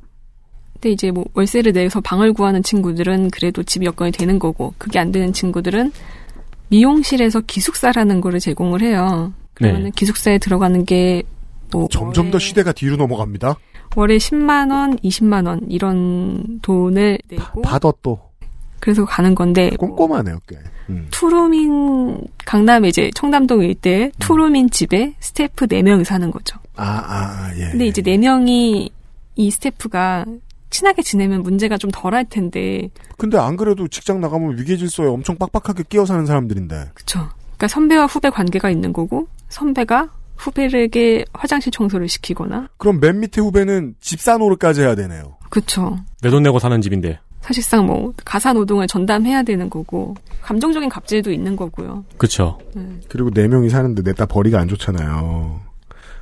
근데 0.79 0.91
이제 0.91 1.11
뭐 1.11 1.25
월세를 1.33 1.73
내서 1.73 1.99
방을 2.01 2.33
구하는 2.33 2.63
친구들은 2.63 3.31
그래도 3.31 3.63
집 3.63 3.83
여건이 3.83 4.11
되는 4.11 4.39
거고 4.39 4.73
그게 4.77 4.99
안 4.99 5.11
되는 5.11 5.33
친구들은 5.33 5.91
미용실에서 6.69 7.41
기숙사라는 7.41 8.21
거를 8.21 8.39
제공을 8.39 8.81
해요. 8.81 9.33
그러면 9.53 9.83
네. 9.83 9.91
기숙사에 9.95 10.37
들어가는 10.37 10.85
게 10.85 11.23
뭐 11.71 11.87
점점 11.89 12.31
더 12.31 12.39
시대가 12.39 12.71
뒤로 12.71 12.95
넘어갑니다. 12.95 13.55
월에 13.95 14.17
10만 14.17 14.71
원, 14.71 14.97
20만 14.97 15.47
원 15.47 15.61
이런 15.67 16.59
돈을 16.61 17.19
내고 17.27 17.61
받아 17.61 17.91
또 18.01 18.19
그래서 18.79 19.03
가는 19.05 19.35
건데 19.35 19.71
꼼꼼하네요, 19.77 20.39
꽤. 20.47 20.57
음. 20.89 21.07
투룸인 21.11 22.21
강남에 22.45 22.87
이제 22.87 23.11
청담동 23.13 23.63
일대 23.63 24.11
투룸인 24.19 24.69
집에 24.69 25.13
스태프 25.19 25.67
4 25.69 25.81
명이 25.83 26.05
사는 26.05 26.31
거죠. 26.31 26.57
아, 26.75 26.83
아, 26.85 27.51
예. 27.57 27.71
근데 27.71 27.87
이제 27.87 28.01
4 28.01 28.17
명이 28.17 28.89
이 29.35 29.51
스태프가 29.51 30.25
친하게 30.69 31.01
지내면 31.01 31.41
문제가 31.43 31.77
좀 31.77 31.89
덜할 31.91 32.25
텐데 32.29 32.89
근데 33.17 33.37
안 33.37 33.57
그래도 33.57 33.87
직장 33.87 34.21
나가면 34.21 34.57
위계 34.57 34.77
질서에 34.77 35.07
엄청 35.07 35.35
빡빡하게 35.37 35.83
끼어 35.89 36.05
사는 36.05 36.25
사람들인데. 36.25 36.91
그쵸. 36.93 37.27
그러니까 37.57 37.67
선배와 37.67 38.05
후배 38.05 38.29
관계가 38.29 38.69
있는 38.69 38.93
거고 38.93 39.27
선배가 39.49 40.09
후배에게 40.37 41.25
화장실 41.33 41.71
청소를 41.71 42.07
시키거나 42.07 42.69
그럼 42.77 42.99
맨 43.01 43.19
밑에 43.19 43.41
후배는 43.41 43.95
집사 43.99 44.37
노릇까지 44.37 44.81
해야 44.81 44.95
되네요. 44.95 45.35
그쵸. 45.49 45.97
내 46.21 46.29
돈 46.29 46.43
내고 46.43 46.59
사는 46.59 46.79
집인데. 46.81 47.19
사실상 47.41 47.85
뭐 47.85 48.13
가사 48.25 48.53
노동을 48.53 48.85
전담해야 48.87 49.43
되는 49.43 49.69
거고 49.69 50.13
감정적인 50.41 50.89
갑질도 50.89 51.31
있는 51.31 51.55
거고요. 51.55 52.03
그쵸. 52.17 52.57
그리고 53.09 53.31
네 53.31 53.47
명이 53.47 53.69
사는데 53.69 54.01
냈다 54.03 54.25
벌이가 54.27 54.59
안 54.59 54.67
좋잖아요. 54.67 55.61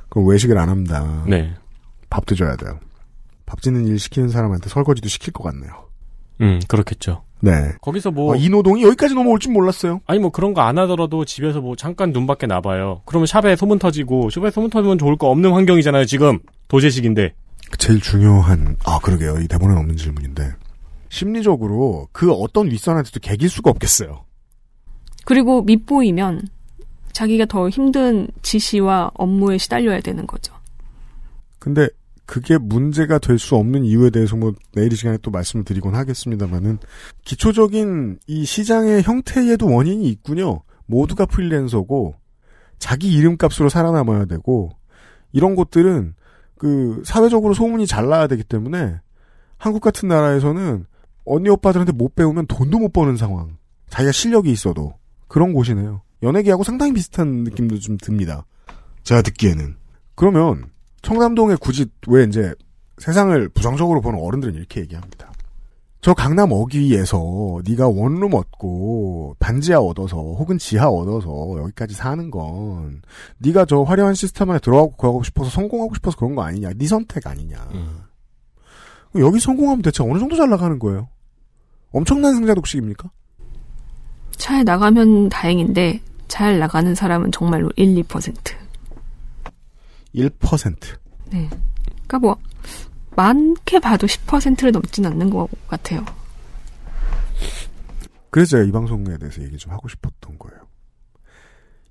그럼 0.08 0.28
외식을 0.28 0.56
안 0.58 0.68
합니다. 0.68 1.24
네. 1.26 1.52
밥도 2.10 2.34
줘야 2.34 2.56
돼요. 2.56 2.78
밥 3.48 3.62
짓는 3.62 3.86
일 3.86 3.98
시키는 3.98 4.28
사람한테 4.28 4.68
설거지도 4.68 5.08
시킬 5.08 5.32
것 5.32 5.42
같네요. 5.44 5.70
음, 6.42 6.60
그렇겠죠. 6.68 7.24
네. 7.40 7.52
거기서 7.80 8.10
뭐. 8.10 8.34
아, 8.34 8.36
이 8.36 8.48
노동이 8.50 8.82
여기까지 8.82 9.14
넘어올 9.14 9.38
줄 9.38 9.52
몰랐어요. 9.52 10.00
아니 10.06 10.18
뭐 10.20 10.30
그런 10.30 10.52
거 10.54 10.60
안 10.60 10.76
하더라도 10.78 11.24
집에서 11.24 11.60
뭐 11.60 11.74
잠깐 11.74 12.12
눈 12.12 12.26
밖에 12.26 12.46
나봐요. 12.46 13.00
그러면 13.06 13.26
샵에 13.26 13.56
소문 13.56 13.78
터지고 13.78 14.28
샵에 14.30 14.50
소문 14.50 14.68
터지면 14.70 14.98
좋을 14.98 15.16
거 15.16 15.28
없는 15.30 15.52
환경이잖아요. 15.52 16.04
지금 16.04 16.38
도제식인데. 16.68 17.32
제일 17.78 18.00
중요한, 18.00 18.76
아, 18.84 18.98
그러게요. 18.98 19.38
이 19.40 19.48
대본에 19.48 19.76
없는 19.78 19.96
질문인데. 19.96 20.52
심리적으로 21.10 22.08
그 22.12 22.30
어떤 22.32 22.70
윗선한테도 22.70 23.20
개길 23.20 23.48
수가 23.48 23.70
없겠어요. 23.70 24.24
그리고 25.24 25.62
밑보이면 25.62 26.48
자기가 27.12 27.46
더 27.46 27.68
힘든 27.68 28.28
지시와 28.42 29.10
업무에 29.14 29.58
시달려야 29.58 30.00
되는 30.00 30.26
거죠. 30.26 30.54
근데 31.58 31.88
그게 32.28 32.58
문제가 32.58 33.18
될 33.18 33.38
수 33.38 33.56
없는 33.56 33.84
이유에 33.84 34.10
대해서 34.10 34.36
뭐 34.36 34.52
내일 34.74 34.92
이 34.92 34.96
시간에 34.96 35.16
또 35.22 35.30
말씀을 35.30 35.64
드리곤 35.64 35.94
하겠습니다만은 35.94 36.78
기초적인 37.24 38.18
이 38.26 38.44
시장의 38.44 39.02
형태에도 39.02 39.66
원인이 39.66 40.04
있군요. 40.10 40.60
모두가 40.84 41.24
프리랜서고 41.24 42.16
자기 42.78 43.10
이름값으로 43.14 43.70
살아남아야 43.70 44.26
되고 44.26 44.68
이런 45.32 45.56
것들은 45.56 46.14
그 46.58 47.02
사회적으로 47.06 47.54
소문이 47.54 47.86
잘 47.86 48.08
나야 48.08 48.26
되기 48.26 48.44
때문에 48.44 49.00
한국 49.56 49.80
같은 49.80 50.08
나라에서는 50.08 50.84
언니 51.24 51.48
오빠들한테 51.48 51.92
못 51.92 52.14
배우면 52.14 52.46
돈도 52.46 52.78
못 52.78 52.92
버는 52.92 53.16
상황. 53.16 53.56
자기가 53.88 54.12
실력이 54.12 54.50
있어도 54.50 54.92
그런 55.28 55.54
곳이네요. 55.54 56.02
연예계하고 56.22 56.62
상당히 56.62 56.92
비슷한 56.92 57.44
느낌도 57.44 57.78
좀 57.78 57.96
듭니다. 57.96 58.44
제가 59.02 59.22
듣기에는. 59.22 59.76
그러면 60.14 60.70
청담동에 61.02 61.56
굳이 61.60 61.86
왜 62.06 62.24
이제 62.24 62.54
세상을 62.98 63.48
부정적으로 63.50 64.00
보는 64.00 64.20
어른들은 64.20 64.54
이렇게 64.54 64.80
얘기합니다. 64.80 65.32
저 66.00 66.14
강남 66.14 66.52
어귀에서 66.52 67.60
네가 67.66 67.88
원룸 67.88 68.34
얻고 68.34 69.36
반지하 69.40 69.80
얻어서 69.80 70.16
혹은 70.16 70.56
지하 70.56 70.88
얻어서 70.88 71.28
여기까지 71.58 71.94
사는 71.94 72.30
건 72.30 73.02
네가 73.38 73.64
저 73.64 73.82
화려한 73.82 74.14
시스템 74.14 74.50
안에 74.50 74.60
들어가고 74.60 74.92
그하고 74.92 75.22
싶어서 75.24 75.50
성공하고 75.50 75.94
싶어서 75.96 76.16
그런 76.16 76.34
거 76.34 76.42
아니냐. 76.42 76.70
네 76.76 76.86
선택 76.86 77.26
아니냐. 77.26 77.68
여기 79.16 79.40
성공하면 79.40 79.82
대체 79.82 80.04
어느 80.04 80.18
정도 80.18 80.36
잘 80.36 80.48
나가는 80.48 80.78
거예요? 80.78 81.08
엄청난 81.90 82.34
승자 82.34 82.54
독식입니까? 82.54 83.10
잘 84.36 84.64
나가면 84.64 85.30
다행인데 85.30 86.00
잘 86.28 86.58
나가는 86.60 86.94
사람은 86.94 87.32
정말로 87.32 87.70
1, 87.74 87.96
2%. 88.04 88.34
1%. 90.14 90.98
네. 91.30 91.48
그러니까 92.06 92.18
뭐 92.18 92.36
많게 93.16 93.80
봐도 93.80 94.06
10%를 94.06 94.72
넘진 94.72 95.06
않는 95.06 95.30
것 95.30 95.48
같아요. 95.66 96.04
그래서 98.30 98.50
제가 98.50 98.64
이 98.64 98.72
방송에 98.72 99.16
대해서 99.18 99.42
얘기 99.42 99.56
좀 99.56 99.72
하고 99.72 99.88
싶었던 99.88 100.38
거예요. 100.38 100.68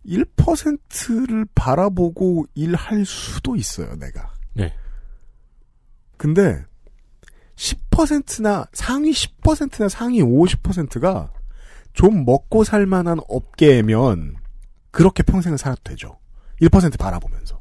1%를 0.06 1.46
바라보고 1.54 2.46
일할 2.56 3.06
수도 3.06 3.56
있어요, 3.56 3.96
내가. 3.96 4.34
네. 4.54 4.74
근데 6.16 6.64
10%나 7.56 8.66
상위 8.72 9.12
10%나 9.12 9.90
상위 9.90 10.22
50%가 10.22 11.32
좀 11.94 12.26
먹고 12.26 12.64
살 12.64 12.86
만한 12.86 13.20
업계면 13.28 14.38
그렇게 14.92 15.24
평생을 15.24 15.58
살아도 15.58 15.82
되죠. 15.84 16.18
1% 16.62 16.98
바라보면서. 16.98 17.60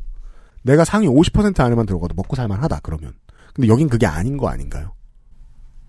내가 0.67 0.85
상위 0.85 1.07
50% 1.07 1.61
안에만 1.61 1.87
들어가도 1.87 2.15
먹고 2.15 2.35
살만하다 2.35 2.81
그러면. 2.83 3.13
근데 3.55 3.69
여긴 3.69 3.89
그게 3.89 4.05
아닌 4.05 4.37
거 4.37 4.49
아닌가요? 4.49 4.93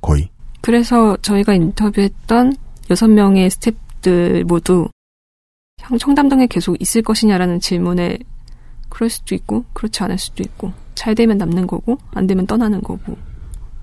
거의. 0.02 0.30
그래서 0.62 1.18
저희가 1.22 1.54
인터뷰했던 1.56 2.56
6명의 2.90 3.50
스탭들 3.50 4.44
모두 4.44 4.88
형 5.80 5.98
청담동에 5.98 6.48
계속 6.48 6.80
있을 6.80 7.02
것이냐라는 7.02 7.60
질문에 7.60 8.20
그럴 8.90 9.10
수도 9.10 9.36
있고 9.36 9.66
그렇지 9.74 10.04
않을 10.04 10.18
수도 10.18 10.44
있고 10.44 10.72
잘 10.96 11.16
되면 11.16 11.38
남는 11.38 11.68
거고 11.68 11.98
안 12.12 12.28
되면 12.28 12.46
떠나는 12.46 12.82
거고 12.82 13.18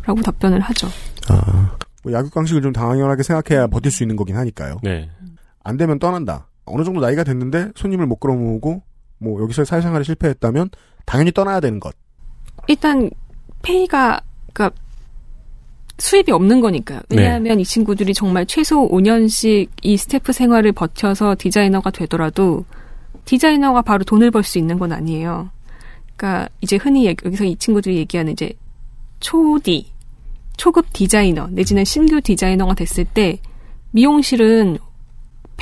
라고 0.05 0.23
답변을 0.23 0.61
하죠. 0.61 0.89
아. 1.29 1.77
뭐 2.05 2.13
약육강식을 2.13 2.63
좀 2.63 2.73
당연하게 2.73 3.23
생각해야 3.23 3.67
버틸 3.67 3.91
수 3.91 4.03
있는 4.03 4.15
거긴 4.15 4.37
하니까요. 4.37 4.79
네. 4.83 5.11
안 5.63 5.77
되면 5.77 5.99
떠난다. 5.99 6.49
어느 6.67 6.85
정도 6.85 7.01
나이가 7.01 7.25
됐는데 7.25 7.71
손님을 7.75 8.07
못 8.07 8.17
끌어모으고 8.17 8.83
뭐 9.25 9.43
여기서 9.43 9.65
사회생활에 9.65 10.05
실패했다면 10.05 10.71
당연히 11.07 11.33
떠나야 11.33 11.61
되는 11.61 11.81
것. 11.81 11.95
일단 12.69 13.11
페이가 13.63 14.21
그러니까 14.53 14.79
수입이 15.99 16.31
없는 16.33 16.61
거니까요. 16.61 17.01
왜냐하면 17.09 17.61
이 17.61 17.65
친구들이 17.65 18.15
정말 18.15 18.47
최소 18.47 18.89
5년씩 18.89 19.69
이 19.83 19.97
스태프 19.97 20.33
생활을 20.33 20.73
버텨서 20.73 21.37
디자이너가 21.39 21.91
되더라도 21.91 22.65
디자이너가 23.25 23.83
바로 23.83 24.05
돈을 24.05 24.31
벌 24.31 24.43
수 24.43 24.59
있는 24.59 24.79
건 24.79 24.93
아니에요. 24.93 25.51
그러니까 26.17 26.49
이제 26.61 26.77
흔히 26.77 27.07
여기서 27.07 27.45
이 27.45 27.57
친구들이 27.57 27.97
얘기하는 27.99 28.33
이제 28.33 28.53
초디, 29.21 29.91
초급 30.57 30.93
디자이너 30.93 31.49
내지는 31.51 31.85
신규 31.85 32.21
디자이너가 32.21 32.75
됐을 32.75 33.05
때 33.05 33.39
미용실은 33.93 34.79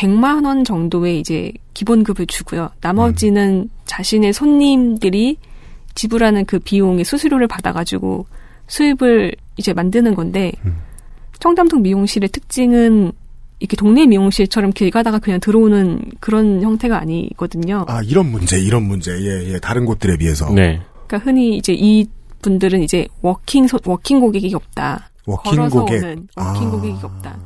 100만 0.03 0.45
원 0.45 0.65
정도의 0.65 1.21
이제 1.21 1.53
기본급을 1.75 2.27
주고요. 2.27 2.71
나머지는 2.81 3.69
자신의 3.87 4.33
손님들이 4.33 5.37
지불하는 5.95 6.45
그 6.45 6.59
비용의 6.59 7.05
수수료를 7.05 7.47
받아가지고 7.47 8.27
수입을 8.67 9.33
이제 9.57 9.73
만드는 9.73 10.15
건데 10.15 10.53
청담동 11.39 11.83
미용실의 11.83 12.31
특징은 12.31 13.13
이렇게 13.61 13.77
동네 13.77 14.07
미용실처럼 14.07 14.73
길 14.73 14.91
가다가 14.91 15.21
그냥 15.21 15.39
들어오는 15.39 16.01
그런 16.19 16.63
형태가 16.63 16.99
아니거든요. 16.99 17.85
아 17.87 18.01
이런 18.03 18.27
문제, 18.33 18.59
이런 18.59 18.83
문제, 18.85 19.13
예, 19.13 19.53
예, 19.55 19.59
다른 19.61 19.85
곳들에 19.85 20.17
비해서. 20.17 20.51
네. 20.53 20.81
그러니까 21.07 21.19
흔히 21.19 21.57
이제 21.57 21.73
이 21.77 22.07
분들은 22.41 22.83
이제 22.83 23.07
walking 23.21 23.69
소- 23.69 23.79
walking 23.85 24.19
고객이 24.19 24.53
없다. 24.55 25.11
walking 25.27 25.57
걸어서 25.57 25.81
고객. 25.81 26.03
오는 26.03 26.29
walking 26.37 26.69
아. 26.69 26.71
고객이 26.71 26.99
없다. 27.03 27.39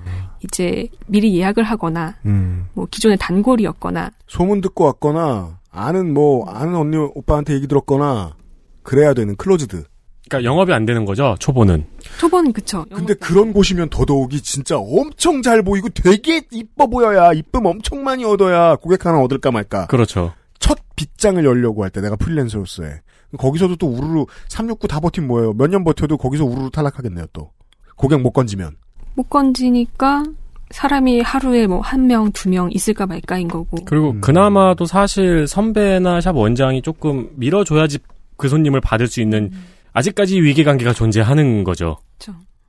이제 0.44 0.88
미리 1.06 1.36
예약을 1.38 1.62
하거나 1.64 2.14
음. 2.26 2.66
뭐 2.74 2.86
기존의 2.90 3.16
단골이었거나 3.18 4.10
소문 4.26 4.60
듣고 4.60 4.84
왔거나 4.84 5.58
아는 5.70 6.14
뭐 6.14 6.48
아는 6.50 6.74
언니 6.74 6.96
오빠한테 6.96 7.54
얘기 7.54 7.66
들었거나 7.66 8.34
그래야 8.82 9.12
되는 9.14 9.34
closed. 9.36 9.84
그러니까 10.28 10.50
영업이 10.50 10.72
안 10.72 10.86
되는 10.86 11.04
거죠. 11.04 11.36
초보는. 11.38 11.86
초보는 12.18 12.52
그쵸. 12.52 12.84
근데 12.92 13.14
그런 13.14 13.52
곳이면 13.52 13.90
더더욱이 13.90 14.40
진짜 14.42 14.76
엄청 14.76 15.40
잘 15.42 15.62
보이고 15.62 15.88
되게 15.90 16.42
이뻐 16.50 16.86
보여야 16.88 17.32
이쁨 17.32 17.64
엄청 17.66 18.02
많이 18.02 18.24
얻어야 18.24 18.74
고객 18.76 19.06
하나 19.06 19.20
얻을까 19.20 19.50
말까. 19.52 19.86
그렇죠. 19.86 20.32
첫 20.58 20.78
빗장을 20.96 21.44
열려고 21.44 21.84
할 21.84 21.90
때 21.90 22.00
내가 22.00 22.16
프리랜서로서의 22.16 23.00
거기서도 23.38 23.76
또 23.76 23.86
우르르 23.88 24.24
369 24.48 24.88
다 24.88 24.98
버틴 25.00 25.26
뭐예요. 25.26 25.52
몇 25.52 25.68
년 25.68 25.84
버텨도 25.84 26.16
거기서 26.16 26.44
우르르 26.44 26.70
탈락하겠네요 26.70 27.26
또. 27.32 27.50
고객 27.96 28.20
못 28.20 28.30
건지면. 28.32 28.76
못 29.14 29.28
건지니까 29.30 30.24
사람이 30.70 31.20
하루에 31.20 31.66
뭐 31.66 31.80
한 31.80 32.06
명, 32.06 32.30
두 32.32 32.48
명 32.48 32.70
있을까 32.72 33.06
말까인 33.06 33.48
거고. 33.48 33.78
그리고 33.84 34.20
그나마도 34.20 34.84
사실 34.86 35.46
선배나 35.46 36.20
샵 36.20 36.36
원장이 36.36 36.82
조금 36.82 37.30
밀어줘야지 37.36 37.98
그 38.36 38.48
손님을 38.48 38.80
받을 38.80 39.06
수 39.06 39.20
있는 39.20 39.50
아직까지 39.92 40.40
위계 40.42 40.64
관계가 40.64 40.92
존재하는 40.92 41.64
거죠. 41.64 41.96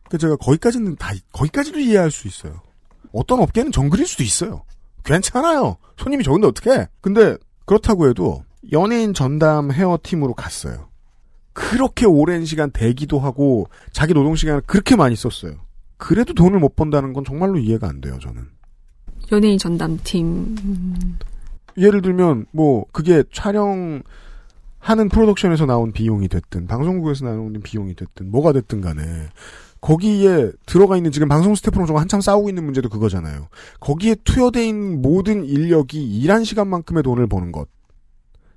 그 0.09 0.17
제가 0.17 0.37
거기까지는 0.37 0.95
다 0.95 1.11
거기까지도 1.33 1.79
이해할 1.79 2.09
수 2.11 2.27
있어요. 2.29 2.61
어떤 3.11 3.41
업계는 3.41 3.73
정글일 3.73 4.07
수도 4.07 4.23
있어요. 4.23 4.63
괜찮아요. 5.03 5.75
손님이 5.97 6.23
적은데 6.23 6.47
어떡해. 6.47 6.87
근데 7.01 7.35
그렇다고 7.65 8.07
해도 8.07 8.43
연예인 8.71 9.13
전담 9.13 9.71
헤어 9.71 9.97
팀으로 10.01 10.33
갔어요. 10.33 10.87
그렇게 11.57 12.05
오랜 12.05 12.45
시간 12.45 12.69
대기도 12.69 13.17
하고 13.17 13.67
자기 13.91 14.13
노동 14.13 14.35
시간을 14.35 14.61
그렇게 14.67 14.95
많이 14.95 15.15
썼어요. 15.15 15.55
그래도 15.97 16.35
돈을 16.35 16.59
못 16.59 16.75
번다는 16.75 17.13
건 17.13 17.25
정말로 17.25 17.57
이해가 17.57 17.89
안 17.89 17.99
돼요, 17.99 18.19
저는. 18.21 18.43
연예인 19.31 19.57
전담팀. 19.57 20.23
음, 20.27 21.17
예를 21.75 22.03
들면 22.03 22.45
뭐 22.51 22.85
그게 22.91 23.23
촬영하는 23.33 24.03
프로덕션에서 25.11 25.65
나온 25.65 25.91
비용이 25.91 26.27
됐든 26.27 26.67
방송국에서 26.67 27.25
나오는 27.25 27.59
비용이 27.59 27.95
됐든 27.95 28.29
뭐가 28.29 28.53
됐든 28.53 28.79
간에 28.79 29.01
거기에 29.81 30.51
들어가 30.67 30.95
있는 30.95 31.11
지금 31.11 31.27
방송 31.27 31.55
스태프랑 31.55 31.87
좀 31.87 31.97
한참 31.97 32.21
싸우고 32.21 32.49
있는 32.49 32.65
문제도 32.65 32.87
그거잖아요. 32.87 33.47
거기에 33.79 34.15
투여돼 34.23 34.67
있는 34.67 35.01
모든 35.01 35.43
인력이 35.43 36.03
일한 36.19 36.43
시간만큼의 36.43 37.01
돈을 37.01 37.25
버는 37.25 37.51
것 37.51 37.67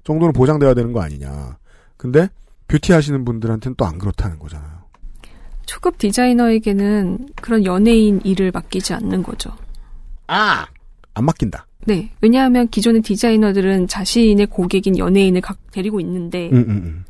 정도는 0.05 0.35
보장돼야 0.35 0.75
되는 0.75 0.93
거 0.93 1.01
아니냐. 1.01 1.57
근데 1.97 2.29
뷰티 2.71 2.93
하시는 2.93 3.25
분들한테는 3.25 3.75
또 3.77 3.85
안 3.85 3.99
그렇다는 3.99 4.39
거잖아요. 4.39 4.81
초급 5.66 5.99
디자이너에게는 5.99 7.29
그런 7.41 7.64
연예인 7.64 8.21
일을 8.25 8.51
맡기지 8.53 8.95
않는 8.95 9.23
거죠. 9.23 9.51
아! 10.27 10.66
안 11.14 11.25
맡긴다. 11.25 11.66
네. 11.87 12.11
왜냐하면 12.21 12.68
기존의 12.68 13.03
디자이너들은 13.03 13.89
자신의 13.89 14.47
고객인 14.47 14.99
연예인을 14.99 15.41
각 15.41 15.59
데리고 15.73 16.01
있는데, 16.01 16.51
음, 16.51 16.57
음, 16.57 16.71
음. 16.71 17.05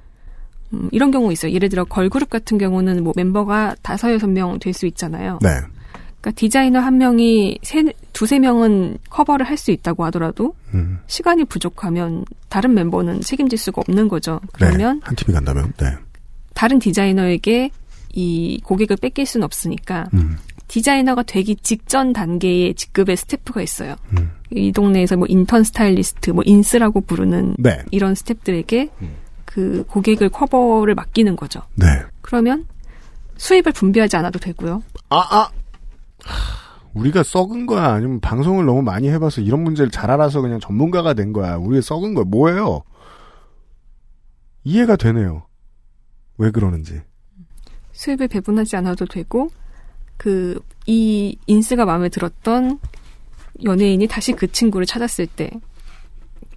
음, 0.72 0.88
이런 0.92 1.10
경우 1.10 1.32
있어요. 1.32 1.52
예를 1.52 1.68
들어 1.68 1.84
걸그룹 1.84 2.30
같은 2.30 2.56
경우는 2.58 3.02
뭐 3.02 3.12
멤버가 3.16 3.74
다섯 3.82 4.12
여섯 4.12 4.28
명 4.28 4.58
될 4.58 4.72
수 4.72 4.86
있잖아요. 4.86 5.38
네. 5.42 5.48
그러니까 6.20 6.30
디자이너 6.36 6.78
한 6.80 6.98
명이 6.98 7.58
세, 7.62 7.82
두세 8.20 8.38
명은 8.38 8.98
커버를 9.08 9.48
할 9.48 9.56
수 9.56 9.70
있다고 9.70 10.04
하더라도 10.06 10.54
음. 10.74 10.98
시간이 11.06 11.46
부족하면 11.46 12.26
다른 12.50 12.72
member는 12.72 13.22
책임질 13.22 13.58
수가 13.58 13.80
없는 13.80 14.08
거죠. 14.08 14.42
그러면 14.52 14.98
네. 14.98 15.06
한 15.06 15.16
팀이 15.16 15.32
간다면, 15.34 15.72
네. 15.78 15.86
다른 16.52 16.78
디자이너에게 16.78 17.70
이 18.12 18.60
고객을 18.62 18.96
뺏길 18.96 19.24
수는 19.24 19.42
없으니까 19.44 20.10
음. 20.12 20.36
디자이너가 20.68 21.22
되기 21.22 21.56
직전 21.56 22.12
단계의 22.12 22.74
직급의 22.74 23.16
스태프가 23.16 23.62
있어요. 23.62 23.96
음. 24.18 24.32
이 24.50 24.70
동네에서 24.70 25.16
뭐 25.16 25.26
인턴 25.26 25.64
스타일리스트, 25.64 26.28
뭐 26.30 26.42
인스라고 26.44 27.00
부르는 27.00 27.56
네. 27.58 27.78
이런 27.90 28.14
스태프들에게 28.14 28.90
그 29.46 29.84
고객을 29.88 30.28
커버를 30.28 30.94
맡기는 30.94 31.36
거죠. 31.36 31.62
네. 31.74 31.86
그러면 32.20 32.66
수입을 33.38 33.72
분배하지 33.72 34.16
않아도 34.18 34.38
되고요. 34.38 34.82
아, 35.08 35.16
아! 35.30 35.50
하, 36.94 37.00
우리가 37.00 37.22
썩은 37.22 37.66
거야? 37.66 37.92
아니면 37.92 38.20
방송을 38.20 38.64
너무 38.66 38.82
많이 38.82 39.08
해봐서 39.08 39.40
이런 39.40 39.62
문제를 39.62 39.90
잘 39.90 40.10
알아서 40.10 40.40
그냥 40.40 40.60
전문가가 40.60 41.14
된 41.14 41.32
거야? 41.32 41.56
우리가 41.56 41.82
썩은 41.82 42.14
거야? 42.14 42.24
뭐예요? 42.24 42.82
이해가 44.64 44.96
되네요. 44.96 45.46
왜 46.38 46.50
그러는지. 46.50 47.00
수입을 47.92 48.28
배분하지 48.28 48.76
않아도 48.76 49.06
되고 49.06 49.48
그 50.16 50.58
이 50.90 51.36
인스가 51.46 51.84
마음에 51.84 52.08
들었던 52.08 52.80
연예인이 53.62 54.06
다시 54.08 54.32
그 54.32 54.50
친구를 54.50 54.86
찾았을 54.86 55.28
때 55.28 55.50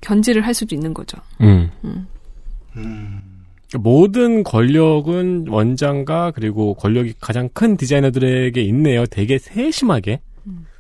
견지를 0.01 0.43
할 0.45 0.55
수도 0.55 0.73
있는 0.73 0.93
거죠. 0.93 1.17
음. 1.41 1.69
음. 1.83 3.32
모든 3.79 4.43
권력은 4.43 5.47
원장과 5.47 6.31
그리고 6.31 6.73
권력이 6.73 7.13
가장 7.19 7.49
큰 7.53 7.77
디자이너들에게 7.77 8.61
있네요. 8.61 9.05
되게 9.05 9.37
세심하게. 9.37 10.21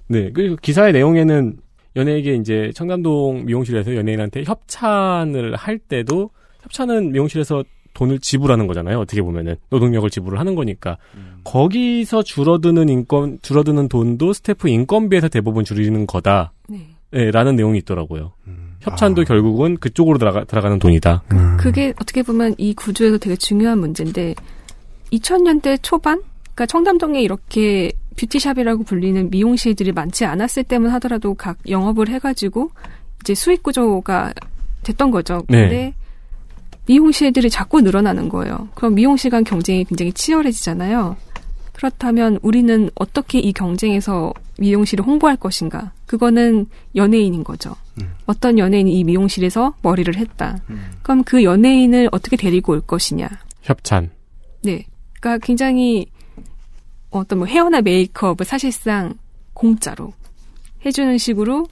네. 0.07 0.31
그리고 0.33 0.55
기사의 0.57 0.93
내용에는 0.93 1.57
연예에게 1.95 2.35
이제 2.35 2.71
청담동 2.75 3.45
미용실에서 3.45 3.95
연예인한테 3.95 4.43
협찬을 4.45 5.55
할 5.55 5.77
때도 5.77 6.29
협찬은 6.61 7.11
미용실에서 7.11 7.63
돈을 7.93 8.19
지불하는 8.19 8.67
거잖아요. 8.67 8.99
어떻게 8.99 9.21
보면은 9.21 9.55
노동력을 9.69 10.09
지불을 10.09 10.39
하는 10.39 10.55
거니까 10.55 10.97
거기서 11.43 12.23
줄어드는 12.23 12.89
인건 12.89 13.39
줄어드는 13.41 13.87
돈도 13.87 14.33
스태프 14.33 14.67
인건비에서 14.67 15.27
대부분 15.29 15.63
줄이는 15.63 16.07
거다. 16.07 16.53
네. 16.67 16.87
네, 17.11 17.29
라는 17.29 17.55
내용이 17.55 17.77
있더라고요. 17.79 18.33
협찬도 18.83 19.23
결국은 19.23 19.77
그쪽으로 19.77 20.17
들어가, 20.17 20.43
들어가는 20.43 20.79
돈이다. 20.79 21.23
그게 21.57 21.93
어떻게 22.01 22.21
보면 22.21 22.55
이 22.57 22.73
구조에서 22.73 23.17
되게 23.17 23.35
중요한 23.35 23.79
문제인데 23.79 24.35
2000년대 25.11 25.79
초반 25.81 26.21
그러니까 26.53 26.65
청담동에 26.67 27.21
이렇게 27.21 27.91
beauty 28.17 28.43
shop이라고 28.43 28.83
불리는 28.83 29.29
미용실들이 29.29 29.91
많지 29.91 30.25
않았을 30.25 30.63
때만 30.63 30.91
하더라도 30.93 31.33
각 31.33 31.57
영업을 31.67 32.09
해가지고 32.09 32.71
이제 33.21 33.33
수익 33.33 33.63
구조가 33.63 34.33
됐던 34.83 35.11
거죠. 35.11 35.43
네. 35.47 35.61
근데 35.61 35.93
미용실들이 36.85 37.49
자꾸 37.49 37.81
늘어나는 37.81 38.29
거예요. 38.29 38.67
그럼 38.75 38.95
미용실 38.95 39.31
간 39.31 39.43
경쟁이 39.43 39.85
굉장히 39.85 40.11
치열해지잖아요. 40.11 41.15
그렇다면 41.73 42.39
우리는 42.41 42.89
어떻게 42.95 43.39
이 43.39 43.51
경쟁에서 43.51 44.33
미용실을 44.57 45.05
홍보할 45.05 45.35
것인가? 45.35 45.91
그거는 46.05 46.67
연예인인 46.95 47.43
거죠. 47.43 47.75
어떤 48.25 48.57
연예인이 48.57 48.97
이 48.97 49.03
미용실에서 49.03 49.75
머리를 49.81 50.15
했다. 50.15 50.59
그럼 51.01 51.23
그 51.23 51.43
연예인을 51.43 52.09
어떻게 52.11 52.37
데리고 52.37 52.73
올 52.73 52.81
것이냐? 52.81 53.27
협찬. 53.63 54.11
네. 54.63 54.85
그러니까 55.19 55.45
굉장히 55.45 56.05
어떤 57.09 57.39
뭐 57.39 57.47
헤어나 57.47 57.81
메이크업을 57.81 58.45
사실상 58.45 59.15
공짜로 59.53 60.13
해주는 60.85 61.17
식으로 61.17 61.67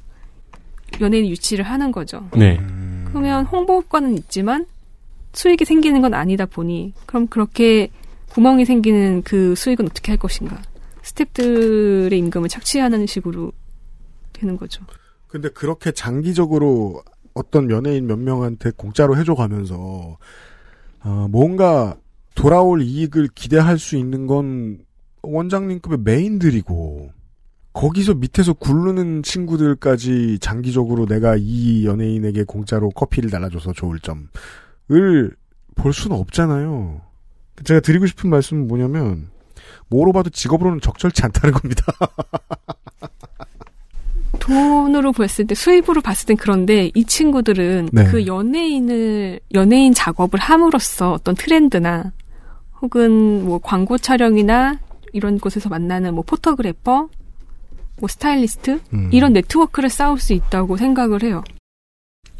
연예인 0.99 1.27
유치를 1.27 1.65
하는 1.65 1.91
거죠. 1.91 2.27
네. 2.35 2.59
그러면 3.05 3.45
홍보 3.45 3.75
효과는 3.75 4.17
있지만 4.17 4.65
수익이 5.33 5.65
생기는 5.65 6.01
건 6.01 6.13
아니다 6.13 6.45
보니 6.45 6.93
그럼 7.05 7.27
그렇게 7.27 7.89
구멍이 8.33 8.65
생기는 8.65 9.21
그 9.23 9.55
수익은 9.55 9.87
어떻게 9.87 10.11
할 10.11 10.19
것인가? 10.19 10.61
스탭들의 11.03 12.13
임금을 12.13 12.49
착취하는 12.49 13.05
식으로 13.05 13.51
되는 14.33 14.57
거죠. 14.57 14.83
근데 15.27 15.49
그렇게 15.49 15.91
장기적으로 15.91 17.03
어떤 17.33 17.69
연예인 17.69 18.07
몇 18.07 18.17
명한테 18.17 18.71
공짜로 18.71 19.17
해줘가면서 19.17 20.17
어, 21.03 21.27
뭔가 21.29 21.95
돌아올 22.35 22.81
이익을 22.81 23.29
기대할 23.33 23.77
수 23.79 23.97
있는 23.97 24.27
건 24.27 24.79
원장님급의 25.23 25.99
메인들이고 26.03 27.11
거기서 27.73 28.15
밑에서 28.15 28.53
굴르는 28.53 29.23
친구들까지 29.23 30.39
장기적으로 30.39 31.05
내가 31.05 31.35
이 31.37 31.85
연예인에게 31.85 32.43
공짜로 32.43 32.89
커피를 32.89 33.29
달아줘서 33.29 33.73
좋을 33.73 33.99
점을 33.99 34.27
볼 35.75 35.93
수는 35.93 36.17
없잖아요. 36.17 37.10
제가 37.63 37.79
드리고 37.79 38.07
싶은 38.07 38.29
말씀은 38.29 38.67
뭐냐면 38.67 39.29
뭐로 39.89 40.13
봐도 40.13 40.29
직업으로는 40.29 40.81
적절치 40.81 41.23
않다는 41.23 41.53
겁니다. 41.53 41.83
돈으로 44.39 45.11
봤을 45.11 45.45
때 45.45 45.53
수입으로 45.53 46.01
봤을 46.01 46.27
땐 46.27 46.37
그런데 46.37 46.89
이 46.95 47.05
친구들은 47.05 47.89
네. 47.91 48.05
그 48.05 48.25
연예인을 48.25 49.39
연예인 49.53 49.93
작업을 49.93 50.39
함으로써 50.39 51.11
어떤 51.11 51.35
트렌드나 51.35 52.11
혹은 52.81 53.45
뭐 53.45 53.59
광고 53.59 53.97
촬영이나 53.97 54.79
이런 55.13 55.39
곳에서 55.39 55.69
만나는 55.69 56.15
뭐 56.15 56.23
포토그래퍼, 56.25 57.09
뭐 57.99 58.07
스타일리스트 58.07 58.79
음. 58.93 59.09
이런 59.11 59.33
네트워크를 59.33 59.89
쌓을 59.89 60.17
수 60.17 60.33
있다고 60.33 60.77
생각을 60.77 61.23
해요. 61.23 61.43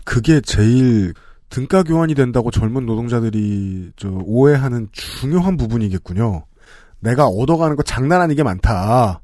그게 0.04 0.42
제일 0.42 1.14
등가 1.52 1.84
교환이 1.84 2.16
된다고 2.16 2.50
젊은 2.50 2.86
노동자들이 2.86 3.92
저 3.98 4.10
오해하는 4.10 4.88
중요한 4.94 5.58
부분이겠군요. 5.58 6.46
내가 7.02 7.28
얻어가는 7.28 7.76
거 7.76 7.84
장난 7.84 8.22
아니게 8.22 8.42
많다. 8.42 9.22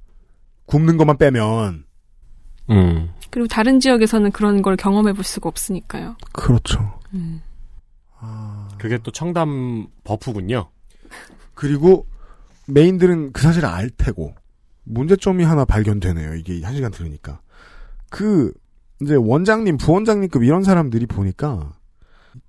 굽는 0.65 0.97
것만 0.97 1.17
빼면 1.17 1.85
음. 2.69 3.09
그리고 3.29 3.47
다른 3.47 3.79
지역에서는 3.79 4.31
그런 4.31 4.61
걸 4.61 4.75
경험해 4.75 5.13
볼 5.13 5.23
수가 5.23 5.47
없으니까요. 5.47 6.17
그렇죠. 6.33 6.99
음. 7.13 7.41
그게 8.77 8.97
또 8.97 9.11
청담 9.11 9.87
버프군요. 10.03 10.69
그리고 11.53 12.05
메인들은 12.67 13.31
그 13.31 13.41
사실을 13.41 13.69
알 13.69 13.89
테고 13.89 14.35
문제점이 14.83 15.45
하나 15.45 15.63
발견되네요. 15.63 16.35
이게 16.35 16.61
한 16.61 16.75
시간 16.75 16.91
들으니까 16.91 17.39
그 18.09 18.51
이제 19.01 19.15
원장님, 19.15 19.77
부원장님급 19.77 20.43
이런 20.43 20.63
사람들이 20.63 21.05
보니까 21.05 21.76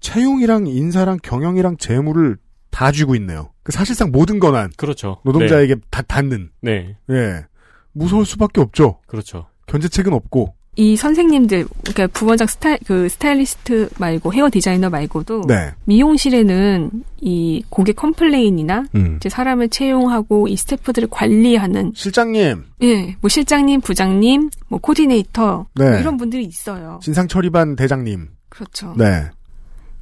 채용이랑 0.00 0.66
인사랑 0.66 1.18
경영이랑 1.22 1.76
재무를 1.78 2.36
다 2.70 2.92
쥐고 2.92 3.14
있네요. 3.16 3.50
그 3.62 3.72
사실상 3.72 4.10
모든 4.10 4.38
권한 4.38 4.70
그렇죠. 4.76 5.18
노동자에게 5.24 5.76
다 5.90 6.02
닿는 6.02 6.50
네. 6.60 6.96
예 7.10 7.44
무서울 7.92 8.24
수밖에 8.24 8.60
없죠. 8.60 9.00
그렇죠. 9.06 9.46
견제책은 9.66 10.12
없고 10.12 10.54
이 10.78 10.96
선생님들, 10.96 11.66
그러니까 11.82 12.06
부원장 12.06 12.46
스타일, 12.46 12.78
그 12.86 13.08
스타일리스트 13.08 13.88
말고 13.98 14.32
헤어 14.32 14.48
디자이너 14.48 14.88
말고도 14.90 15.42
네. 15.48 15.72
미용실에는 15.86 16.90
이 17.20 17.64
고객 17.68 17.96
complain이나 17.96 18.84
음. 18.94 19.16
이제 19.16 19.28
사람을 19.28 19.70
채용하고 19.70 20.46
이 20.46 20.56
스태프들을 20.56 21.08
관리하는 21.10 21.92
실장님, 21.96 22.62
예, 22.84 23.16
뭐 23.20 23.28
실장님, 23.28 23.80
부장님, 23.80 24.50
뭐 24.68 24.78
코디네이터 24.78 25.66
네. 25.74 25.90
뭐 25.90 25.98
이런 25.98 26.16
분들이 26.16 26.44
있어요. 26.44 27.00
진상 27.02 27.26
처리반 27.26 27.74
대장님. 27.74 28.28
그렇죠. 28.48 28.94
네. 28.96 29.30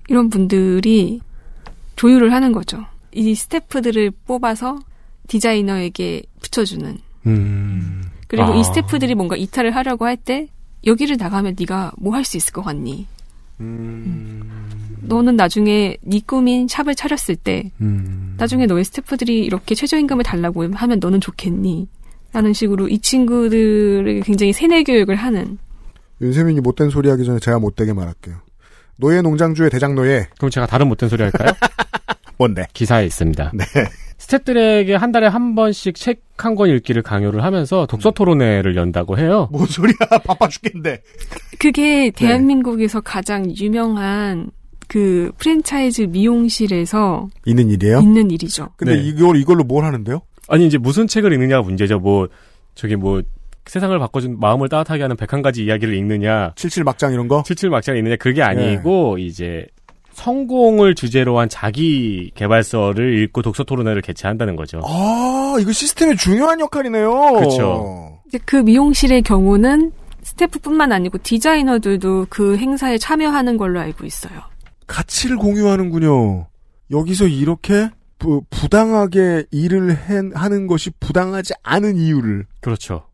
이런 0.09 0.31
분들이 0.31 1.21
조율을 1.97 2.33
하는 2.33 2.53
거죠. 2.53 2.85
이 3.13 3.35
스태프들을 3.35 4.13
뽑아서 4.27 4.79
디자이너에게 5.29 6.23
붙여주는. 6.43 6.99
음. 7.27 8.03
그리고 8.29 8.53
아. 8.53 8.57
이 8.57 8.65
스태프들이 8.65 9.15
뭔가 9.15 9.37
이탈을 9.37 9.75
하려고 9.75 10.05
할 10.05 10.17
때 10.17 10.49
여기를 10.85 11.17
나가면 11.19 11.57
네가 11.59 11.93
뭐 11.99 12.15
할 12.15 12.25
수 12.25 12.37
있을 12.37 12.53
것 12.53 12.63
같니? 12.63 13.07
음. 13.61 14.43
너는 15.03 15.37
나중에 15.37 15.97
네 16.03 16.21
꿈인 16.27 16.69
샵을 16.69 16.95
차렸을 16.95 17.37
때 17.37 17.71
음. 17.81 18.35
나중에 18.37 18.67
너의 18.67 18.85
스태프들이 18.85 19.45
이렇게 19.45 19.75
최저임금을 19.75 20.25
달라고 20.25 20.69
하면 20.73 20.99
너는 21.01 21.21
좋겠니? 21.21 21.89
라는 22.33 22.53
식으로 22.53 22.89
이 22.89 22.99
친구들을 22.99 24.21
굉장히 24.23 24.53
세뇌 24.53 24.83
교육을 24.85 25.17
하는 25.17 25.59
윤세민이 26.21 26.61
못된 26.61 26.91
소리 26.91 27.09
하기 27.11 27.25
전에 27.25 27.39
제가 27.39 27.59
못되게 27.59 27.93
말할게요. 27.93 28.37
노예 28.97 29.21
농장주의 29.23 29.71
대장 29.71 29.95
노예. 29.95 30.27
그럼 30.39 30.51
제가 30.51 30.67
다른 30.67 30.89
못된 30.89 31.09
소리 31.09 31.23
할까요? 31.23 31.51
뭔데? 32.39 32.67
기사에 32.73 33.05
있습니다. 33.07 33.53
네. 33.55 33.65
스태프들에게 34.19 34.95
한 34.95 35.13
달에 35.13 35.27
한 35.27 35.55
번씩 35.55 35.95
책 35.97 36.23
한 36.39 36.55
권 36.55 36.69
읽기를 36.69 37.01
강요를 37.03 37.43
하면서 37.43 37.87
독서 37.87 38.11
토론회를 38.11 38.77
연다고 38.77 39.17
해요. 39.19 39.49
뭔 39.51 39.67
소리야? 39.67 39.95
바빠 40.27 40.49
죽겠는데. 40.49 41.03
그게 41.59 42.11
대한민국에서 42.11 43.01
가장 43.01 43.51
유명한 43.57 44.51
그 44.87 45.33
프랜차이즈 45.39 46.03
미용실에서 46.03 47.29
있는 47.47 47.71
일이에요? 47.71 48.01
있는 48.01 48.31
일이죠. 48.31 48.69
근데 48.77 48.97
네. 48.97 49.03
이걸 49.03 49.37
이걸로 49.39 49.65
뭘 49.65 49.85
하는데요? 49.87 50.21
아니 50.49 50.67
이제 50.67 50.77
무슨 50.77 51.07
책을 51.07 51.33
읽느냐가 51.33 51.63
문제죠. 51.63 51.99
뭐 52.01 52.29
저기 52.75 52.97
뭐 52.97 53.23
세상을 53.67 53.99
바꿔준 53.99 54.39
마음을 54.41 54.69
따뜻하게 54.69 55.03
하는 55.03 55.17
101가지 55.17 55.59
이야기를 55.59 55.95
읽느냐, 55.95 56.53
77 56.57 56.85
막장 56.85 57.13
이런 57.13 57.29
거? 57.29 57.43
77 57.45 57.71
막장을 57.71 57.99
읽느냐 57.99 58.17
그게 58.17 58.43
아니고 58.43 59.19
이제 59.19 59.67
성공을 60.13 60.95
주제로 60.95 61.39
한 61.39 61.49
자기 61.49 62.31
개발서를 62.35 63.19
읽고 63.25 63.43
독서 63.43 63.65
토론회를 63.65 64.01
개최한다는 64.03 64.57
거죠. 64.57 64.81
아, 64.85 65.57
이거 65.61 65.73
시스템의 65.73 66.17
중요한 66.17 66.59
역할이네요. 66.61 67.33
그쵸. 67.41 68.19
이제 68.29 68.39
그 68.45 68.57
미용실의 68.57 69.23
경우는 69.23 69.93
스태프뿐만 70.23 70.91
아니고 70.93 71.19
디자이너들도 71.23 72.27
그 72.31 72.57
행사에 72.57 72.97
참여하는 72.99 73.57
걸로 73.59 73.79
알고 73.81 74.07
있어요. 74.07 74.41
가치를 74.87 75.37
공유하는군요. 75.37 76.47
여기서 76.91 77.27
이렇게 77.27 77.91
부, 78.19 78.43
부당하게 78.49 79.45
일을 79.51 79.91
해- 79.93 80.31
하는 80.35 80.67
것이 80.67 80.91
부당하지 80.99 81.53
않은 81.63 81.97
이유를. 81.97 82.47
그렇죠. 82.61 83.05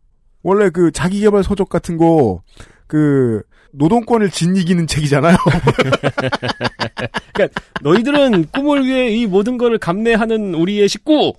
원래 0.42 0.70
그 0.70 0.90
자기개발 0.92 1.44
서적 1.44 1.68
같은 1.68 1.96
거, 1.96 2.42
그, 2.86 3.42
노동권을 3.72 4.30
짓이기는 4.30 4.86
책이잖아요. 4.86 5.36
그러니까 7.32 7.60
너희들은 7.80 8.46
꿈을 8.52 8.86
위해 8.86 9.08
이 9.10 9.26
모든 9.26 9.56
거를 9.56 9.78
감내하는 9.78 10.54
우리의 10.54 10.88
식구. 10.88 11.32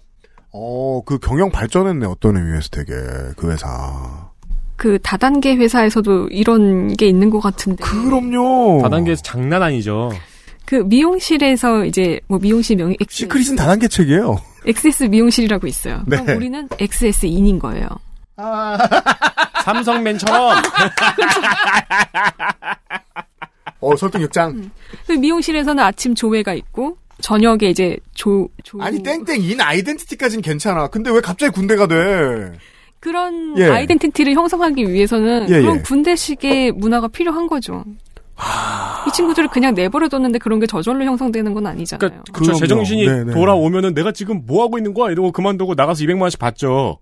어, 0.51 1.01
그 1.05 1.19
경영 1.19 1.51
발전했네, 1.51 2.05
어떤 2.05 2.37
의미에서 2.37 2.69
되게, 2.71 2.93
그 3.37 3.51
회사. 3.51 4.31
그 4.75 4.99
다단계 5.01 5.55
회사에서도 5.55 6.27
이런 6.29 6.93
게 6.93 7.07
있는 7.07 7.29
것 7.29 7.39
같은데. 7.39 7.83
그럼요. 7.83 8.81
다단계에서 8.81 9.21
장난 9.21 9.61
아니죠. 9.61 10.11
그 10.65 10.75
미용실에서 10.75 11.85
이제 11.85 12.19
뭐 12.27 12.39
미용실 12.39 12.77
명이 12.77 12.97
시크릿은 13.07 13.55
다단계 13.55 13.87
책이에요. 13.87 14.37
XS 14.65 15.03
미용실이라고 15.05 15.67
있어요. 15.67 16.03
네. 16.07 16.17
그럼 16.21 16.37
우리는 16.37 16.69
XS 16.79 17.27
인인 17.27 17.59
거예요. 17.59 17.87
삼성맨처럼 19.63 20.61
어, 23.79 23.95
설득력장. 23.95 24.71
그 25.07 25.11
미용실에서는 25.13 25.83
아침 25.83 26.15
조회가 26.15 26.53
있고 26.53 26.97
저녁에 27.21 27.69
이제 27.69 27.97
조, 28.13 28.47
조 28.63 28.81
아니, 28.81 29.01
땡땡, 29.01 29.41
인 29.41 29.61
아이덴티티까진 29.61 30.41
괜찮아. 30.41 30.87
근데 30.87 31.11
왜 31.11 31.21
갑자기 31.21 31.53
군대가 31.53 31.87
돼? 31.87 32.53
그런 32.99 33.57
예. 33.57 33.65
아이덴티티를 33.65 34.33
형성하기 34.33 34.91
위해서는 34.91 35.49
예, 35.49 35.61
그런 35.61 35.77
예. 35.77 35.81
군대식의 35.81 36.71
문화가 36.71 37.09
필요한 37.09 37.47
거죠. 37.47 37.83
이 39.07 39.11
친구들을 39.11 39.49
그냥 39.49 39.73
내버려뒀는데 39.73 40.39
그런 40.39 40.59
게 40.59 40.65
저절로 40.65 41.03
형성되는 41.03 41.53
건 41.53 41.67
아니잖아요. 41.67 41.99
그러니까 42.09 42.31
그쵸. 42.31 42.53
제정신이 42.53 43.05
네네. 43.05 43.33
돌아오면은 43.33 43.93
내가 43.93 44.11
지금 44.11 44.43
뭐 44.45 44.63
하고 44.63 44.77
있는 44.77 44.93
거야 44.93 45.11
이러고 45.11 45.31
그만두고 45.31 45.75
나가서 45.75 46.03
200만 46.03 46.21
원씩 46.21 46.39
받죠. 46.39 46.99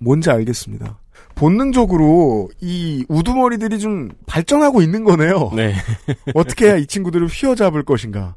뭔지 0.00 0.30
알겠습니다. 0.30 0.98
본능적으로 1.34 2.50
이 2.60 3.04
우두머리들이 3.08 3.78
좀 3.78 4.10
발전하고 4.26 4.82
있는 4.82 5.04
거네요. 5.04 5.50
네. 5.54 5.74
어떻게 6.34 6.66
해야 6.66 6.76
이 6.76 6.86
친구들을 6.86 7.26
휘어잡을 7.28 7.84
것인가. 7.84 8.34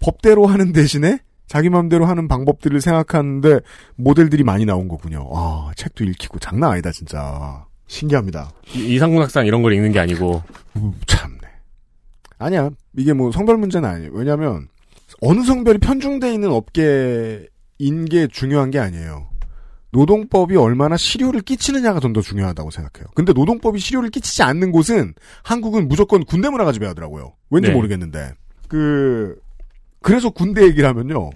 법대로 0.00 0.46
하는 0.46 0.72
대신에 0.72 1.18
자기 1.46 1.68
마음대로 1.68 2.06
하는 2.06 2.28
방법들을 2.28 2.80
생각하는데 2.80 3.60
모델들이 3.96 4.42
많이 4.42 4.64
나온 4.64 4.88
거군요. 4.88 5.28
아, 5.34 5.70
책도 5.76 6.04
읽히고 6.04 6.38
장난 6.38 6.70
아니다, 6.72 6.90
진짜. 6.92 7.66
신기합니다. 7.88 8.50
이- 8.74 8.94
이상문학상 8.94 9.46
이런 9.46 9.62
걸 9.62 9.74
읽는 9.74 9.92
게 9.92 9.98
아니고 10.00 10.42
음, 10.76 10.92
참네. 11.06 11.38
아니야. 12.38 12.70
이게 12.96 13.12
뭐 13.12 13.30
성별 13.30 13.58
문제는 13.58 13.88
아니에요. 13.88 14.10
왜냐면 14.14 14.68
어느 15.20 15.42
성별이 15.44 15.78
편중돼 15.78 16.32
있는 16.32 16.50
업계인 16.50 18.04
게 18.10 18.26
중요한 18.28 18.70
게 18.70 18.78
아니에요. 18.78 19.26
노동법이 19.92 20.56
얼마나 20.56 20.96
실효를 20.96 21.42
끼치느냐가 21.42 22.00
좀 22.00 22.12
더 22.12 22.20
중요하다고 22.20 22.70
생각해요. 22.70 23.08
근데 23.14 23.32
노동법이 23.32 23.78
실효를 23.78 24.10
끼치지 24.10 24.42
않는 24.42 24.70
곳은 24.72 25.14
한국은 25.42 25.88
무조건 25.88 26.24
군대 26.24 26.50
문화 26.50 26.64
가 26.64 26.72
지배하더라고요. 26.72 27.32
왠지 27.50 27.68
네. 27.70 27.74
모르겠는데. 27.74 28.32
그 28.68 29.40
그래서 30.00 30.28
군대 30.30 30.62
얘기를 30.64 30.86
하면요. 30.88 31.30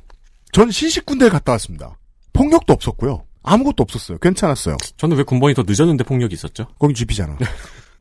전 0.52 0.70
신식 0.70 1.06
군대를 1.06 1.30
갔다 1.30 1.52
왔습니다. 1.52 1.96
폭력도 2.34 2.72
없었고요. 2.72 3.24
아무것도 3.42 3.82
없었어요. 3.82 4.18
괜찮았어요. 4.18 4.76
저는 4.96 5.16
왜 5.16 5.22
군번이 5.22 5.54
더 5.54 5.62
늦었는데 5.66 6.04
폭력이 6.04 6.34
있었죠? 6.34 6.66
거기 6.78 6.92
GP잖아. 6.94 7.38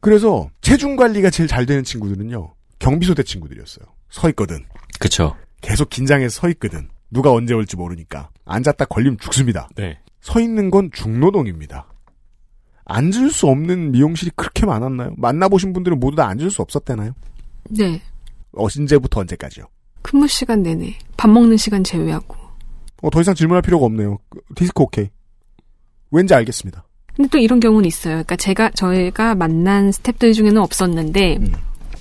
그래서 0.02 0.49
체중 0.61 0.95
관리가 0.95 1.30
제일 1.30 1.48
잘 1.48 1.65
되는 1.65 1.84
친구들은요. 1.84 2.53
경비소대 2.80 3.23
친구들이었어요. 3.23 3.86
서 4.10 4.30
있거든. 4.30 4.65
그쵸. 4.99 5.36
계속 5.61 5.90
긴장해서 5.90 6.41
서 6.41 6.49
있거든. 6.49 6.90
누가 7.10 7.32
언제 7.32 7.53
올지 7.53 7.76
모르니까. 7.77 8.30
앉았다 8.45 8.86
걸리면 8.86 9.18
죽습니다. 9.19 9.69
네. 9.76 9.98
서 10.26 10.39
있는 10.39 10.72
건 10.72 10.89
중노동입니다. 10.91 11.85
앉을 12.85 13.30
수 13.30 13.45
없는 13.45 13.91
미용실이 13.91 14.31
그렇게 14.35 14.65
많았나요? 14.65 15.14
만나보신 15.18 15.72
분들은 15.72 15.99
모두 15.99 16.15
다 16.15 16.27
앉을 16.27 16.49
수 16.49 16.64
없었대나요? 16.64 17.14
네. 17.69 18.02
언제부터 18.53 19.22
언제까지요? 19.22 19.65
근무 20.02 20.27
시간 20.27 20.64
내내 20.64 20.95
밥 21.15 21.30
먹는 21.30 21.57
시간 21.57 21.84
제외하고. 21.84 22.35
어, 23.03 23.10
더 23.11 23.22
이상 23.22 23.35
질문할 23.35 23.61
필요가 23.61 23.85
없네요. 23.85 24.18
그, 24.30 24.39
디스크 24.56 24.81
오케이. 24.81 25.10
왠지 26.10 26.34
알겠습니다. 26.34 26.84
근데 27.15 27.30
또 27.30 27.38
이런 27.38 27.60
경우는 27.60 27.88
있어요. 27.88 28.14
그러니까 28.15 28.35
제가 28.35 28.72
저희가 28.72 29.35
만난 29.35 29.91
스태프들 29.91 30.34
중에는 30.34 30.57
없었는데 30.60 31.38
음. 31.38 31.53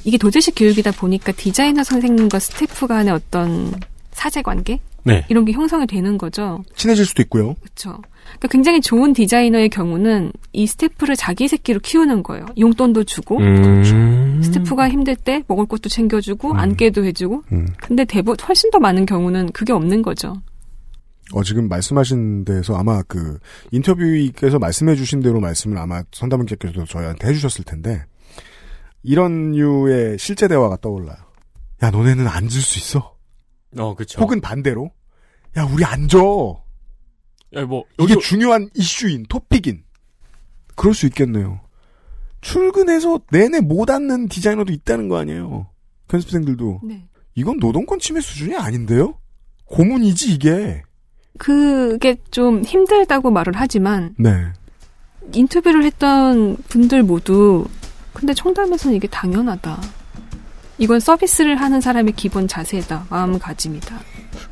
이게 0.05 0.17
도제식 0.17 0.55
교육이다 0.57 0.93
보니까 0.93 1.33
디자이너 1.33 1.85
선생님과 1.85 2.39
스태프 2.39 2.87
간의 2.87 3.13
어떤 3.13 3.75
사제 4.13 4.41
관계 4.41 4.81
네. 5.03 5.27
이런 5.29 5.45
게 5.45 5.53
형성이 5.53 5.87
되는 5.87 6.17
거죠. 6.17 6.65
친해질 6.75 7.05
수도 7.05 7.21
있고요. 7.23 7.55
그렇죠. 7.61 8.01
그러니까 8.25 8.49
굉장히 8.49 8.81
좋은 8.81 9.13
디자이너의 9.13 9.69
경우는 9.69 10.33
이 10.53 10.67
스태프를 10.67 11.17
자기 11.17 11.49
새끼로 11.49 11.81
키우는 11.81 12.23
거예요. 12.23 12.47
용돈도 12.59 13.05
주고 13.05 13.39
음. 13.39 14.41
스태프가 14.43 14.89
힘들 14.91 15.17
때 15.17 15.43
먹을 15.47 15.67
것도 15.67 15.89
챙겨주고 15.89 16.53
음. 16.53 16.57
안개도 16.57 17.05
해주고. 17.05 17.45
음. 17.53 17.69
근데 17.79 18.05
대부분 18.05 18.37
훨씬 18.47 18.71
더 18.71 18.79
많은 18.79 19.07
경우는 19.07 19.53
그게 19.53 19.73
없는 19.73 20.03
거죠. 20.03 20.35
어, 21.33 21.43
지금 21.43 21.69
말씀하신 21.69 22.45
데에서 22.45 22.77
아마 22.77 23.03
그 23.03 23.39
인터뷰에서 23.71 24.59
말씀해 24.59 24.95
주신 24.95 25.21
대로 25.21 25.41
말씀을 25.41 25.79
아마 25.79 26.03
선담은께서도 26.13 26.85
저희한테 26.85 27.29
해주셨을 27.29 27.65
텐데 27.65 28.05
이런 29.03 29.53
류의 29.53 30.19
실제 30.19 30.49
대화가 30.49 30.77
떠올라요. 30.77 31.17
야, 31.83 31.91
너네는 31.91 32.27
앉을 32.27 32.51
수 32.51 32.79
있어? 32.79 33.15
어, 33.79 33.95
그쵸. 33.95 34.21
혹은 34.21 34.41
반대로 34.41 34.91
야, 35.57 35.65
우리 35.65 35.85
앉아. 35.85 36.19
야, 37.57 37.65
뭐, 37.65 37.85
이게 37.99 38.15
여기, 38.15 38.23
중요한 38.25 38.69
이슈인 38.75 39.25
토픽인. 39.29 39.83
그럴 40.75 40.95
수 40.95 41.07
있겠네요. 41.07 41.61
출근해서 42.41 43.21
내내 43.31 43.61
못 43.61 43.91
앉는 43.91 44.29
디자이너도 44.29 44.73
있다는 44.73 45.09
거 45.09 45.17
아니에요. 45.19 45.69
편집생들도. 46.09 46.81
네. 46.85 47.05
이건 47.35 47.59
노동권 47.59 47.99
침해 47.99 48.21
수준이 48.21 48.55
아닌데요? 48.57 49.15
고문이지 49.65 50.35
이게. 50.35 50.83
그게 51.39 52.17
좀 52.31 52.63
힘들다고 52.63 53.31
말을 53.31 53.55
하지만 53.57 54.15
네. 54.19 54.31
인터뷰를 55.33 55.85
했던 55.85 56.57
분들 56.69 57.03
모두 57.03 57.67
근데 58.13 58.35
청담에서는 58.35 58.97
이게 58.97 59.09
당연하다. 59.09 59.81
이건 60.79 61.01
서비스를 61.01 61.61
하는 61.61 61.81
사람의 61.81 62.15
기본 62.15 62.49
자세다. 62.49 63.07
마음가짐이다. 63.09 64.01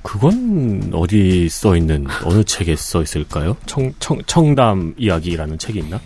그건 0.02 0.90
어디 0.94 1.48
써 1.48 1.76
있는 1.76 2.06
어느 2.24 2.44
책에 2.44 2.76
써 2.76 3.02
있을까요? 3.02 3.56
청, 3.66 3.92
청, 3.98 4.18
청담 4.26 4.94
이야기라는 4.96 5.58
책이 5.58 5.80
있나? 5.80 6.00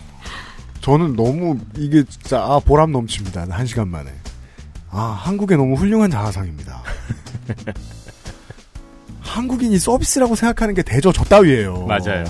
저는 0.81 1.15
너무 1.15 1.57
이게 1.77 2.03
진짜 2.03 2.39
아 2.41 2.59
보람 2.59 2.91
넘칩니다. 2.91 3.47
한 3.49 3.65
시간 3.65 3.89
만에. 3.89 4.11
아 4.89 5.01
한국의 5.01 5.57
너무 5.57 5.75
훌륭한 5.75 6.09
자화상입니다. 6.09 6.81
한국인이 9.19 9.77
서비스라고 9.77 10.35
생각하는 10.35 10.73
게 10.73 10.81
대저 10.81 11.11
저 11.11 11.23
따위예요. 11.23 11.85
맞아요. 11.85 12.23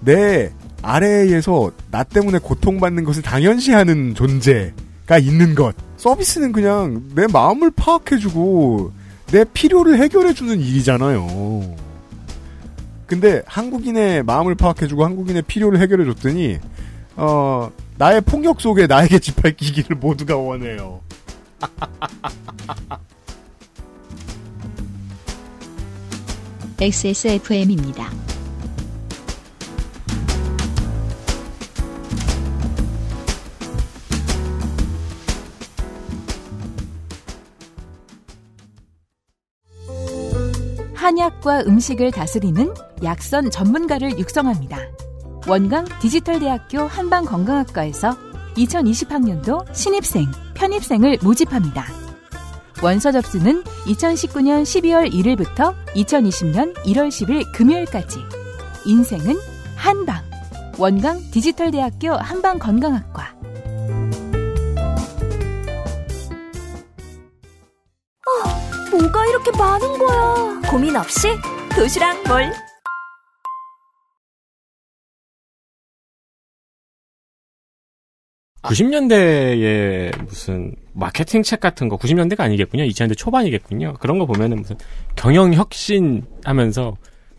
내 0.00 0.52
아래에서 0.82 1.70
나 1.90 2.04
때문에 2.04 2.38
고통받는 2.38 3.04
것을 3.04 3.22
당연시하는 3.22 4.14
존재가 4.14 5.18
있는 5.18 5.54
것. 5.54 5.74
서비스는 6.00 6.52
그냥 6.52 7.02
내 7.14 7.26
마음을 7.26 7.70
파악해주고 7.70 8.90
내 9.32 9.44
필요를 9.44 9.98
해결해주는 9.98 10.58
일이잖아요. 10.58 11.76
근데 13.04 13.42
한국인의 13.44 14.22
마음을 14.22 14.54
파악해주고 14.54 15.04
한국인의 15.04 15.42
필요를 15.42 15.78
해결해줬더니 15.78 16.58
어 17.16 17.70
나의 17.98 18.22
폭력 18.22 18.62
속에 18.62 18.86
나에게 18.86 19.18
짓밟히기를 19.18 19.96
모두가 19.96 20.38
원해요. 20.38 21.02
XSFM입니다. 26.80 28.10
한약과 41.10 41.62
음식을 41.66 42.12
다스리는 42.12 42.72
약선 43.02 43.50
전문가를 43.50 44.16
육성합니다. 44.16 44.78
원광 45.48 45.84
디지털대학교 46.00 46.82
한방건강학과에서 46.82 48.16
2020학년도 48.54 49.74
신입생, 49.74 50.30
편입생을 50.54 51.18
모집합니다. 51.20 51.84
원서 52.80 53.10
접수는 53.10 53.64
2019년 53.86 54.62
12월 54.62 55.12
1일부터 55.12 55.74
2020년 55.96 56.76
1월 56.84 57.08
10일 57.08 57.44
금요일까지. 57.56 58.20
인생은 58.86 59.34
한방. 59.74 60.22
원광 60.78 61.18
디지털대학교 61.32 62.12
한방건강학과. 62.12 63.39
뭐가 68.90 69.26
이렇게 69.26 69.50
많은 69.56 69.98
거야? 69.98 70.60
고민 70.68 70.96
없이 70.96 71.28
도시락 71.74 72.22
몰. 72.26 72.52
아. 78.62 78.68
90년대에 78.68 80.22
무슨 80.24 80.74
마케팅 80.92 81.42
책 81.42 81.60
같은 81.60 81.88
거 81.88 81.96
90년대가 81.96 82.40
아니겠군요. 82.40 82.84
2000년대 82.84 83.16
초반이겠군요. 83.16 83.94
그런 84.00 84.18
거 84.18 84.26
보면은 84.26 84.58
무슨 84.58 84.76
경영 85.16 85.54
혁신 85.54 86.26
하면서 86.44 86.96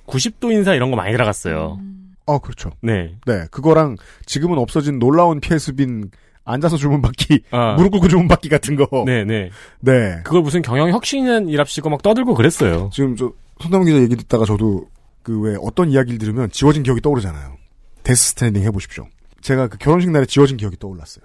90도 0.07 0.51
인사 0.51 0.73
이런 0.73 0.89
거 0.89 0.97
많이 0.97 1.11
들어갔어요. 1.11 1.79
어 2.25 2.39
그렇죠. 2.39 2.71
네. 2.81 3.15
네 3.25 3.45
그거랑 3.51 3.97
지금은 4.25 4.57
없어진 4.57 4.99
놀라운 4.99 5.39
피에스빈 5.39 6.11
앉아서 6.51 6.77
주문받기, 6.77 7.43
아. 7.51 7.73
무릎 7.75 7.91
꿇고 7.91 8.07
주문받기 8.07 8.49
같은 8.49 8.75
거. 8.75 9.03
네, 9.05 9.23
네. 9.23 9.49
네. 9.79 10.19
그걸 10.23 10.41
무슨 10.41 10.61
경영 10.61 10.89
혁신이랍시고 10.89 11.89
막 11.89 12.01
떠들고 12.01 12.33
그랬어요. 12.35 12.89
지금 12.93 13.15
저 13.15 13.31
선담은 13.61 13.85
기자 13.85 13.99
얘기 14.01 14.15
듣다가 14.15 14.45
저도 14.45 14.87
그 15.23 15.39
왜 15.41 15.55
어떤 15.61 15.89
이야기를 15.91 16.17
들으면 16.19 16.49
지워진 16.51 16.83
기억이 16.83 16.99
떠오르잖아요. 17.01 17.55
Death 18.03 18.31
Stranding 18.31 18.63
해보십시오. 18.63 19.07
제가 19.41 19.67
그 19.67 19.77
결혼식 19.77 20.09
날에 20.11 20.25
지워진 20.25 20.57
기억이 20.57 20.77
떠올랐어요. 20.77 21.23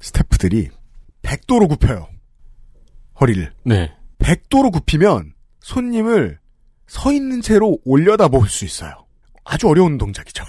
스태프들이 0.00 0.68
100도로 1.22 1.68
굽혀요. 1.68 2.08
허리를. 3.20 3.52
네. 3.64 3.92
100도로 4.18 4.70
굽히면 4.72 5.32
손님을 5.60 6.38
서 6.86 7.12
있는 7.12 7.40
채로 7.40 7.78
올려다 7.84 8.28
볼 8.28 8.48
수 8.48 8.64
있어요. 8.64 8.92
아주 9.44 9.68
어려운 9.68 9.96
동작이죠. 9.98 10.44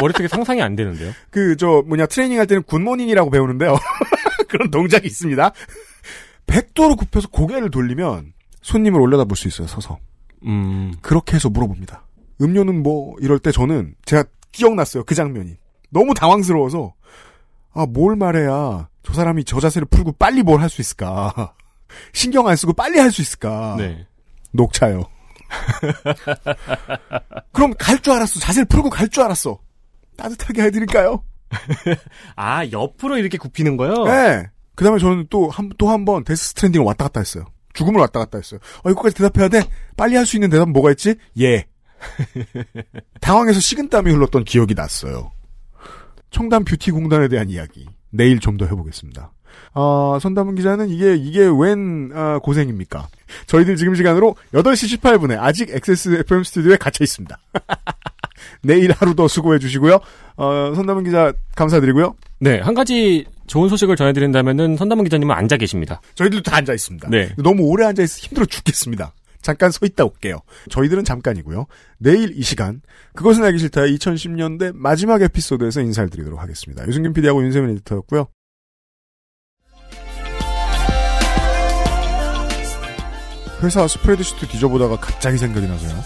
머릿속에 0.00 0.28
상상이 0.28 0.62
안 0.62 0.74
되는데요. 0.76 1.12
그, 1.30 1.56
저, 1.56 1.82
뭐냐, 1.86 2.06
트레이닝 2.06 2.38
할 2.38 2.46
때는 2.46 2.62
good 2.64 2.81
morning이라고 2.81 3.30
배우는데요. 3.30 3.76
그런 4.48 4.70
동작이 4.70 5.06
있습니다. 5.06 5.52
100도로 6.46 6.96
굽혀서 6.98 7.28
고개를 7.28 7.70
돌리면 7.70 8.32
손님을 8.62 9.00
올려다 9.00 9.24
볼 9.24 9.36
수 9.36 9.48
있어요, 9.48 9.66
서서. 9.66 9.98
음. 10.44 10.94
그렇게 11.02 11.36
해서 11.36 11.48
물어봅니다. 11.48 12.04
음료는 12.40 12.82
뭐, 12.82 13.14
이럴 13.20 13.38
때 13.38 13.52
저는 13.52 13.94
제가 14.04 14.24
기억났어요, 14.52 15.04
그 15.04 15.14
장면이. 15.14 15.56
너무 15.90 16.14
당황스러워서, 16.14 16.94
아, 17.74 17.86
뭘 17.86 18.16
말해야 18.16 18.88
저 19.02 19.12
사람이 19.14 19.44
저 19.44 19.60
자세를 19.60 19.86
풀고 19.86 20.12
빨리 20.12 20.42
뭘 20.42 20.60
할 20.60 20.68
수 20.68 20.80
있을까. 20.80 21.54
신경 22.12 22.48
안 22.48 22.56
쓰고 22.56 22.72
빨리 22.72 22.98
할 22.98 23.10
수 23.10 23.20
있을까. 23.22 23.76
네. 23.78 24.06
녹차요. 24.52 25.04
그럼 27.52 27.74
갈 27.78 27.98
줄 28.00 28.12
알았어. 28.14 28.40
자세를 28.40 28.66
풀고 28.66 28.90
갈 28.90 29.08
줄 29.08 29.22
알았어. 29.22 29.58
따뜻하게 30.16 30.62
해드릴까요? 30.62 31.22
아, 32.36 32.66
옆으로 32.70 33.18
이렇게 33.18 33.38
굽히는 33.38 33.76
거요? 33.76 34.04
네. 34.04 34.46
그 34.74 34.84
다음에 34.84 34.98
저는 34.98 35.26
또 35.30 35.50
한, 35.50 35.70
또 35.78 35.88
한 35.90 36.04
번 36.04 36.24
Death 36.24 36.48
Stranding을 36.50 36.84
왔다 36.86 37.04
갔다 37.04 37.20
했어요. 37.20 37.44
죽음을 37.74 38.00
왔다 38.00 38.20
갔다 38.20 38.38
했어요. 38.38 38.60
어, 38.84 38.90
이거까지 38.90 39.14
대답해야 39.16 39.48
돼? 39.48 39.62
빨리 39.96 40.16
할 40.16 40.26
수 40.26 40.36
있는 40.36 40.50
대답은 40.50 40.72
뭐가 40.72 40.90
있지? 40.92 41.14
예. 41.40 41.66
당황해서 43.20 43.60
식은땀이 43.60 44.10
흘렀던 44.10 44.44
기억이 44.44 44.74
났어요. 44.74 45.30
청담 46.30 46.64
뷰티 46.64 46.90
공단에 46.90 47.28
대한 47.28 47.48
이야기. 47.50 47.86
내일 48.10 48.40
좀 48.40 48.56
더 48.56 48.66
해보겠습니다. 48.66 49.32
아, 49.74 50.18
선담은 50.20 50.54
기자는 50.54 50.88
이게, 50.88 51.14
이게 51.14 51.40
웬, 51.46 52.10
아, 52.14 52.38
고생입니까? 52.40 53.08
저희들 53.46 53.76
지금 53.76 53.94
시간으로 53.94 54.36
8시 54.52 54.98
18분에 54.98 55.38
아직 55.38 55.70
XSFM 55.70 56.44
스튜디오에 56.44 56.76
갇혀 56.76 57.04
있습니다. 57.04 57.38
내일 58.62 58.92
하루 58.92 59.14
더 59.14 59.28
수고해 59.28 59.58
주시고요. 59.58 60.00
어, 60.36 60.72
손담은 60.74 61.04
기자 61.04 61.32
감사드리고요. 61.56 62.14
네, 62.40 62.60
한 62.60 62.74
가지 62.74 63.24
좋은 63.46 63.68
소식을 63.68 63.96
전해드린다면은 63.96 64.76
선담은 64.76 65.04
기자님은 65.04 65.34
앉아 65.34 65.56
계십니다. 65.56 66.00
저희들도 66.14 66.42
다 66.50 66.56
앉아 66.56 66.72
있습니다. 66.72 67.08
네. 67.10 67.30
너무 67.38 67.64
오래 67.64 67.84
앉아 67.84 68.02
있어 68.02 68.18
힘들어 68.18 68.46
죽겠습니다. 68.46 69.12
잠깐 69.42 69.70
서 69.70 69.84
있다 69.84 70.04
올게요. 70.04 70.38
저희들은 70.70 71.04
잠깐이고요. 71.04 71.66
내일 71.98 72.32
이 72.36 72.42
시간 72.42 72.80
그것은 73.14 73.44
알기 73.44 73.58
싫다의 73.58 73.96
2010년대 73.96 74.72
마지막 74.74 75.20
에피소드에서 75.20 75.80
인사를 75.80 76.08
드리도록 76.10 76.40
하겠습니다. 76.40 76.86
유승균 76.86 77.12
PD하고 77.12 77.42
윤세민 77.42 77.70
에디터였고요. 77.70 78.28
회사 83.62 83.86
스프레드시트 83.86 84.48
뒤져보다가 84.48 84.96
갑자기 84.96 85.38
생각이 85.38 85.66
나서요. 85.68 86.02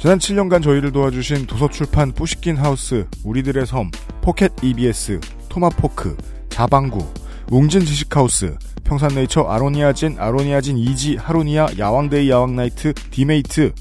지난 0.00 0.18
7년간 0.18 0.60
저희를 0.60 0.90
도와주신 0.90 1.46
도서출판 1.46 2.10
뿌시킨 2.10 2.56
하우스, 2.56 3.06
우리들의 3.22 3.66
섬, 3.66 3.88
포켓 4.20 4.50
EBS, 4.60 5.20
토마포크, 5.48 6.16
자방구, 6.48 7.06
웅진 7.52 7.84
지식하우스, 7.84 8.56
평산네이처 8.82 9.42
아로니아진, 9.42 10.16
아로니아진 10.18 10.76
이지, 10.76 11.16
하로니아, 11.16 11.68
야왕데이 11.78 12.28
야왕나이트, 12.30 12.94
디메이트, 12.94 13.72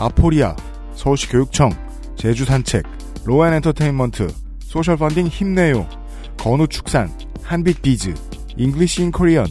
아포리아, 0.00 0.56
서울시 0.96 1.28
교육청, 1.28 1.70
제주산책, 2.16 2.84
로엔 3.24 3.54
엔터테인먼트, 3.54 4.26
소셜펀딩 4.58 5.28
힘내요, 5.28 5.88
건우축산, 6.36 7.12
한빛비즈, 7.44 8.14
English 8.56 9.02
in 9.02 9.12
Korean, 9.12 9.46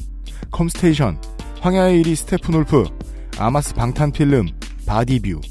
컴스테이션, 0.51 1.17
황야의 1.61 2.01
1위 2.01 2.15
스테프 2.15 2.51
놀프, 2.51 2.85
아마스 3.37 3.73
방탄 3.73 4.11
필름, 4.11 4.47
바디뷰, 4.85 5.41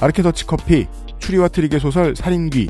아르케더치 0.00 0.46
커피, 0.46 0.86
추리와 1.18 1.48
트릭의 1.48 1.78
소설 1.78 2.16
살인귀, 2.16 2.68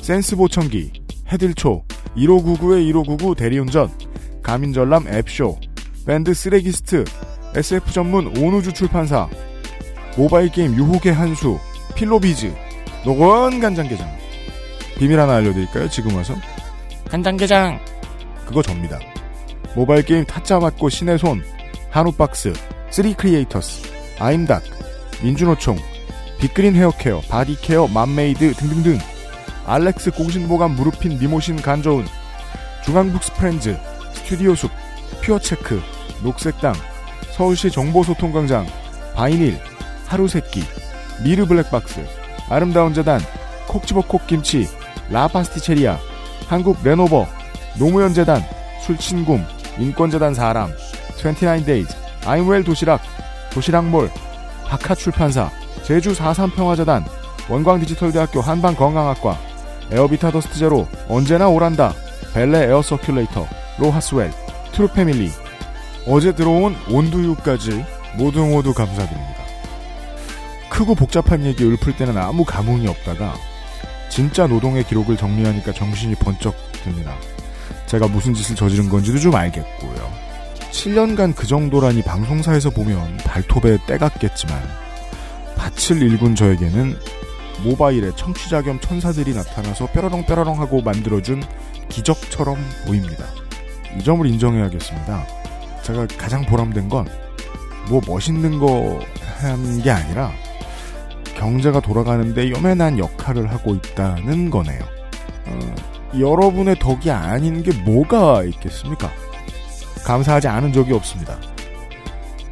센스 0.00 0.34
보청기, 0.34 0.92
해들초, 1.30 1.84
1599의 2.16 2.88
1599 2.88 3.34
대리운전, 3.36 3.90
가민전람 4.42 5.06
앱쇼, 5.06 5.58
밴드 6.04 6.34
쓰레기스트, 6.34 7.04
SF 7.54 7.92
전문 7.92 8.36
온우주 8.36 8.72
출판사, 8.72 9.28
모바일 10.16 10.50
게임 10.50 10.74
유혹의 10.74 11.14
한수, 11.14 11.58
필로비즈, 11.94 12.52
노건 13.04 13.60
간장게장. 13.60 14.08
비밀 14.98 15.18
하나 15.18 15.36
알려드릴까요? 15.36 15.88
지금 15.88 16.14
와서? 16.16 16.34
간장게장! 17.08 17.78
그거 18.46 18.62
접니다. 18.62 18.98
모바일 19.74 20.04
게임 20.04 20.24
타짜 20.24 20.58
맞고 20.58 20.88
신의 20.88 21.18
손, 21.18 21.42
한우박스, 21.92 22.54
쓰리 22.88 23.12
크리에이터스, 23.12 23.82
아임닭, 24.18 24.62
민주노총, 25.22 25.76
빅그린 26.40 26.74
헤어케어, 26.74 27.20
바디케어, 27.28 27.86
맘메이드 27.86 28.54
등등등. 28.54 28.98
알렉스 29.66 30.12
공신보감 30.12 30.74
무릎핀 30.74 31.18
미모신 31.18 31.56
간저운 31.56 32.06
중앙북 32.82 33.22
스프렌즈, 33.22 33.78
스튜디오 34.14 34.54
숲, 34.54 34.70
퓨어체크, 35.20 35.82
녹색당, 36.22 36.72
서울시 37.36 37.70
정보소통광장, 37.70 38.66
바이닐, 39.14 39.60
하루세끼, 40.06 40.62
미르 41.22 41.44
블랙박스, 41.44 42.00
아름다운 42.48 42.94
재단, 42.94 43.20
콕지버 43.68 44.00
콕 44.08 44.26
김치, 44.26 44.66
라파스티체리아, 45.10 45.98
한국 46.48 46.78
레노버, 46.82 47.26
노무현 47.78 48.14
재단, 48.14 48.42
술친굼, 48.80 49.44
인권재단 49.78 50.32
사람, 50.32 50.72
29데이즈, 51.22 51.94
아임웰 52.26 52.64
도시락, 52.64 53.00
도시락몰, 53.50 54.10
박하출판사, 54.66 55.50
제주 55.84 56.12
4.3평화재단, 56.12 57.04
원광디지털대학교 57.48 58.40
한방건강학과, 58.40 59.38
에어비타 59.90 60.30
더스트 60.30 60.58
제로, 60.58 60.88
언제나 61.08 61.48
오란다, 61.48 61.94
벨레 62.34 62.66
에어 62.66 62.80
서큘레이터, 62.80 63.46
로하스웰, 63.78 64.30
트루패밀리, 64.72 65.30
어제 66.06 66.34
들어온 66.34 66.74
온두유까지 66.90 67.84
모두 68.16 68.44
모두 68.44 68.74
감사드립니다. 68.74 69.42
크고 70.70 70.94
복잡한 70.94 71.44
얘기 71.44 71.64
읊을 71.64 71.96
때는 71.96 72.16
아무 72.16 72.44
감흥이 72.44 72.88
없다가 72.88 73.34
진짜 74.08 74.46
노동의 74.46 74.84
기록을 74.84 75.16
정리하니까 75.16 75.72
정신이 75.72 76.14
번쩍 76.16 76.54
듭니다. 76.72 77.14
제가 77.86 78.08
무슨 78.08 78.32
짓을 78.34 78.56
저지른 78.56 78.88
건지도 78.88 79.18
좀 79.18 79.34
알겠고요. 79.34 80.31
7년간 80.72 81.34
그 81.36 81.46
정도라니 81.46 82.02
방송사에서 82.02 82.70
보면 82.70 83.18
발톱에 83.18 83.78
때갔겠지만 83.86 84.60
밭을 85.56 86.02
일군 86.02 86.34
저에게는 86.34 86.96
모바일에 87.64 88.10
청취자 88.16 88.62
겸 88.62 88.80
천사들이 88.80 89.34
나타나서 89.34 89.86
뾰로롱 89.88 90.24
뾰로롱 90.26 90.60
하고 90.60 90.80
만들어준 90.82 91.42
기적처럼 91.88 92.56
보입니다. 92.86 93.24
이 93.98 94.02
점을 94.02 94.26
인정해야겠습니다. 94.26 95.26
제가 95.82 96.06
가장 96.18 96.44
보람된 96.46 96.88
건 96.88 97.06
뭐 97.88 98.00
멋있는 98.06 98.58
거 98.60 99.00
한 99.40 99.82
게 99.82 99.90
아니라 99.90 100.30
경제가 101.36 101.80
돌아가는데 101.80 102.48
요만한 102.52 102.96
역할을 102.96 103.50
하고 103.50 103.74
있다는 103.74 104.50
거네요. 104.50 104.78
어, 105.46 105.58
여러분의 106.16 106.78
덕이 106.78 107.10
아닌 107.10 107.60
게 107.64 107.72
뭐가 107.82 108.44
있겠습니까? 108.44 109.10
감사하지 110.04 110.48
않은 110.48 110.72
적이 110.72 110.94
없습니다. 110.94 111.38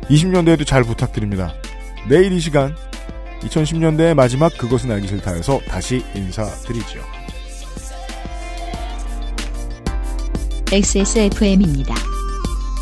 20년대에도 0.09 0.67
잘 0.67 0.83
부탁드립니다. 0.85 1.55
내일 2.09 2.33
이 2.33 2.41
시간 2.41 2.75
2010년대의 3.43 4.15
마지막 4.15 4.57
그것은 4.57 4.91
알기 4.91 5.09
싫다에서 5.09 5.61
다시 5.69 6.05
인사드리지요. 6.15 7.03
XSFM입니다. 10.73 11.95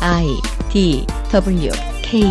I 0.01 0.27
D 0.71 1.05
W 1.31 1.71
K 2.03 2.23